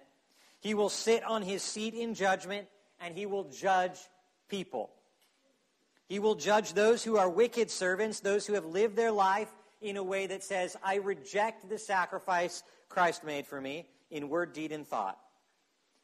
he 0.59 0.73
will 0.73 0.89
sit 0.89 1.23
on 1.23 1.43
his 1.43 1.61
seat 1.61 1.93
in 1.93 2.15
judgment 2.15 2.67
and 2.99 3.15
he 3.15 3.27
will 3.27 3.43
judge 3.45 3.99
people. 4.49 4.89
He 6.07 6.17
will 6.17 6.35
judge 6.35 6.73
those 6.73 7.03
who 7.03 7.17
are 7.17 7.29
wicked 7.29 7.69
servants, 7.69 8.19
those 8.19 8.47
who 8.47 8.53
have 8.53 8.65
lived 8.65 8.95
their 8.95 9.11
life 9.11 9.49
in 9.79 9.95
a 9.95 10.03
way 10.03 10.25
that 10.25 10.43
says, 10.43 10.75
I 10.83 10.95
reject 10.95 11.69
the 11.69 11.77
sacrifice 11.77 12.63
Christ 12.89 13.23
made 13.23 13.45
for 13.45 13.61
me 13.61 13.87
in 14.09 14.27
word, 14.27 14.53
deed, 14.53 14.71
and 14.71 14.87
thought. 14.87 15.19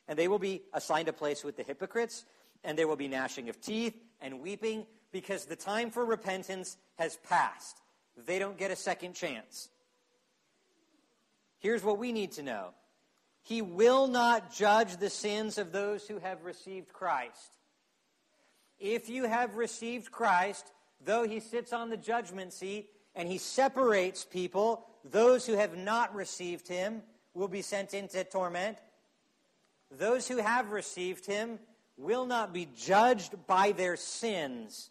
And 0.07 0.17
they 0.17 0.27
will 0.27 0.39
be 0.39 0.61
assigned 0.73 1.07
a 1.07 1.13
place 1.13 1.43
with 1.43 1.57
the 1.57 1.63
hypocrites, 1.63 2.23
and 2.66 2.78
there 2.78 2.88
will 2.88 2.95
be 2.95 3.07
gnashing 3.07 3.49
of 3.49 3.61
teeth 3.61 3.95
and 4.22 4.41
weeping 4.41 4.86
because 5.11 5.45
the 5.45 5.55
time 5.55 5.91
for 5.91 6.03
repentance 6.03 6.78
has 6.95 7.18
passed. 7.18 7.80
They 8.26 8.39
don't 8.39 8.57
get 8.57 8.72
a 8.72 8.76
second 8.76 9.13
chance. 9.13 9.70
Here's 11.59 11.84
what 11.84 11.97
we 11.97 12.11
need 12.11 12.34
to 12.34 12.43
know 12.43 12.70
He 13.41 13.61
will 13.61 14.07
not 14.07 14.53
judge 14.53 14.97
the 14.97 15.09
sins 15.09 15.57
of 15.57 15.72
those 15.72 16.07
who 16.07 16.20
have 16.20 16.43
received 16.43 16.91
Christ. 16.91 17.57
If 18.80 19.09
you 19.09 19.26
have 19.26 19.55
received 19.55 20.11
Christ, 20.11 20.72
though 21.03 21.28
he 21.28 21.39
sits 21.39 21.72
on 21.72 21.89
the 21.89 21.97
judgment 21.97 22.51
seat 22.53 22.89
and 23.16 23.30
he 23.30 23.38
separates 23.38 24.26
people, 24.26 24.86
those 25.03 25.45
who 25.45 25.53
have 25.53 25.78
not 25.78 26.13
received 26.13 26.68
him 26.68 27.01
will 27.34 27.47
be 27.47 27.61
sent 27.61 27.93
into 27.93 28.24
torment. 28.24 28.78
Those 29.91 30.28
who 30.28 30.38
have 30.38 30.72
received 30.72 31.26
him 31.26 31.59
will 31.97 32.25
not 32.25 32.53
be 32.53 32.67
judged 32.75 33.35
by 33.47 33.71
their 33.71 33.95
sins 33.95 34.89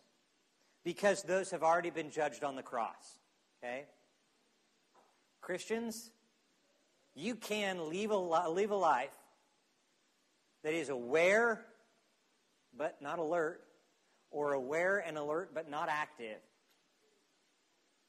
because 0.84 1.22
those 1.22 1.50
have 1.50 1.62
already 1.62 1.90
been 1.90 2.10
judged 2.10 2.44
on 2.44 2.56
the 2.56 2.62
cross. 2.62 3.18
Okay? 3.62 3.84
Christians, 5.40 6.10
you 7.14 7.34
can 7.34 7.90
live 7.90 8.10
a, 8.10 8.16
live 8.16 8.70
a 8.70 8.76
life 8.76 9.14
that 10.62 10.74
is 10.74 10.88
aware 10.88 11.64
but 12.76 13.00
not 13.00 13.18
alert 13.18 13.60
or 14.30 14.52
aware 14.52 14.98
and 14.98 15.16
alert 15.16 15.50
but 15.54 15.70
not 15.70 15.88
active. 15.88 16.38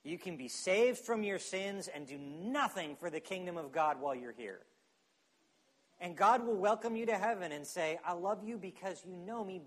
You 0.04 0.18
can 0.18 0.38
be 0.38 0.48
saved 0.48 1.00
from 1.00 1.24
your 1.24 1.40
sins 1.40 1.88
and 1.88 2.08
do 2.08 2.18
nothing 2.18 2.96
for 2.96 3.10
the 3.10 3.20
kingdom 3.20 3.58
of 3.58 3.72
God 3.72 4.00
while 4.00 4.16
you're 4.16 4.36
here. 4.38 4.62
And 6.00 6.16
God 6.16 6.46
will 6.46 6.56
welcome 6.56 6.96
you 6.96 7.06
to 7.06 7.18
heaven 7.18 7.52
and 7.52 7.66
say, 7.66 8.00
I 8.06 8.14
love 8.14 8.44
you 8.44 8.58
because 8.58 9.02
you 9.06 9.16
know 9.16 9.44
me, 9.44 9.62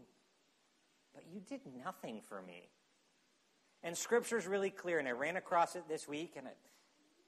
but 1.15 1.25
you 1.33 1.41
did 1.41 1.61
nothing 1.85 2.21
for 2.29 2.43
me. 2.43 2.69
And 3.83 3.97
Scripture's 3.97 4.47
really 4.47 4.71
clear, 4.71 4.99
and 4.99 5.09
I 5.09 5.13
ran 5.13 5.37
across 5.37 5.77
it 5.77 5.85
this 5.89 6.07
week, 6.07 6.35
and 6.37 6.47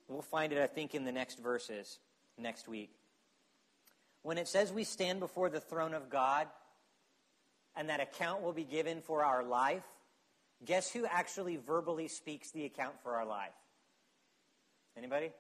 we'll 0.09 0.21
find 0.21 0.53
it, 0.53 0.59
I 0.59 0.67
think, 0.67 0.95
in 0.95 1.05
the 1.05 1.13
next 1.13 1.39
verses 1.39 1.99
next 2.37 2.69
week. 2.69 2.91
When 4.23 4.37
it 4.37 4.49
says 4.49 4.73
we 4.73 4.85
stand 4.85 5.21
before 5.21 5.49
the 5.49 5.61
throne 5.61 5.95
of 5.95 6.11
God, 6.11 6.49
and 7.77 7.89
that 7.89 8.01
account 8.01 8.43
will 8.43 8.53
be 8.53 8.65
given 8.65 9.01
for 9.01 9.25
our 9.25 9.43
life, 9.45 9.85
guess 10.65 10.91
who 10.91 11.07
actually 11.07 11.57
verbally 11.57 12.09
speaks 12.09 12.51
the 12.51 12.65
account 12.65 13.01
for 13.03 13.15
our 13.15 13.25
life? 13.25 13.55
Anybody? 14.97 15.31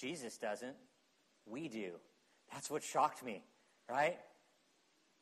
Jesus 0.00 0.38
doesn't. 0.38 0.76
We 1.46 1.68
do. 1.68 1.92
That's 2.52 2.70
what 2.70 2.82
shocked 2.82 3.24
me, 3.24 3.42
right? 3.88 4.18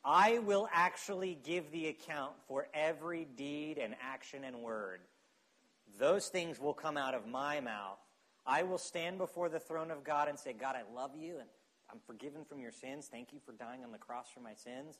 I 0.05 0.39
will 0.39 0.69
actually 0.73 1.39
give 1.43 1.71
the 1.71 1.89
account 1.89 2.33
for 2.47 2.69
every 2.73 3.27
deed 3.37 3.79
and 3.79 3.95
action 4.01 4.45
and 4.45 4.63
word. 4.63 5.01
Those 5.99 6.29
things 6.29 6.61
will 6.61 6.75
come 6.75 6.97
out 6.97 7.15
of 7.15 7.27
my 7.27 7.61
mouth. 7.61 7.99
I 8.47 8.63
will 8.63 8.79
stand 8.79 9.19
before 9.19 9.49
the 9.49 9.59
throne 9.59 9.91
of 9.91 10.05
God 10.05 10.29
and 10.29 10.39
say, 10.39 10.53
God, 10.53 10.77
I 10.77 10.95
love 10.95 11.11
you 11.19 11.39
and 11.39 11.49
I'm 11.91 11.99
forgiven 12.07 12.45
from 12.45 12.61
your 12.61 12.73
sins. 12.73 13.09
Thank 13.11 13.33
you 13.33 13.41
for 13.45 13.53
dying 13.53 13.83
on 13.85 13.93
the 13.93 13.99
cross 13.99 14.27
for 14.33 14.41
my 14.41 14.55
sins. 14.55 14.99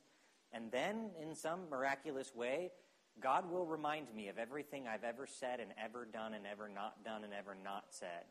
And 0.51 0.71
then, 0.71 1.11
in 1.21 1.35
some 1.35 1.69
miraculous 1.69 2.33
way, 2.35 2.71
God 3.19 3.49
will 3.51 3.65
remind 3.65 4.13
me 4.15 4.27
of 4.29 4.37
everything 4.37 4.87
I've 4.87 5.03
ever 5.03 5.27
said 5.27 5.59
and 5.59 5.71
ever 5.83 6.05
done 6.05 6.33
and 6.33 6.45
ever 6.47 6.67
not 6.67 7.03
done 7.03 7.23
and 7.23 7.33
ever 7.33 7.55
not 7.63 7.85
said. 7.89 8.25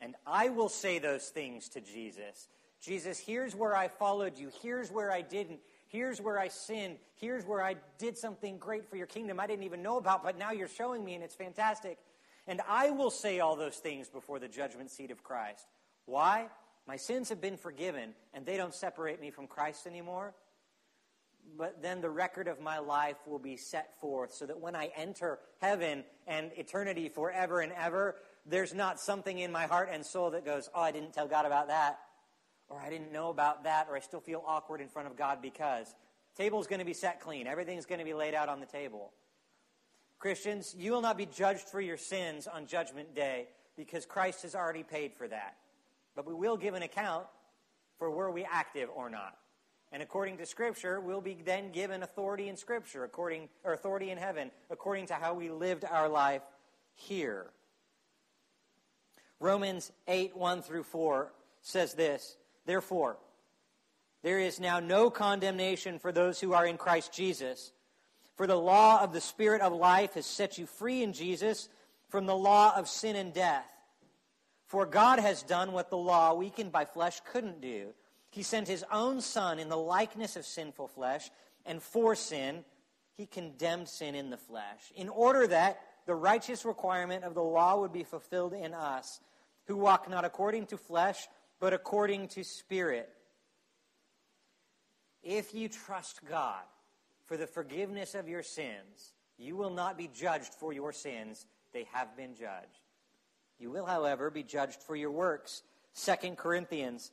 And 0.00 0.14
I 0.26 0.50
will 0.50 0.68
say 0.68 0.98
those 0.98 1.28
things 1.28 1.68
to 1.70 1.80
Jesus. 1.80 2.48
Jesus, 2.80 3.18
here's 3.18 3.54
where 3.54 3.74
I 3.74 3.88
followed 3.88 4.38
you. 4.38 4.50
Here's 4.62 4.90
where 4.90 5.10
I 5.10 5.22
didn't. 5.22 5.60
Here's 5.88 6.20
where 6.20 6.38
I 6.38 6.48
sinned. 6.48 6.98
Here's 7.14 7.44
where 7.44 7.62
I 7.62 7.76
did 7.98 8.18
something 8.18 8.58
great 8.58 8.88
for 8.88 8.96
your 8.96 9.06
kingdom 9.06 9.40
I 9.40 9.46
didn't 9.46 9.64
even 9.64 9.82
know 9.82 9.96
about, 9.96 10.22
but 10.22 10.38
now 10.38 10.52
you're 10.52 10.68
showing 10.68 11.04
me, 11.04 11.14
and 11.14 11.24
it's 11.24 11.34
fantastic. 11.34 11.98
And 12.46 12.60
I 12.68 12.90
will 12.90 13.10
say 13.10 13.40
all 13.40 13.56
those 13.56 13.76
things 13.76 14.08
before 14.08 14.38
the 14.38 14.48
judgment 14.48 14.90
seat 14.90 15.10
of 15.10 15.24
Christ. 15.24 15.66
Why? 16.04 16.48
My 16.86 16.96
sins 16.96 17.28
have 17.30 17.40
been 17.40 17.56
forgiven, 17.56 18.14
and 18.34 18.46
they 18.46 18.56
don't 18.56 18.74
separate 18.74 19.20
me 19.20 19.30
from 19.30 19.46
Christ 19.46 19.86
anymore. 19.86 20.34
But 21.56 21.82
then 21.82 22.00
the 22.00 22.10
record 22.10 22.48
of 22.48 22.60
my 22.60 22.78
life 22.78 23.16
will 23.26 23.38
be 23.38 23.56
set 23.56 23.98
forth 24.00 24.32
so 24.32 24.46
that 24.46 24.60
when 24.60 24.76
I 24.76 24.90
enter 24.96 25.38
heaven 25.60 26.04
and 26.26 26.50
eternity 26.56 27.08
forever 27.08 27.60
and 27.60 27.72
ever, 27.72 28.16
there's 28.48 28.74
not 28.74 29.00
something 29.00 29.38
in 29.38 29.52
my 29.52 29.66
heart 29.66 29.88
and 29.92 30.04
soul 30.04 30.30
that 30.30 30.44
goes, 30.44 30.70
Oh, 30.74 30.80
I 30.80 30.92
didn't 30.92 31.12
tell 31.12 31.28
God 31.28 31.46
about 31.46 31.68
that 31.68 31.98
or 32.68 32.80
I 32.80 32.90
didn't 32.90 33.12
know 33.12 33.30
about 33.30 33.64
that, 33.64 33.86
or 33.88 33.96
I 33.96 34.00
still 34.00 34.20
feel 34.20 34.42
awkward 34.46 34.80
in 34.80 34.88
front 34.88 35.08
of 35.08 35.16
God 35.16 35.40
because. 35.40 35.94
Table's 36.36 36.66
going 36.66 36.80
to 36.80 36.84
be 36.84 36.92
set 36.92 37.20
clean. 37.20 37.46
Everything's 37.46 37.86
going 37.86 37.98
to 37.98 38.04
be 38.04 38.12
laid 38.12 38.34
out 38.34 38.48
on 38.48 38.60
the 38.60 38.66
table. 38.66 39.12
Christians, 40.18 40.74
you 40.76 40.92
will 40.92 41.00
not 41.00 41.16
be 41.16 41.26
judged 41.26 41.68
for 41.68 41.80
your 41.80 41.96
sins 41.96 42.46
on 42.46 42.66
Judgment 42.66 43.14
Day 43.14 43.46
because 43.76 44.04
Christ 44.04 44.42
has 44.42 44.54
already 44.54 44.82
paid 44.82 45.14
for 45.14 45.28
that. 45.28 45.56
But 46.14 46.26
we 46.26 46.34
will 46.34 46.56
give 46.56 46.74
an 46.74 46.82
account 46.82 47.26
for 47.98 48.10
were 48.10 48.30
we 48.30 48.44
active 48.44 48.90
or 48.94 49.08
not. 49.08 49.36
And 49.92 50.02
according 50.02 50.38
to 50.38 50.46
Scripture, 50.46 51.00
we'll 51.00 51.20
be 51.20 51.38
then 51.44 51.72
given 51.72 52.02
authority 52.02 52.48
in 52.48 52.56
Scripture, 52.56 53.04
according 53.04 53.48
or 53.64 53.72
authority 53.72 54.10
in 54.10 54.18
heaven, 54.18 54.50
according 54.68 55.06
to 55.06 55.14
how 55.14 55.32
we 55.32 55.50
lived 55.50 55.84
our 55.84 56.08
life 56.08 56.42
here. 56.94 57.46
Romans 59.40 59.92
8, 60.08 60.36
1 60.36 60.62
through 60.62 60.84
4 60.84 61.32
says 61.60 61.94
this 61.94 62.36
Therefore, 62.64 63.16
there 64.22 64.38
is 64.38 64.58
now 64.58 64.80
no 64.80 65.10
condemnation 65.10 65.98
for 65.98 66.10
those 66.10 66.40
who 66.40 66.52
are 66.52 66.66
in 66.66 66.78
Christ 66.78 67.12
Jesus. 67.12 67.72
For 68.36 68.46
the 68.46 68.58
law 68.58 69.00
of 69.02 69.12
the 69.12 69.20
Spirit 69.20 69.62
of 69.62 69.72
life 69.72 70.14
has 70.14 70.26
set 70.26 70.58
you 70.58 70.66
free 70.66 71.02
in 71.02 71.12
Jesus 71.12 71.68
from 72.08 72.26
the 72.26 72.36
law 72.36 72.76
of 72.76 72.88
sin 72.88 73.16
and 73.16 73.32
death. 73.32 73.70
For 74.66 74.84
God 74.84 75.20
has 75.20 75.42
done 75.42 75.72
what 75.72 75.90
the 75.90 75.96
law, 75.96 76.34
weakened 76.34 76.72
by 76.72 76.84
flesh, 76.84 77.20
couldn't 77.30 77.60
do. 77.60 77.94
He 78.30 78.42
sent 78.42 78.68
his 78.68 78.84
own 78.92 79.20
Son 79.20 79.58
in 79.58 79.68
the 79.68 79.76
likeness 79.76 80.36
of 80.36 80.44
sinful 80.44 80.88
flesh, 80.88 81.30
and 81.64 81.82
for 81.82 82.14
sin, 82.14 82.64
he 83.12 83.26
condemned 83.26 83.88
sin 83.88 84.14
in 84.14 84.30
the 84.30 84.36
flesh, 84.36 84.92
in 84.94 85.08
order 85.08 85.46
that 85.46 85.80
the 86.06 86.14
righteous 86.14 86.64
requirement 86.64 87.24
of 87.24 87.34
the 87.34 87.42
law 87.42 87.80
would 87.80 87.92
be 87.92 88.04
fulfilled 88.04 88.52
in 88.52 88.72
us, 88.72 89.20
who 89.66 89.76
walk 89.76 90.08
not 90.08 90.24
according 90.24 90.66
to 90.66 90.78
flesh, 90.78 91.28
but 91.60 91.72
according 91.72 92.28
to 92.28 92.44
Spirit. 92.44 93.10
If 95.22 95.54
you 95.54 95.68
trust 95.68 96.20
God 96.28 96.62
for 97.24 97.36
the 97.36 97.48
forgiveness 97.48 98.14
of 98.14 98.28
your 98.28 98.44
sins, 98.44 99.12
you 99.36 99.56
will 99.56 99.70
not 99.70 99.98
be 99.98 100.08
judged 100.14 100.54
for 100.54 100.72
your 100.72 100.92
sins. 100.92 101.46
They 101.72 101.88
have 101.92 102.16
been 102.16 102.34
judged. 102.34 102.80
You 103.58 103.70
will, 103.70 103.86
however, 103.86 104.30
be 104.30 104.44
judged 104.44 104.82
for 104.82 104.94
your 104.94 105.10
works. 105.10 105.62
2 106.00 106.36
Corinthians. 106.36 107.10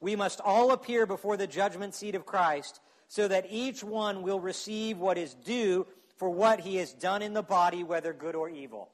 We 0.00 0.16
must 0.16 0.40
all 0.40 0.72
appear 0.72 1.06
before 1.06 1.36
the 1.36 1.46
judgment 1.46 1.94
seat 1.94 2.16
of 2.16 2.26
Christ, 2.26 2.80
so 3.06 3.28
that 3.28 3.46
each 3.50 3.84
one 3.84 4.22
will 4.22 4.40
receive 4.40 4.98
what 4.98 5.18
is 5.18 5.34
due 5.34 5.86
for 6.22 6.30
what 6.30 6.60
he 6.60 6.76
has 6.76 6.92
done 6.92 7.20
in 7.20 7.34
the 7.34 7.42
body, 7.42 7.82
whether 7.82 8.12
good 8.12 8.36
or 8.36 8.48
evil. 8.48 8.88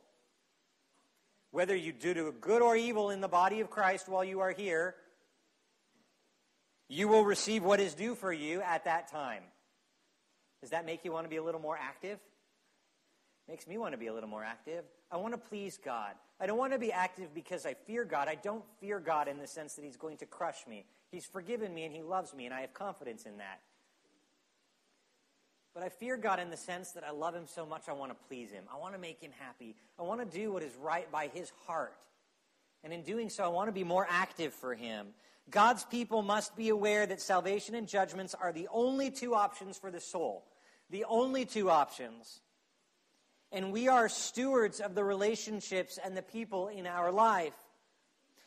Whether 1.50 1.76
you 1.76 1.92
do 1.92 2.32
good 2.40 2.62
or 2.62 2.74
evil 2.74 3.10
in 3.10 3.20
the 3.20 3.28
body 3.28 3.60
of 3.60 3.68
Christ 3.68 4.08
while 4.08 4.24
you 4.24 4.40
are 4.40 4.52
here, 4.52 4.94
you 6.88 7.06
will 7.06 7.26
receive 7.26 7.62
what 7.62 7.80
is 7.80 7.92
due 7.92 8.14
for 8.14 8.32
you 8.32 8.62
at 8.62 8.86
that 8.86 9.08
time. 9.12 9.42
Does 10.62 10.70
that 10.70 10.86
make 10.86 11.04
you 11.04 11.12
want 11.12 11.26
to 11.26 11.28
be 11.28 11.36
a 11.36 11.42
little 11.42 11.60
more 11.60 11.76
active? 11.78 12.18
Makes 13.46 13.66
me 13.66 13.76
want 13.76 13.92
to 13.92 13.98
be 13.98 14.06
a 14.06 14.14
little 14.14 14.30
more 14.30 14.42
active. 14.42 14.84
I 15.12 15.18
want 15.18 15.34
to 15.34 15.38
please 15.38 15.78
God. 15.84 16.14
I 16.40 16.46
don't 16.46 16.56
want 16.56 16.72
to 16.72 16.78
be 16.78 16.92
active 16.92 17.34
because 17.34 17.66
I 17.66 17.74
fear 17.74 18.06
God. 18.06 18.28
I 18.28 18.36
don't 18.36 18.64
fear 18.80 19.00
God 19.00 19.28
in 19.28 19.36
the 19.36 19.46
sense 19.46 19.74
that 19.74 19.84
He's 19.84 19.98
going 19.98 20.16
to 20.16 20.26
crush 20.26 20.66
me. 20.66 20.86
He's 21.10 21.26
forgiven 21.26 21.74
me 21.74 21.84
and 21.84 21.94
He 21.94 22.00
loves 22.00 22.32
me, 22.32 22.46
and 22.46 22.54
I 22.54 22.62
have 22.62 22.72
confidence 22.72 23.24
in 23.26 23.36
that. 23.36 23.60
But 25.78 25.84
I 25.84 25.90
fear 25.90 26.16
God 26.16 26.40
in 26.40 26.50
the 26.50 26.56
sense 26.56 26.90
that 26.92 27.04
I 27.04 27.12
love 27.12 27.36
Him 27.36 27.44
so 27.46 27.64
much 27.64 27.82
I 27.88 27.92
want 27.92 28.10
to 28.10 28.16
please 28.26 28.50
Him. 28.50 28.64
I 28.68 28.76
want 28.78 28.94
to 28.94 29.00
make 29.00 29.20
Him 29.20 29.30
happy. 29.38 29.76
I 29.96 30.02
want 30.02 30.18
to 30.18 30.38
do 30.38 30.50
what 30.50 30.64
is 30.64 30.74
right 30.74 31.08
by 31.12 31.28
His 31.28 31.52
heart. 31.68 31.94
And 32.82 32.92
in 32.92 33.02
doing 33.02 33.30
so, 33.30 33.44
I 33.44 33.46
want 33.46 33.68
to 33.68 33.72
be 33.72 33.84
more 33.84 34.04
active 34.10 34.52
for 34.52 34.74
Him. 34.74 35.06
God's 35.48 35.84
people 35.84 36.22
must 36.22 36.56
be 36.56 36.70
aware 36.70 37.06
that 37.06 37.20
salvation 37.20 37.76
and 37.76 37.86
judgments 37.86 38.34
are 38.34 38.52
the 38.52 38.66
only 38.72 39.12
two 39.12 39.36
options 39.36 39.78
for 39.78 39.92
the 39.92 40.00
soul. 40.00 40.42
The 40.90 41.04
only 41.04 41.44
two 41.44 41.70
options. 41.70 42.40
And 43.52 43.70
we 43.72 43.86
are 43.86 44.08
stewards 44.08 44.80
of 44.80 44.96
the 44.96 45.04
relationships 45.04 45.96
and 46.04 46.16
the 46.16 46.22
people 46.22 46.66
in 46.66 46.88
our 46.88 47.12
life. 47.12 47.54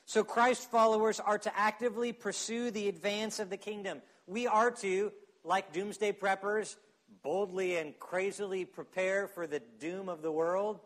So 0.03 0.25
Christ 0.25 0.69
followers 0.69 1.21
are 1.21 1.37
to 1.37 1.57
actively 1.57 2.11
pursue 2.11 2.71
the 2.71 2.89
advance 2.89 3.39
of 3.39 3.49
the 3.49 3.55
kingdom. 3.55 4.01
We 4.27 4.47
are 4.47 4.71
to, 4.71 5.13
like 5.45 5.71
doomsday 5.71 6.11
preppers, 6.11 6.75
boldly 7.23 7.77
and 7.77 7.97
crazily 7.99 8.65
prepare 8.65 9.27
for 9.27 9.47
the 9.47 9.61
doom 9.79 10.09
of 10.09 10.21
the 10.21 10.31
world. 10.31 10.79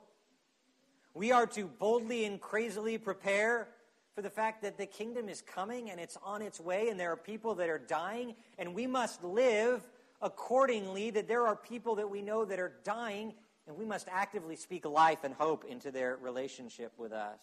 We 1.13 1.31
are 1.31 1.47
to 1.47 1.65
boldly 1.65 2.25
and 2.25 2.39
crazily 2.41 2.97
prepare 2.97 3.69
for 4.15 4.21
the 4.21 4.29
fact 4.29 4.61
that 4.63 4.77
the 4.77 4.85
kingdom 4.85 5.29
is 5.29 5.41
coming 5.41 5.89
and 5.89 5.99
it's 5.99 6.17
on 6.23 6.41
its 6.41 6.59
way 6.59 6.89
and 6.89 6.99
there 6.99 7.11
are 7.11 7.17
people 7.17 7.55
that 7.55 7.69
are 7.69 7.79
dying 7.79 8.35
and 8.57 8.73
we 8.73 8.87
must 8.87 9.23
live 9.23 9.85
accordingly 10.21 11.11
that 11.11 11.27
there 11.27 11.45
are 11.45 11.55
people 11.55 11.95
that 11.95 12.09
we 12.09 12.21
know 12.21 12.45
that 12.45 12.59
are 12.59 12.73
dying 12.83 13.33
and 13.67 13.77
we 13.77 13.85
must 13.85 14.07
actively 14.11 14.55
speak 14.55 14.85
life 14.85 15.23
and 15.23 15.33
hope 15.33 15.65
into 15.65 15.91
their 15.91 16.17
relationship 16.21 16.93
with 16.97 17.11
us. 17.11 17.39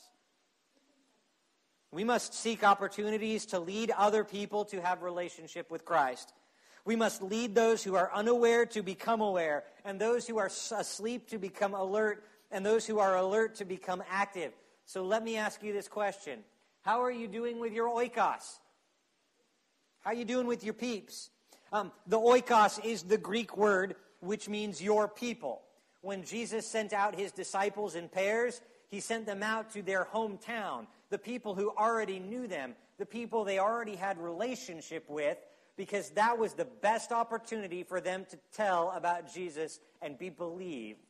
We 1.90 2.04
must 2.04 2.32
seek 2.32 2.64
opportunities 2.64 3.46
to 3.46 3.58
lead 3.58 3.90
other 3.90 4.24
people 4.24 4.64
to 4.66 4.80
have 4.80 5.02
relationship 5.02 5.70
with 5.70 5.84
Christ. 5.84 6.32
We 6.84 6.96
must 6.96 7.22
lead 7.22 7.54
those 7.54 7.82
who 7.82 7.94
are 7.94 8.10
unaware 8.12 8.66
to 8.66 8.82
become 8.82 9.20
aware, 9.20 9.64
and 9.84 10.00
those 10.00 10.26
who 10.26 10.38
are 10.38 10.46
asleep 10.46 11.28
to 11.28 11.38
become 11.38 11.74
alert, 11.74 12.24
and 12.50 12.66
those 12.66 12.86
who 12.86 12.98
are 12.98 13.16
alert 13.16 13.56
to 13.56 13.64
become 13.64 14.02
active. 14.10 14.52
So 14.84 15.04
let 15.04 15.22
me 15.22 15.36
ask 15.36 15.62
you 15.62 15.72
this 15.72 15.88
question 15.88 16.40
How 16.82 17.02
are 17.02 17.10
you 17.10 17.28
doing 17.28 17.60
with 17.60 17.72
your 17.72 17.88
oikos? 17.88 18.58
How 20.00 20.10
are 20.10 20.14
you 20.14 20.24
doing 20.24 20.46
with 20.46 20.64
your 20.64 20.74
peeps? 20.74 21.30
Um, 21.72 21.92
the 22.06 22.18
oikos 22.18 22.84
is 22.84 23.04
the 23.04 23.18
Greek 23.18 23.56
word 23.56 23.94
which 24.22 24.48
means 24.48 24.80
your 24.80 25.08
people. 25.08 25.62
When 26.00 26.24
Jesus 26.24 26.66
sent 26.66 26.92
out 26.92 27.18
his 27.18 27.32
disciples 27.32 27.94
in 27.94 28.08
pairs, 28.08 28.60
he 28.88 29.00
sent 29.00 29.26
them 29.26 29.42
out 29.42 29.72
to 29.72 29.82
their 29.82 30.04
hometown, 30.04 30.86
the 31.10 31.18
people 31.18 31.54
who 31.54 31.70
already 31.70 32.18
knew 32.18 32.46
them, 32.46 32.74
the 32.98 33.06
people 33.06 33.44
they 33.44 33.58
already 33.58 33.96
had 33.96 34.18
relationship 34.18 35.08
with, 35.08 35.38
because 35.76 36.10
that 36.10 36.38
was 36.38 36.54
the 36.54 36.64
best 36.64 37.12
opportunity 37.12 37.82
for 37.82 38.00
them 38.00 38.26
to 38.30 38.38
tell 38.54 38.92
about 38.94 39.32
Jesus 39.32 39.80
and 40.00 40.18
be 40.18 40.28
believed. 40.28 41.00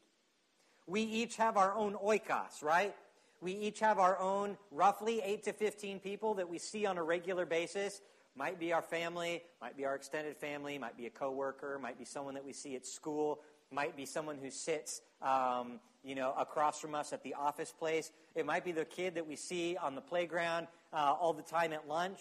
We 0.86 1.02
each 1.02 1.36
have 1.36 1.56
our 1.56 1.74
own 1.74 1.94
oikos, 1.94 2.62
right? 2.62 2.94
We 3.40 3.52
each 3.52 3.80
have 3.80 3.98
our 3.98 4.18
own 4.18 4.56
roughly 4.70 5.20
8 5.20 5.42
to 5.44 5.52
15 5.52 6.00
people 6.00 6.34
that 6.34 6.48
we 6.48 6.58
see 6.58 6.86
on 6.86 6.98
a 6.98 7.02
regular 7.02 7.44
basis. 7.44 8.00
Might 8.36 8.58
be 8.58 8.72
our 8.72 8.82
family, 8.82 9.42
might 9.60 9.76
be 9.76 9.84
our 9.84 9.94
extended 9.94 10.36
family, 10.36 10.78
might 10.78 10.96
be 10.96 11.06
a 11.06 11.10
coworker, 11.10 11.78
might 11.78 11.98
be 11.98 12.04
someone 12.04 12.34
that 12.34 12.44
we 12.44 12.52
see 12.52 12.76
at 12.76 12.86
school, 12.86 13.40
might 13.70 13.96
be 13.96 14.06
someone 14.06 14.38
who 14.40 14.50
sits, 14.50 15.02
um, 15.20 15.80
you 16.04 16.14
know, 16.14 16.34
across 16.38 16.80
from 16.80 16.94
us 16.94 17.12
at 17.12 17.22
the 17.22 17.34
office 17.34 17.72
place. 17.76 18.12
It 18.34 18.46
might 18.46 18.64
be 18.64 18.72
the 18.72 18.84
kid 18.84 19.16
that 19.16 19.26
we 19.26 19.36
see 19.36 19.76
on 19.76 19.94
the 19.94 20.00
playground 20.00 20.68
uh, 20.92 21.14
all 21.20 21.32
the 21.32 21.42
time 21.42 21.72
at 21.72 21.88
lunch 21.88 22.20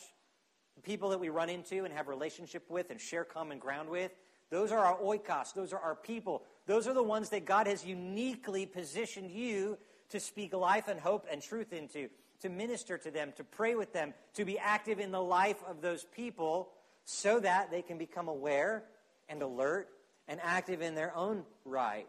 people 0.84 1.10
that 1.10 1.20
we 1.20 1.30
run 1.30 1.50
into 1.50 1.86
and 1.86 1.94
have 1.94 2.08
relationship 2.08 2.70
with 2.70 2.90
and 2.90 3.00
share 3.00 3.24
common 3.24 3.60
ground 3.60 3.90
with, 3.90 4.12
those 4.50 4.72
are 4.72 4.86
our 4.86 4.98
oikos. 4.98 5.54
Those 5.54 5.74
are 5.74 5.80
our 5.80 5.96
people. 5.96 6.44
Those 6.68 6.88
are 6.88 6.94
the 6.94 7.04
ones 7.04 7.30
that 7.30 7.46
God 7.46 7.68
has 7.68 7.86
uniquely 7.86 8.66
positioned 8.66 9.32
you 9.32 9.78
to 10.10 10.20
speak 10.20 10.54
life 10.54 10.88
and 10.88 11.00
hope 11.00 11.26
and 11.32 11.42
truth 11.42 11.72
into, 11.72 12.10
to 12.42 12.50
minister 12.50 12.98
to 12.98 13.12
them, 13.12 13.32
to 13.38 13.44
pray 13.44 13.76
with 13.76 13.94
them, 13.94 14.14
to 14.34 14.44
be 14.44 14.60
active 14.60 15.00
in 15.00 15.12
the 15.12 15.22
life 15.22 15.64
of 15.68 15.82
those 15.82 16.04
people 16.04 16.70
so 17.06 17.40
that 17.40 17.72
they 17.72 17.82
can 17.82 17.98
become 17.98 18.28
aware 18.28 18.84
and 19.30 19.42
alert 19.42 19.88
and 20.28 20.40
active 20.44 20.82
in 20.82 20.96
their 20.96 21.16
own 21.16 21.44
right. 21.66 22.08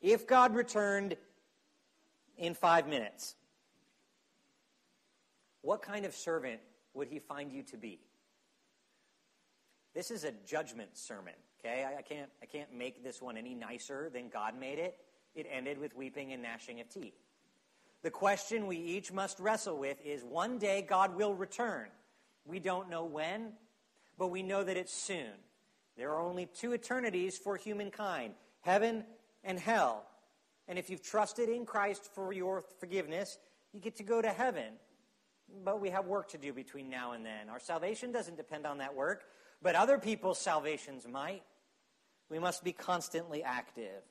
If 0.00 0.26
God 0.26 0.54
returned 0.54 1.16
in 2.36 2.54
five 2.54 2.88
minutes, 2.88 3.34
what 5.62 5.82
kind 5.82 6.04
of 6.04 6.14
servant 6.14 6.60
would 6.94 7.08
he 7.08 7.18
find 7.18 7.50
you 7.50 7.62
to 7.64 7.76
be? 7.76 8.00
This 9.94 10.10
is 10.10 10.24
a 10.24 10.32
judgment 10.46 10.96
sermon, 10.96 11.34
okay? 11.60 11.84
I, 11.84 11.98
I, 11.98 12.02
can't, 12.02 12.30
I 12.42 12.46
can't 12.46 12.74
make 12.74 13.02
this 13.02 13.20
one 13.20 13.36
any 13.36 13.54
nicer 13.54 14.10
than 14.12 14.28
God 14.28 14.58
made 14.58 14.78
it. 14.78 14.98
It 15.34 15.46
ended 15.50 15.78
with 15.78 15.96
weeping 15.96 16.32
and 16.32 16.42
gnashing 16.42 16.80
of 16.80 16.88
teeth. 16.88 17.14
The 18.02 18.10
question 18.10 18.66
we 18.66 18.76
each 18.76 19.12
must 19.12 19.38
wrestle 19.38 19.78
with 19.78 19.96
is 20.04 20.24
one 20.24 20.58
day 20.58 20.82
God 20.82 21.14
will 21.16 21.34
return. 21.34 21.88
We 22.44 22.58
don't 22.58 22.90
know 22.90 23.04
when, 23.04 23.52
but 24.18 24.28
we 24.28 24.42
know 24.42 24.64
that 24.64 24.76
it's 24.76 24.92
soon. 24.92 25.30
There 25.96 26.10
are 26.10 26.20
only 26.20 26.46
two 26.46 26.72
eternities 26.72 27.38
for 27.38 27.56
humankind 27.56 28.34
heaven 28.62 29.04
and 29.44 29.58
hell. 29.58 30.04
And 30.68 30.78
if 30.78 30.88
you've 30.88 31.02
trusted 31.02 31.48
in 31.48 31.66
Christ 31.66 32.08
for 32.14 32.32
your 32.32 32.64
forgiveness, 32.78 33.38
you 33.72 33.80
get 33.80 33.96
to 33.96 34.04
go 34.04 34.22
to 34.22 34.30
heaven. 34.30 34.74
But 35.64 35.80
we 35.80 35.90
have 35.90 36.06
work 36.06 36.28
to 36.30 36.38
do 36.38 36.52
between 36.52 36.88
now 36.88 37.12
and 37.12 37.24
then. 37.24 37.48
Our 37.50 37.60
salvation 37.60 38.12
doesn't 38.12 38.36
depend 38.36 38.66
on 38.66 38.78
that 38.78 38.94
work, 38.94 39.24
but 39.60 39.74
other 39.74 39.98
people's 39.98 40.38
salvations 40.38 41.06
might. 41.06 41.42
We 42.30 42.38
must 42.38 42.64
be 42.64 42.72
constantly 42.72 43.42
active. 43.42 44.02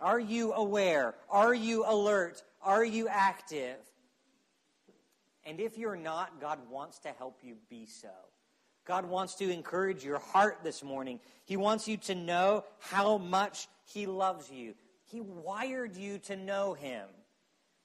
Are 0.00 0.18
you 0.18 0.52
aware? 0.52 1.14
Are 1.30 1.54
you 1.54 1.84
alert? 1.86 2.42
Are 2.62 2.84
you 2.84 3.08
active? 3.08 3.76
And 5.44 5.60
if 5.60 5.78
you're 5.78 5.96
not, 5.96 6.40
God 6.40 6.58
wants 6.70 6.98
to 7.00 7.08
help 7.10 7.38
you 7.42 7.56
be 7.70 7.86
so. 7.86 8.10
God 8.84 9.06
wants 9.06 9.34
to 9.36 9.50
encourage 9.50 10.04
your 10.04 10.18
heart 10.18 10.58
this 10.62 10.82
morning. 10.82 11.20
He 11.44 11.56
wants 11.56 11.86
you 11.88 11.96
to 11.98 12.14
know 12.14 12.64
how 12.78 13.18
much 13.18 13.68
He 13.84 14.06
loves 14.06 14.50
you. 14.50 14.74
He 15.04 15.20
wired 15.20 15.96
you 15.96 16.18
to 16.20 16.36
know 16.36 16.74
Him. 16.74 17.06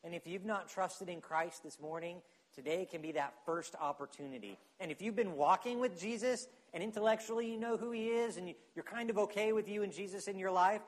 And 0.04 0.14
if 0.14 0.28
you've 0.28 0.46
not 0.46 0.70
trusted 0.70 1.10
in 1.10 1.22
Christ 1.22 1.64
this 1.64 1.80
morning, 1.80 2.22
today 2.56 2.88
can 2.90 3.02
be 3.02 3.12
that 3.14 3.34
first 3.46 3.76
opportunity. 3.80 4.58
And 4.80 4.92
if 4.92 5.02
you've 5.02 5.16
been 5.16 5.36
walking 5.36 5.80
with 5.80 6.00
Jesus 6.00 6.48
and 6.74 6.84
intellectually 6.84 7.50
you 7.50 7.58
know 7.58 7.78
who 7.78 7.92
He 7.92 8.08
is 8.08 8.38
and 8.38 8.54
you're 8.76 8.84
kind 8.84 9.10
of 9.10 9.18
okay 9.18 9.54
with 9.54 9.68
you 9.68 9.84
and 9.84 9.92
Jesus 9.92 10.28
in 10.28 10.38
your 10.38 10.52
life, 10.52 10.82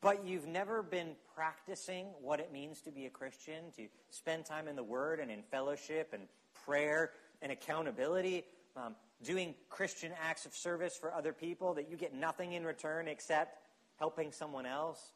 but 0.00 0.24
you've 0.26 0.46
never 0.46 0.82
been 0.82 1.12
practicing 1.34 2.06
what 2.20 2.40
it 2.40 2.52
means 2.52 2.80
to 2.82 2.90
be 2.90 3.06
a 3.06 3.10
Christian, 3.10 3.70
to 3.76 3.86
spend 4.10 4.44
time 4.44 4.68
in 4.68 4.76
the 4.76 4.82
Word 4.82 5.20
and 5.20 5.30
in 5.30 5.42
fellowship 5.42 6.10
and 6.12 6.24
prayer 6.64 7.12
and 7.40 7.52
accountability, 7.52 8.44
um, 8.76 8.94
doing 9.22 9.54
Christian 9.68 10.12
acts 10.22 10.46
of 10.46 10.54
service 10.54 10.96
for 10.96 11.12
other 11.14 11.32
people 11.32 11.74
that 11.74 11.88
you 11.88 11.96
get 11.96 12.14
nothing 12.14 12.52
in 12.52 12.64
return 12.64 13.06
except 13.08 13.58
helping 13.96 14.32
someone 14.32 14.66
else, 14.66 15.12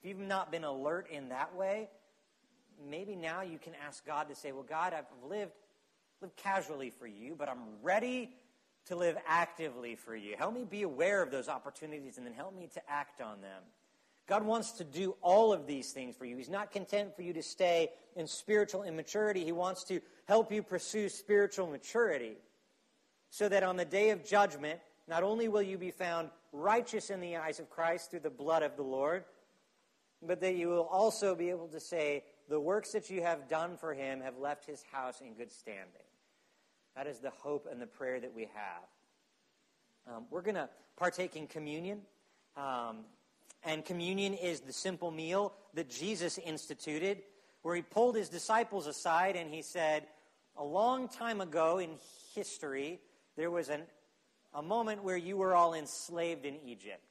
if 0.00 0.08
you've 0.08 0.18
not 0.18 0.50
been 0.50 0.64
alert 0.64 1.08
in 1.10 1.28
that 1.28 1.54
way, 1.54 1.88
maybe 2.88 3.16
now 3.16 3.42
you 3.42 3.58
can 3.58 3.72
ask 3.86 4.04
God 4.06 4.28
to 4.28 4.34
say, 4.34 4.52
Well, 4.52 4.66
God, 4.68 4.92
I've 4.92 5.04
lived, 5.28 5.52
lived 6.20 6.36
casually 6.36 6.90
for 6.90 7.06
you, 7.06 7.34
but 7.36 7.48
I'm 7.48 7.82
ready 7.82 8.30
to 8.86 8.96
live 8.96 9.16
actively 9.26 9.96
for 9.96 10.16
you. 10.16 10.34
Help 10.36 10.54
me 10.54 10.64
be 10.64 10.82
aware 10.82 11.22
of 11.22 11.30
those 11.30 11.48
opportunities 11.48 12.16
and 12.16 12.26
then 12.26 12.32
help 12.32 12.56
me 12.56 12.68
to 12.74 12.90
act 12.90 13.20
on 13.20 13.40
them. 13.40 13.62
God 14.26 14.44
wants 14.44 14.72
to 14.72 14.84
do 14.84 15.14
all 15.22 15.52
of 15.52 15.66
these 15.66 15.92
things 15.92 16.14
for 16.16 16.24
you. 16.24 16.36
He's 16.36 16.50
not 16.50 16.70
content 16.70 17.16
for 17.16 17.22
you 17.22 17.32
to 17.32 17.42
stay 17.42 17.90
in 18.14 18.26
spiritual 18.26 18.82
immaturity. 18.82 19.44
He 19.44 19.52
wants 19.52 19.84
to 19.84 20.00
help 20.26 20.52
you 20.52 20.62
pursue 20.62 21.08
spiritual 21.08 21.66
maturity 21.66 22.36
so 23.30 23.48
that 23.48 23.62
on 23.62 23.76
the 23.76 23.84
day 23.84 24.10
of 24.10 24.24
judgment, 24.24 24.80
not 25.06 25.22
only 25.22 25.48
will 25.48 25.62
you 25.62 25.78
be 25.78 25.90
found 25.90 26.28
righteous 26.52 27.10
in 27.10 27.20
the 27.20 27.36
eyes 27.36 27.58
of 27.58 27.70
Christ 27.70 28.10
through 28.10 28.20
the 28.20 28.30
blood 28.30 28.62
of 28.62 28.76
the 28.76 28.82
Lord, 28.82 29.24
but 30.22 30.40
that 30.40 30.56
you 30.56 30.68
will 30.68 30.88
also 30.90 31.34
be 31.34 31.50
able 31.50 31.68
to 31.68 31.80
say, 31.80 32.24
The 32.48 32.58
works 32.58 32.92
that 32.92 33.10
you 33.10 33.22
have 33.22 33.48
done 33.48 33.76
for 33.76 33.92
him 33.92 34.20
have 34.20 34.38
left 34.38 34.64
his 34.64 34.82
house 34.90 35.20
in 35.20 35.34
good 35.34 35.52
standing. 35.52 36.02
That 36.96 37.06
is 37.06 37.18
the 37.18 37.30
hope 37.30 37.68
and 37.70 37.80
the 37.80 37.86
prayer 37.86 38.18
that 38.18 38.34
we 38.34 38.48
have. 38.54 40.14
Um, 40.16 40.24
we're 40.30 40.42
going 40.42 40.54
to 40.54 40.68
partake 40.96 41.36
in 41.36 41.46
communion. 41.46 42.00
Um, 42.56 43.04
and 43.64 43.84
communion 43.84 44.34
is 44.34 44.60
the 44.60 44.72
simple 44.72 45.10
meal 45.10 45.52
that 45.74 45.90
Jesus 45.90 46.38
instituted, 46.38 47.22
where 47.62 47.76
he 47.76 47.82
pulled 47.82 48.16
his 48.16 48.28
disciples 48.28 48.86
aside 48.86 49.36
and 49.36 49.52
he 49.52 49.62
said, 49.62 50.06
A 50.56 50.64
long 50.64 51.08
time 51.08 51.40
ago 51.40 51.78
in 51.78 51.90
history, 52.34 53.00
there 53.36 53.50
was 53.50 53.68
an, 53.68 53.82
a 54.54 54.62
moment 54.62 55.04
where 55.04 55.16
you 55.16 55.36
were 55.36 55.54
all 55.54 55.74
enslaved 55.74 56.46
in 56.46 56.56
Egypt. 56.64 57.07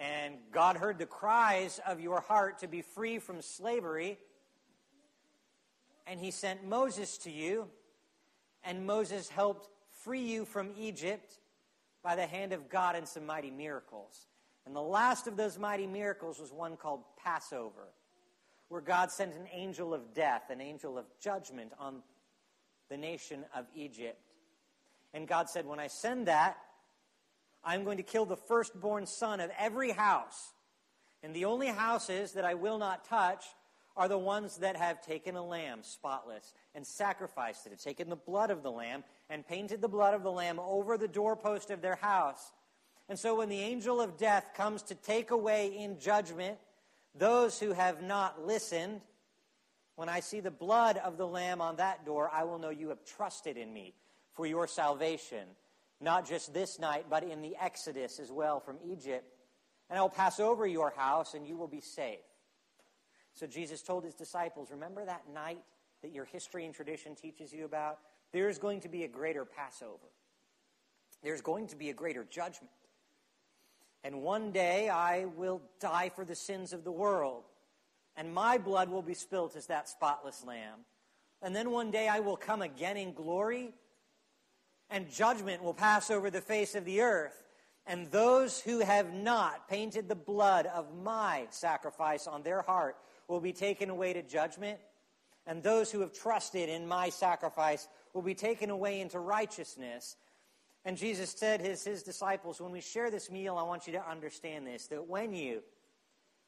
And 0.00 0.36
God 0.52 0.76
heard 0.76 0.98
the 0.98 1.06
cries 1.06 1.80
of 1.86 2.00
your 2.00 2.20
heart 2.20 2.60
to 2.60 2.68
be 2.68 2.82
free 2.82 3.18
from 3.18 3.42
slavery. 3.42 4.18
And 6.06 6.20
he 6.20 6.30
sent 6.30 6.64
Moses 6.64 7.18
to 7.18 7.30
you. 7.30 7.66
And 8.64 8.86
Moses 8.86 9.28
helped 9.28 9.68
free 10.04 10.22
you 10.22 10.44
from 10.44 10.70
Egypt 10.78 11.34
by 12.02 12.16
the 12.16 12.26
hand 12.26 12.52
of 12.52 12.68
God 12.68 12.96
in 12.96 13.06
some 13.06 13.26
mighty 13.26 13.50
miracles. 13.50 14.26
And 14.66 14.76
the 14.76 14.80
last 14.80 15.26
of 15.26 15.36
those 15.36 15.58
mighty 15.58 15.86
miracles 15.86 16.38
was 16.38 16.52
one 16.52 16.76
called 16.76 17.00
Passover, 17.22 17.88
where 18.68 18.80
God 18.80 19.10
sent 19.10 19.34
an 19.34 19.48
angel 19.52 19.94
of 19.94 20.14
death, 20.14 20.50
an 20.50 20.60
angel 20.60 20.98
of 20.98 21.06
judgment 21.20 21.72
on 21.78 22.02
the 22.88 22.96
nation 22.96 23.44
of 23.54 23.66
Egypt. 23.74 24.20
And 25.14 25.26
God 25.26 25.48
said, 25.48 25.66
When 25.66 25.80
I 25.80 25.86
send 25.86 26.26
that, 26.26 26.58
I'm 27.68 27.84
going 27.84 27.98
to 27.98 28.02
kill 28.02 28.24
the 28.24 28.34
firstborn 28.34 29.04
son 29.04 29.40
of 29.40 29.50
every 29.58 29.90
house. 29.90 30.54
And 31.22 31.36
the 31.36 31.44
only 31.44 31.66
houses 31.66 32.32
that 32.32 32.46
I 32.46 32.54
will 32.54 32.78
not 32.78 33.04
touch 33.04 33.44
are 33.94 34.08
the 34.08 34.16
ones 34.16 34.56
that 34.58 34.74
have 34.76 35.02
taken 35.02 35.36
a 35.36 35.44
lamb, 35.44 35.80
spotless, 35.82 36.54
and 36.74 36.86
sacrificed 36.86 37.66
it, 37.66 37.70
have 37.70 37.80
taken 37.80 38.08
the 38.08 38.16
blood 38.16 38.50
of 38.50 38.62
the 38.62 38.70
lamb, 38.70 39.04
and 39.28 39.46
painted 39.46 39.82
the 39.82 39.88
blood 39.88 40.14
of 40.14 40.22
the 40.22 40.32
lamb 40.32 40.58
over 40.58 40.96
the 40.96 41.06
doorpost 41.06 41.70
of 41.70 41.82
their 41.82 41.96
house. 41.96 42.52
And 43.06 43.18
so 43.18 43.36
when 43.36 43.50
the 43.50 43.60
angel 43.60 44.00
of 44.00 44.16
death 44.16 44.52
comes 44.56 44.80
to 44.84 44.94
take 44.94 45.30
away 45.30 45.76
in 45.76 46.00
judgment 46.00 46.56
those 47.14 47.60
who 47.60 47.72
have 47.72 48.02
not 48.02 48.46
listened, 48.46 49.02
when 49.96 50.08
I 50.08 50.20
see 50.20 50.40
the 50.40 50.50
blood 50.50 50.96
of 50.96 51.18
the 51.18 51.26
lamb 51.26 51.60
on 51.60 51.76
that 51.76 52.06
door, 52.06 52.30
I 52.32 52.44
will 52.44 52.58
know 52.58 52.70
you 52.70 52.88
have 52.88 53.04
trusted 53.04 53.58
in 53.58 53.74
me 53.74 53.92
for 54.32 54.46
your 54.46 54.66
salvation, 54.66 55.48
not 56.00 56.28
just 56.28 56.54
this 56.54 56.78
night, 56.78 57.06
but 57.10 57.24
in 57.24 57.42
the 57.42 57.56
Exodus 57.60 58.18
as 58.18 58.30
well 58.30 58.60
from 58.60 58.76
Egypt. 58.84 59.24
And 59.90 59.98
I 59.98 60.02
will 60.02 60.08
pass 60.08 60.38
over 60.38 60.66
your 60.66 60.90
house, 60.96 61.34
and 61.34 61.46
you 61.46 61.56
will 61.56 61.68
be 61.68 61.80
safe. 61.80 62.18
So 63.32 63.46
Jesus 63.46 63.82
told 63.82 64.04
his 64.04 64.14
disciples, 64.14 64.70
Remember 64.70 65.04
that 65.04 65.22
night 65.32 65.62
that 66.02 66.12
your 66.12 66.24
history 66.24 66.64
and 66.64 66.74
tradition 66.74 67.14
teaches 67.14 67.52
you 67.52 67.64
about? 67.64 67.98
There's 68.32 68.58
going 68.58 68.80
to 68.80 68.88
be 68.88 69.04
a 69.04 69.08
greater 69.08 69.44
Passover, 69.44 70.08
there's 71.22 71.40
going 71.40 71.68
to 71.68 71.76
be 71.76 71.90
a 71.90 71.94
greater 71.94 72.24
judgment. 72.24 72.72
And 74.04 74.22
one 74.22 74.52
day 74.52 74.88
I 74.88 75.24
will 75.24 75.60
die 75.80 76.10
for 76.14 76.24
the 76.24 76.36
sins 76.36 76.72
of 76.72 76.84
the 76.84 76.92
world, 76.92 77.44
and 78.16 78.32
my 78.32 78.56
blood 78.56 78.88
will 78.88 79.02
be 79.02 79.14
spilt 79.14 79.56
as 79.56 79.66
that 79.66 79.88
spotless 79.88 80.44
lamb. 80.44 80.80
And 81.42 81.54
then 81.54 81.70
one 81.70 81.90
day 81.90 82.08
I 82.08 82.20
will 82.20 82.36
come 82.36 82.62
again 82.62 82.96
in 82.96 83.12
glory 83.12 83.72
and 84.90 85.10
judgment 85.10 85.62
will 85.62 85.74
pass 85.74 86.10
over 86.10 86.30
the 86.30 86.40
face 86.40 86.74
of 86.74 86.84
the 86.84 87.00
earth. 87.00 87.44
And 87.86 88.10
those 88.10 88.60
who 88.60 88.80
have 88.80 89.14
not 89.14 89.68
painted 89.68 90.08
the 90.08 90.14
blood 90.14 90.66
of 90.66 90.94
my 90.94 91.46
sacrifice 91.50 92.26
on 92.26 92.42
their 92.42 92.62
heart 92.62 92.96
will 93.28 93.40
be 93.40 93.52
taken 93.52 93.90
away 93.90 94.12
to 94.12 94.22
judgment. 94.22 94.78
And 95.46 95.62
those 95.62 95.90
who 95.90 96.00
have 96.00 96.12
trusted 96.12 96.68
in 96.68 96.86
my 96.86 97.08
sacrifice 97.08 97.88
will 98.12 98.22
be 98.22 98.34
taken 98.34 98.68
away 98.68 99.00
into 99.00 99.18
righteousness. 99.18 100.16
And 100.84 100.96
Jesus 100.96 101.30
said 101.30 101.60
his, 101.60 101.84
his 101.84 102.02
disciples, 102.02 102.60
when 102.60 102.72
we 102.72 102.80
share 102.80 103.10
this 103.10 103.30
meal, 103.30 103.56
I 103.56 103.62
want 103.62 103.86
you 103.86 103.94
to 103.94 104.10
understand 104.10 104.66
this 104.66 104.86
that 104.88 105.08
when 105.08 105.32
you 105.34 105.62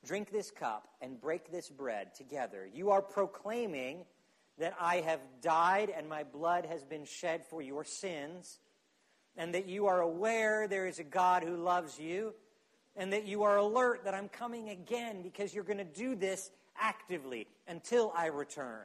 drink 0.04 0.30
this 0.30 0.50
cup 0.50 0.88
and 1.00 1.20
break 1.20 1.50
this 1.50 1.68
bread 1.68 2.14
together, 2.14 2.68
you 2.72 2.90
are 2.90 3.02
proclaiming 3.02 4.04
that 4.60 4.74
I 4.78 4.96
have 4.96 5.20
died 5.42 5.92
and 5.94 6.08
my 6.08 6.22
blood 6.22 6.66
has 6.66 6.84
been 6.84 7.04
shed 7.04 7.44
for 7.44 7.60
your 7.60 7.82
sins, 7.82 8.60
and 9.36 9.54
that 9.54 9.66
you 9.66 9.86
are 9.86 10.00
aware 10.00 10.68
there 10.68 10.86
is 10.86 10.98
a 10.98 11.04
God 11.04 11.42
who 11.42 11.56
loves 11.56 11.98
you, 11.98 12.34
and 12.94 13.12
that 13.12 13.26
you 13.26 13.42
are 13.42 13.56
alert 13.56 14.04
that 14.04 14.14
I'm 14.14 14.28
coming 14.28 14.68
again 14.68 15.22
because 15.22 15.54
you're 15.54 15.64
going 15.64 15.78
to 15.78 15.84
do 15.84 16.14
this 16.14 16.50
actively 16.78 17.46
until 17.68 18.12
I 18.14 18.26
return. 18.26 18.84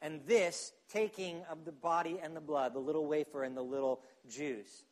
And 0.00 0.20
this 0.26 0.72
taking 0.88 1.42
of 1.50 1.64
the 1.64 1.72
body 1.72 2.18
and 2.22 2.34
the 2.34 2.40
blood, 2.40 2.74
the 2.74 2.78
little 2.78 3.06
wafer 3.06 3.44
and 3.44 3.56
the 3.56 3.62
little 3.62 4.00
juice, 4.28 4.84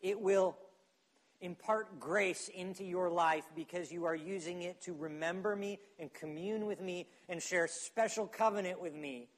it 0.00 0.20
will 0.20 0.56
impart 1.40 2.00
grace 2.00 2.50
into 2.54 2.84
your 2.84 3.10
life 3.10 3.44
because 3.54 3.92
you 3.92 4.04
are 4.04 4.14
using 4.14 4.62
it 4.62 4.80
to 4.82 4.92
remember 4.94 5.54
me 5.54 5.78
and 5.98 6.12
commune 6.12 6.66
with 6.66 6.80
me 6.80 7.06
and 7.28 7.42
share 7.42 7.68
special 7.68 8.26
covenant 8.26 8.80
with 8.80 8.94
me 8.94 9.28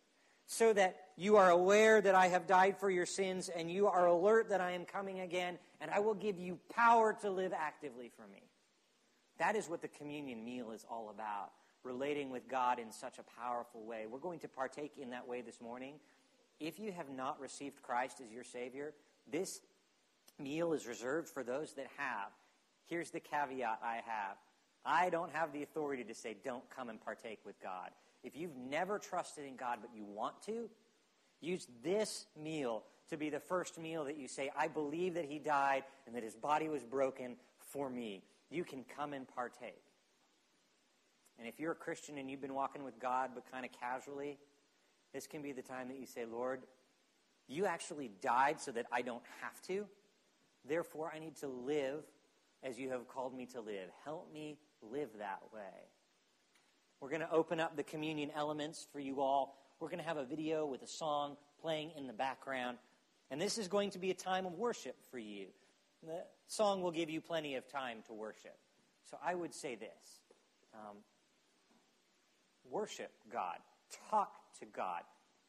so 0.46 0.72
that 0.72 0.96
you 1.16 1.36
are 1.36 1.50
aware 1.50 2.00
that 2.00 2.14
I 2.14 2.26
have 2.28 2.46
died 2.46 2.76
for 2.78 2.90
your 2.90 3.06
sins 3.06 3.48
and 3.48 3.70
you 3.70 3.86
are 3.86 4.06
alert 4.06 4.48
that 4.48 4.60
I 4.60 4.72
am 4.72 4.84
coming 4.84 5.20
again 5.20 5.58
and 5.80 5.90
I 5.90 6.00
will 6.00 6.14
give 6.14 6.38
you 6.38 6.58
power 6.74 7.16
to 7.20 7.30
live 7.30 7.52
actively 7.52 8.10
for 8.16 8.26
me. 8.26 8.42
That 9.38 9.54
is 9.54 9.68
what 9.68 9.80
the 9.80 9.88
communion 9.88 10.44
meal 10.44 10.72
is 10.72 10.84
all 10.90 11.10
about, 11.10 11.52
relating 11.84 12.30
with 12.30 12.48
God 12.48 12.78
in 12.78 12.90
such 12.90 13.18
a 13.18 13.40
powerful 13.40 13.84
way. 13.84 14.06
We're 14.10 14.18
going 14.18 14.40
to 14.40 14.48
partake 14.48 14.98
in 15.00 15.10
that 15.10 15.26
way 15.26 15.40
this 15.40 15.60
morning. 15.60 15.94
If 16.58 16.78
you 16.78 16.92
have 16.92 17.10
not 17.10 17.40
received 17.40 17.80
Christ 17.80 18.20
as 18.20 18.32
your 18.32 18.44
Savior, 18.44 18.92
this 19.30 19.60
meal 20.40 20.72
is 20.72 20.86
reserved 20.86 21.28
for 21.28 21.42
those 21.42 21.74
that 21.74 21.86
have. 21.96 22.30
Here's 22.86 23.10
the 23.10 23.20
caveat 23.20 23.80
I 23.82 24.00
have 24.06 24.36
I 24.84 25.10
don't 25.10 25.30
have 25.32 25.52
the 25.52 25.62
authority 25.62 26.04
to 26.04 26.14
say, 26.14 26.36
don't 26.42 26.64
come 26.74 26.88
and 26.88 27.00
partake 27.00 27.40
with 27.44 27.60
God. 27.62 27.90
If 28.24 28.36
you've 28.36 28.56
never 28.56 28.98
trusted 28.98 29.44
in 29.44 29.56
God 29.56 29.78
but 29.80 29.90
you 29.94 30.04
want 30.04 30.42
to, 30.46 30.68
use 31.40 31.66
this 31.82 32.26
meal 32.38 32.84
to 33.10 33.16
be 33.16 33.30
the 33.30 33.40
first 33.40 33.78
meal 33.78 34.04
that 34.04 34.16
you 34.16 34.28
say, 34.28 34.50
I 34.56 34.68
believe 34.68 35.14
that 35.14 35.24
He 35.24 35.38
died 35.38 35.84
and 36.06 36.14
that 36.14 36.22
His 36.22 36.34
body 36.34 36.68
was 36.68 36.84
broken 36.84 37.36
for 37.58 37.90
me. 37.90 38.22
You 38.50 38.64
can 38.64 38.84
come 38.96 39.12
and 39.12 39.26
partake. 39.28 39.82
And 41.38 41.48
if 41.48 41.58
you're 41.58 41.72
a 41.72 41.76
Christian 41.76 42.18
and 42.18 42.30
you've 42.30 42.42
been 42.42 42.54
walking 42.54 42.84
with 42.84 42.98
God 42.98 43.30
but 43.34 43.50
kind 43.50 43.64
of 43.64 43.72
casually, 43.72 44.38
this 45.14 45.26
can 45.26 45.42
be 45.42 45.52
the 45.52 45.62
time 45.62 45.88
that 45.88 45.98
you 45.98 46.06
say, 46.06 46.24
Lord, 46.24 46.62
you 47.48 47.66
actually 47.66 48.10
died 48.20 48.60
so 48.60 48.70
that 48.72 48.86
I 48.92 49.02
don't 49.02 49.22
have 49.40 49.60
to. 49.62 49.86
Therefore, 50.68 51.10
I 51.14 51.18
need 51.18 51.36
to 51.36 51.48
live 51.48 52.04
as 52.62 52.78
you 52.78 52.90
have 52.90 53.08
called 53.08 53.34
me 53.34 53.46
to 53.46 53.60
live. 53.60 53.88
Help 54.04 54.32
me 54.32 54.58
live 54.82 55.08
that 55.18 55.40
way. 55.52 55.88
We're 57.00 57.08
going 57.08 57.22
to 57.22 57.32
open 57.32 57.60
up 57.60 57.76
the 57.76 57.82
communion 57.82 58.30
elements 58.36 58.86
for 58.92 59.00
you 59.00 59.20
all. 59.20 59.56
We're 59.80 59.88
going 59.88 60.00
to 60.00 60.04
have 60.04 60.18
a 60.18 60.24
video 60.24 60.66
with 60.66 60.82
a 60.82 60.86
song 60.86 61.36
playing 61.62 61.92
in 61.96 62.06
the 62.06 62.12
background. 62.12 62.76
And 63.30 63.40
this 63.40 63.56
is 63.56 63.68
going 63.68 63.90
to 63.90 63.98
be 63.98 64.10
a 64.10 64.14
time 64.14 64.44
of 64.44 64.54
worship 64.54 64.96
for 65.10 65.18
you. 65.18 65.46
The 66.06 66.24
song 66.46 66.82
will 66.82 66.90
give 66.90 67.08
you 67.08 67.20
plenty 67.20 67.54
of 67.54 67.66
time 67.68 67.98
to 68.06 68.12
worship. 68.12 68.56
So 69.10 69.16
I 69.24 69.34
would 69.34 69.54
say 69.54 69.76
this 69.76 70.20
um, 70.74 70.96
worship 72.70 73.10
God, 73.32 73.56
talk 74.10 74.32
to 74.60 74.66
God, 74.66 75.02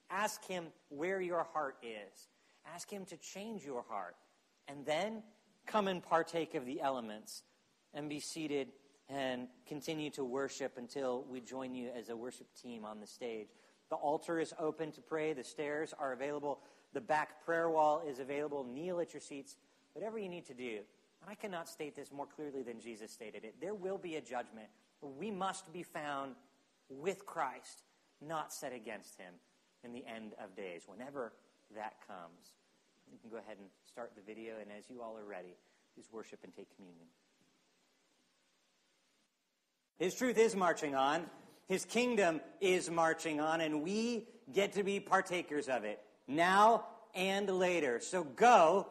ask 0.09 0.43
Him 0.45 0.67
where 0.89 1.21
your 1.21 1.45
heart 1.53 1.75
is, 1.83 2.27
ask 2.73 2.89
Him 2.89 3.05
to 3.05 3.17
change 3.17 3.63
your 3.63 3.83
heart 3.89 4.15
and 4.71 4.85
then 4.85 5.21
come 5.67 5.87
and 5.87 6.01
partake 6.01 6.55
of 6.55 6.65
the 6.65 6.81
elements 6.81 7.43
and 7.93 8.09
be 8.09 8.19
seated 8.19 8.69
and 9.09 9.47
continue 9.67 10.09
to 10.11 10.23
worship 10.23 10.77
until 10.77 11.25
we 11.29 11.41
join 11.41 11.75
you 11.75 11.89
as 11.97 12.09
a 12.09 12.15
worship 12.15 12.47
team 12.61 12.85
on 12.85 13.01
the 13.01 13.07
stage. 13.07 13.49
The 13.89 13.97
altar 13.97 14.39
is 14.39 14.53
open 14.57 14.93
to 14.93 15.01
pray, 15.01 15.33
the 15.33 15.43
stairs 15.43 15.93
are 15.99 16.13
available, 16.13 16.59
the 16.93 17.01
back 17.01 17.43
prayer 17.45 17.69
wall 17.69 18.01
is 18.07 18.19
available. 18.19 18.63
Kneel 18.63 19.01
at 19.01 19.13
your 19.13 19.19
seats, 19.19 19.57
whatever 19.93 20.17
you 20.17 20.29
need 20.29 20.45
to 20.45 20.53
do. 20.53 20.79
And 21.21 21.29
I 21.29 21.35
cannot 21.35 21.67
state 21.67 21.95
this 21.95 22.11
more 22.11 22.25
clearly 22.25 22.63
than 22.63 22.79
Jesus 22.79 23.11
stated 23.11 23.43
it. 23.43 23.55
There 23.59 23.75
will 23.75 23.97
be 23.97 24.15
a 24.15 24.21
judgment. 24.21 24.67
We 25.01 25.31
must 25.31 25.71
be 25.73 25.83
found 25.83 26.35
with 26.89 27.25
Christ, 27.25 27.83
not 28.21 28.53
set 28.53 28.73
against 28.73 29.17
him 29.17 29.33
in 29.83 29.91
the 29.91 30.05
end 30.07 30.33
of 30.41 30.55
days, 30.55 30.83
whenever 30.87 31.33
that 31.75 31.95
comes. 32.07 32.53
You 33.11 33.17
can 33.19 33.29
go 33.29 33.37
ahead 33.37 33.57
and 33.59 33.67
start 33.85 34.11
the 34.15 34.21
video, 34.21 34.53
and 34.61 34.71
as 34.77 34.89
you 34.89 35.01
all 35.01 35.17
are 35.17 35.25
ready, 35.25 35.55
please 35.93 36.07
worship 36.11 36.39
and 36.43 36.53
take 36.55 36.73
communion. 36.75 37.07
His 39.99 40.15
truth 40.15 40.37
is 40.37 40.55
marching 40.55 40.95
on. 40.95 41.25
His 41.67 41.85
kingdom 41.85 42.41
is 42.59 42.89
marching 42.89 43.39
on, 43.39 43.61
and 43.61 43.83
we 43.83 44.27
get 44.53 44.73
to 44.73 44.83
be 44.83 44.99
partakers 44.99 45.67
of 45.67 45.83
it 45.83 45.99
now 46.27 46.85
and 47.13 47.49
later. 47.49 47.99
So 47.99 48.23
go, 48.23 48.87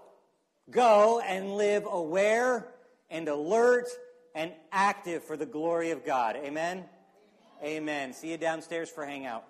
go 0.70 1.20
and 1.20 1.56
live 1.56 1.86
aware 1.90 2.68
and 3.10 3.28
alert 3.28 3.88
and 4.34 4.52
active 4.70 5.24
for 5.24 5.36
the 5.36 5.46
glory 5.46 5.90
of 5.90 6.04
God. 6.04 6.36
Amen? 6.36 6.84
Amen. 7.62 8.12
See 8.12 8.30
you 8.30 8.38
downstairs 8.38 8.88
for 8.88 9.04
hangout. 9.04 9.44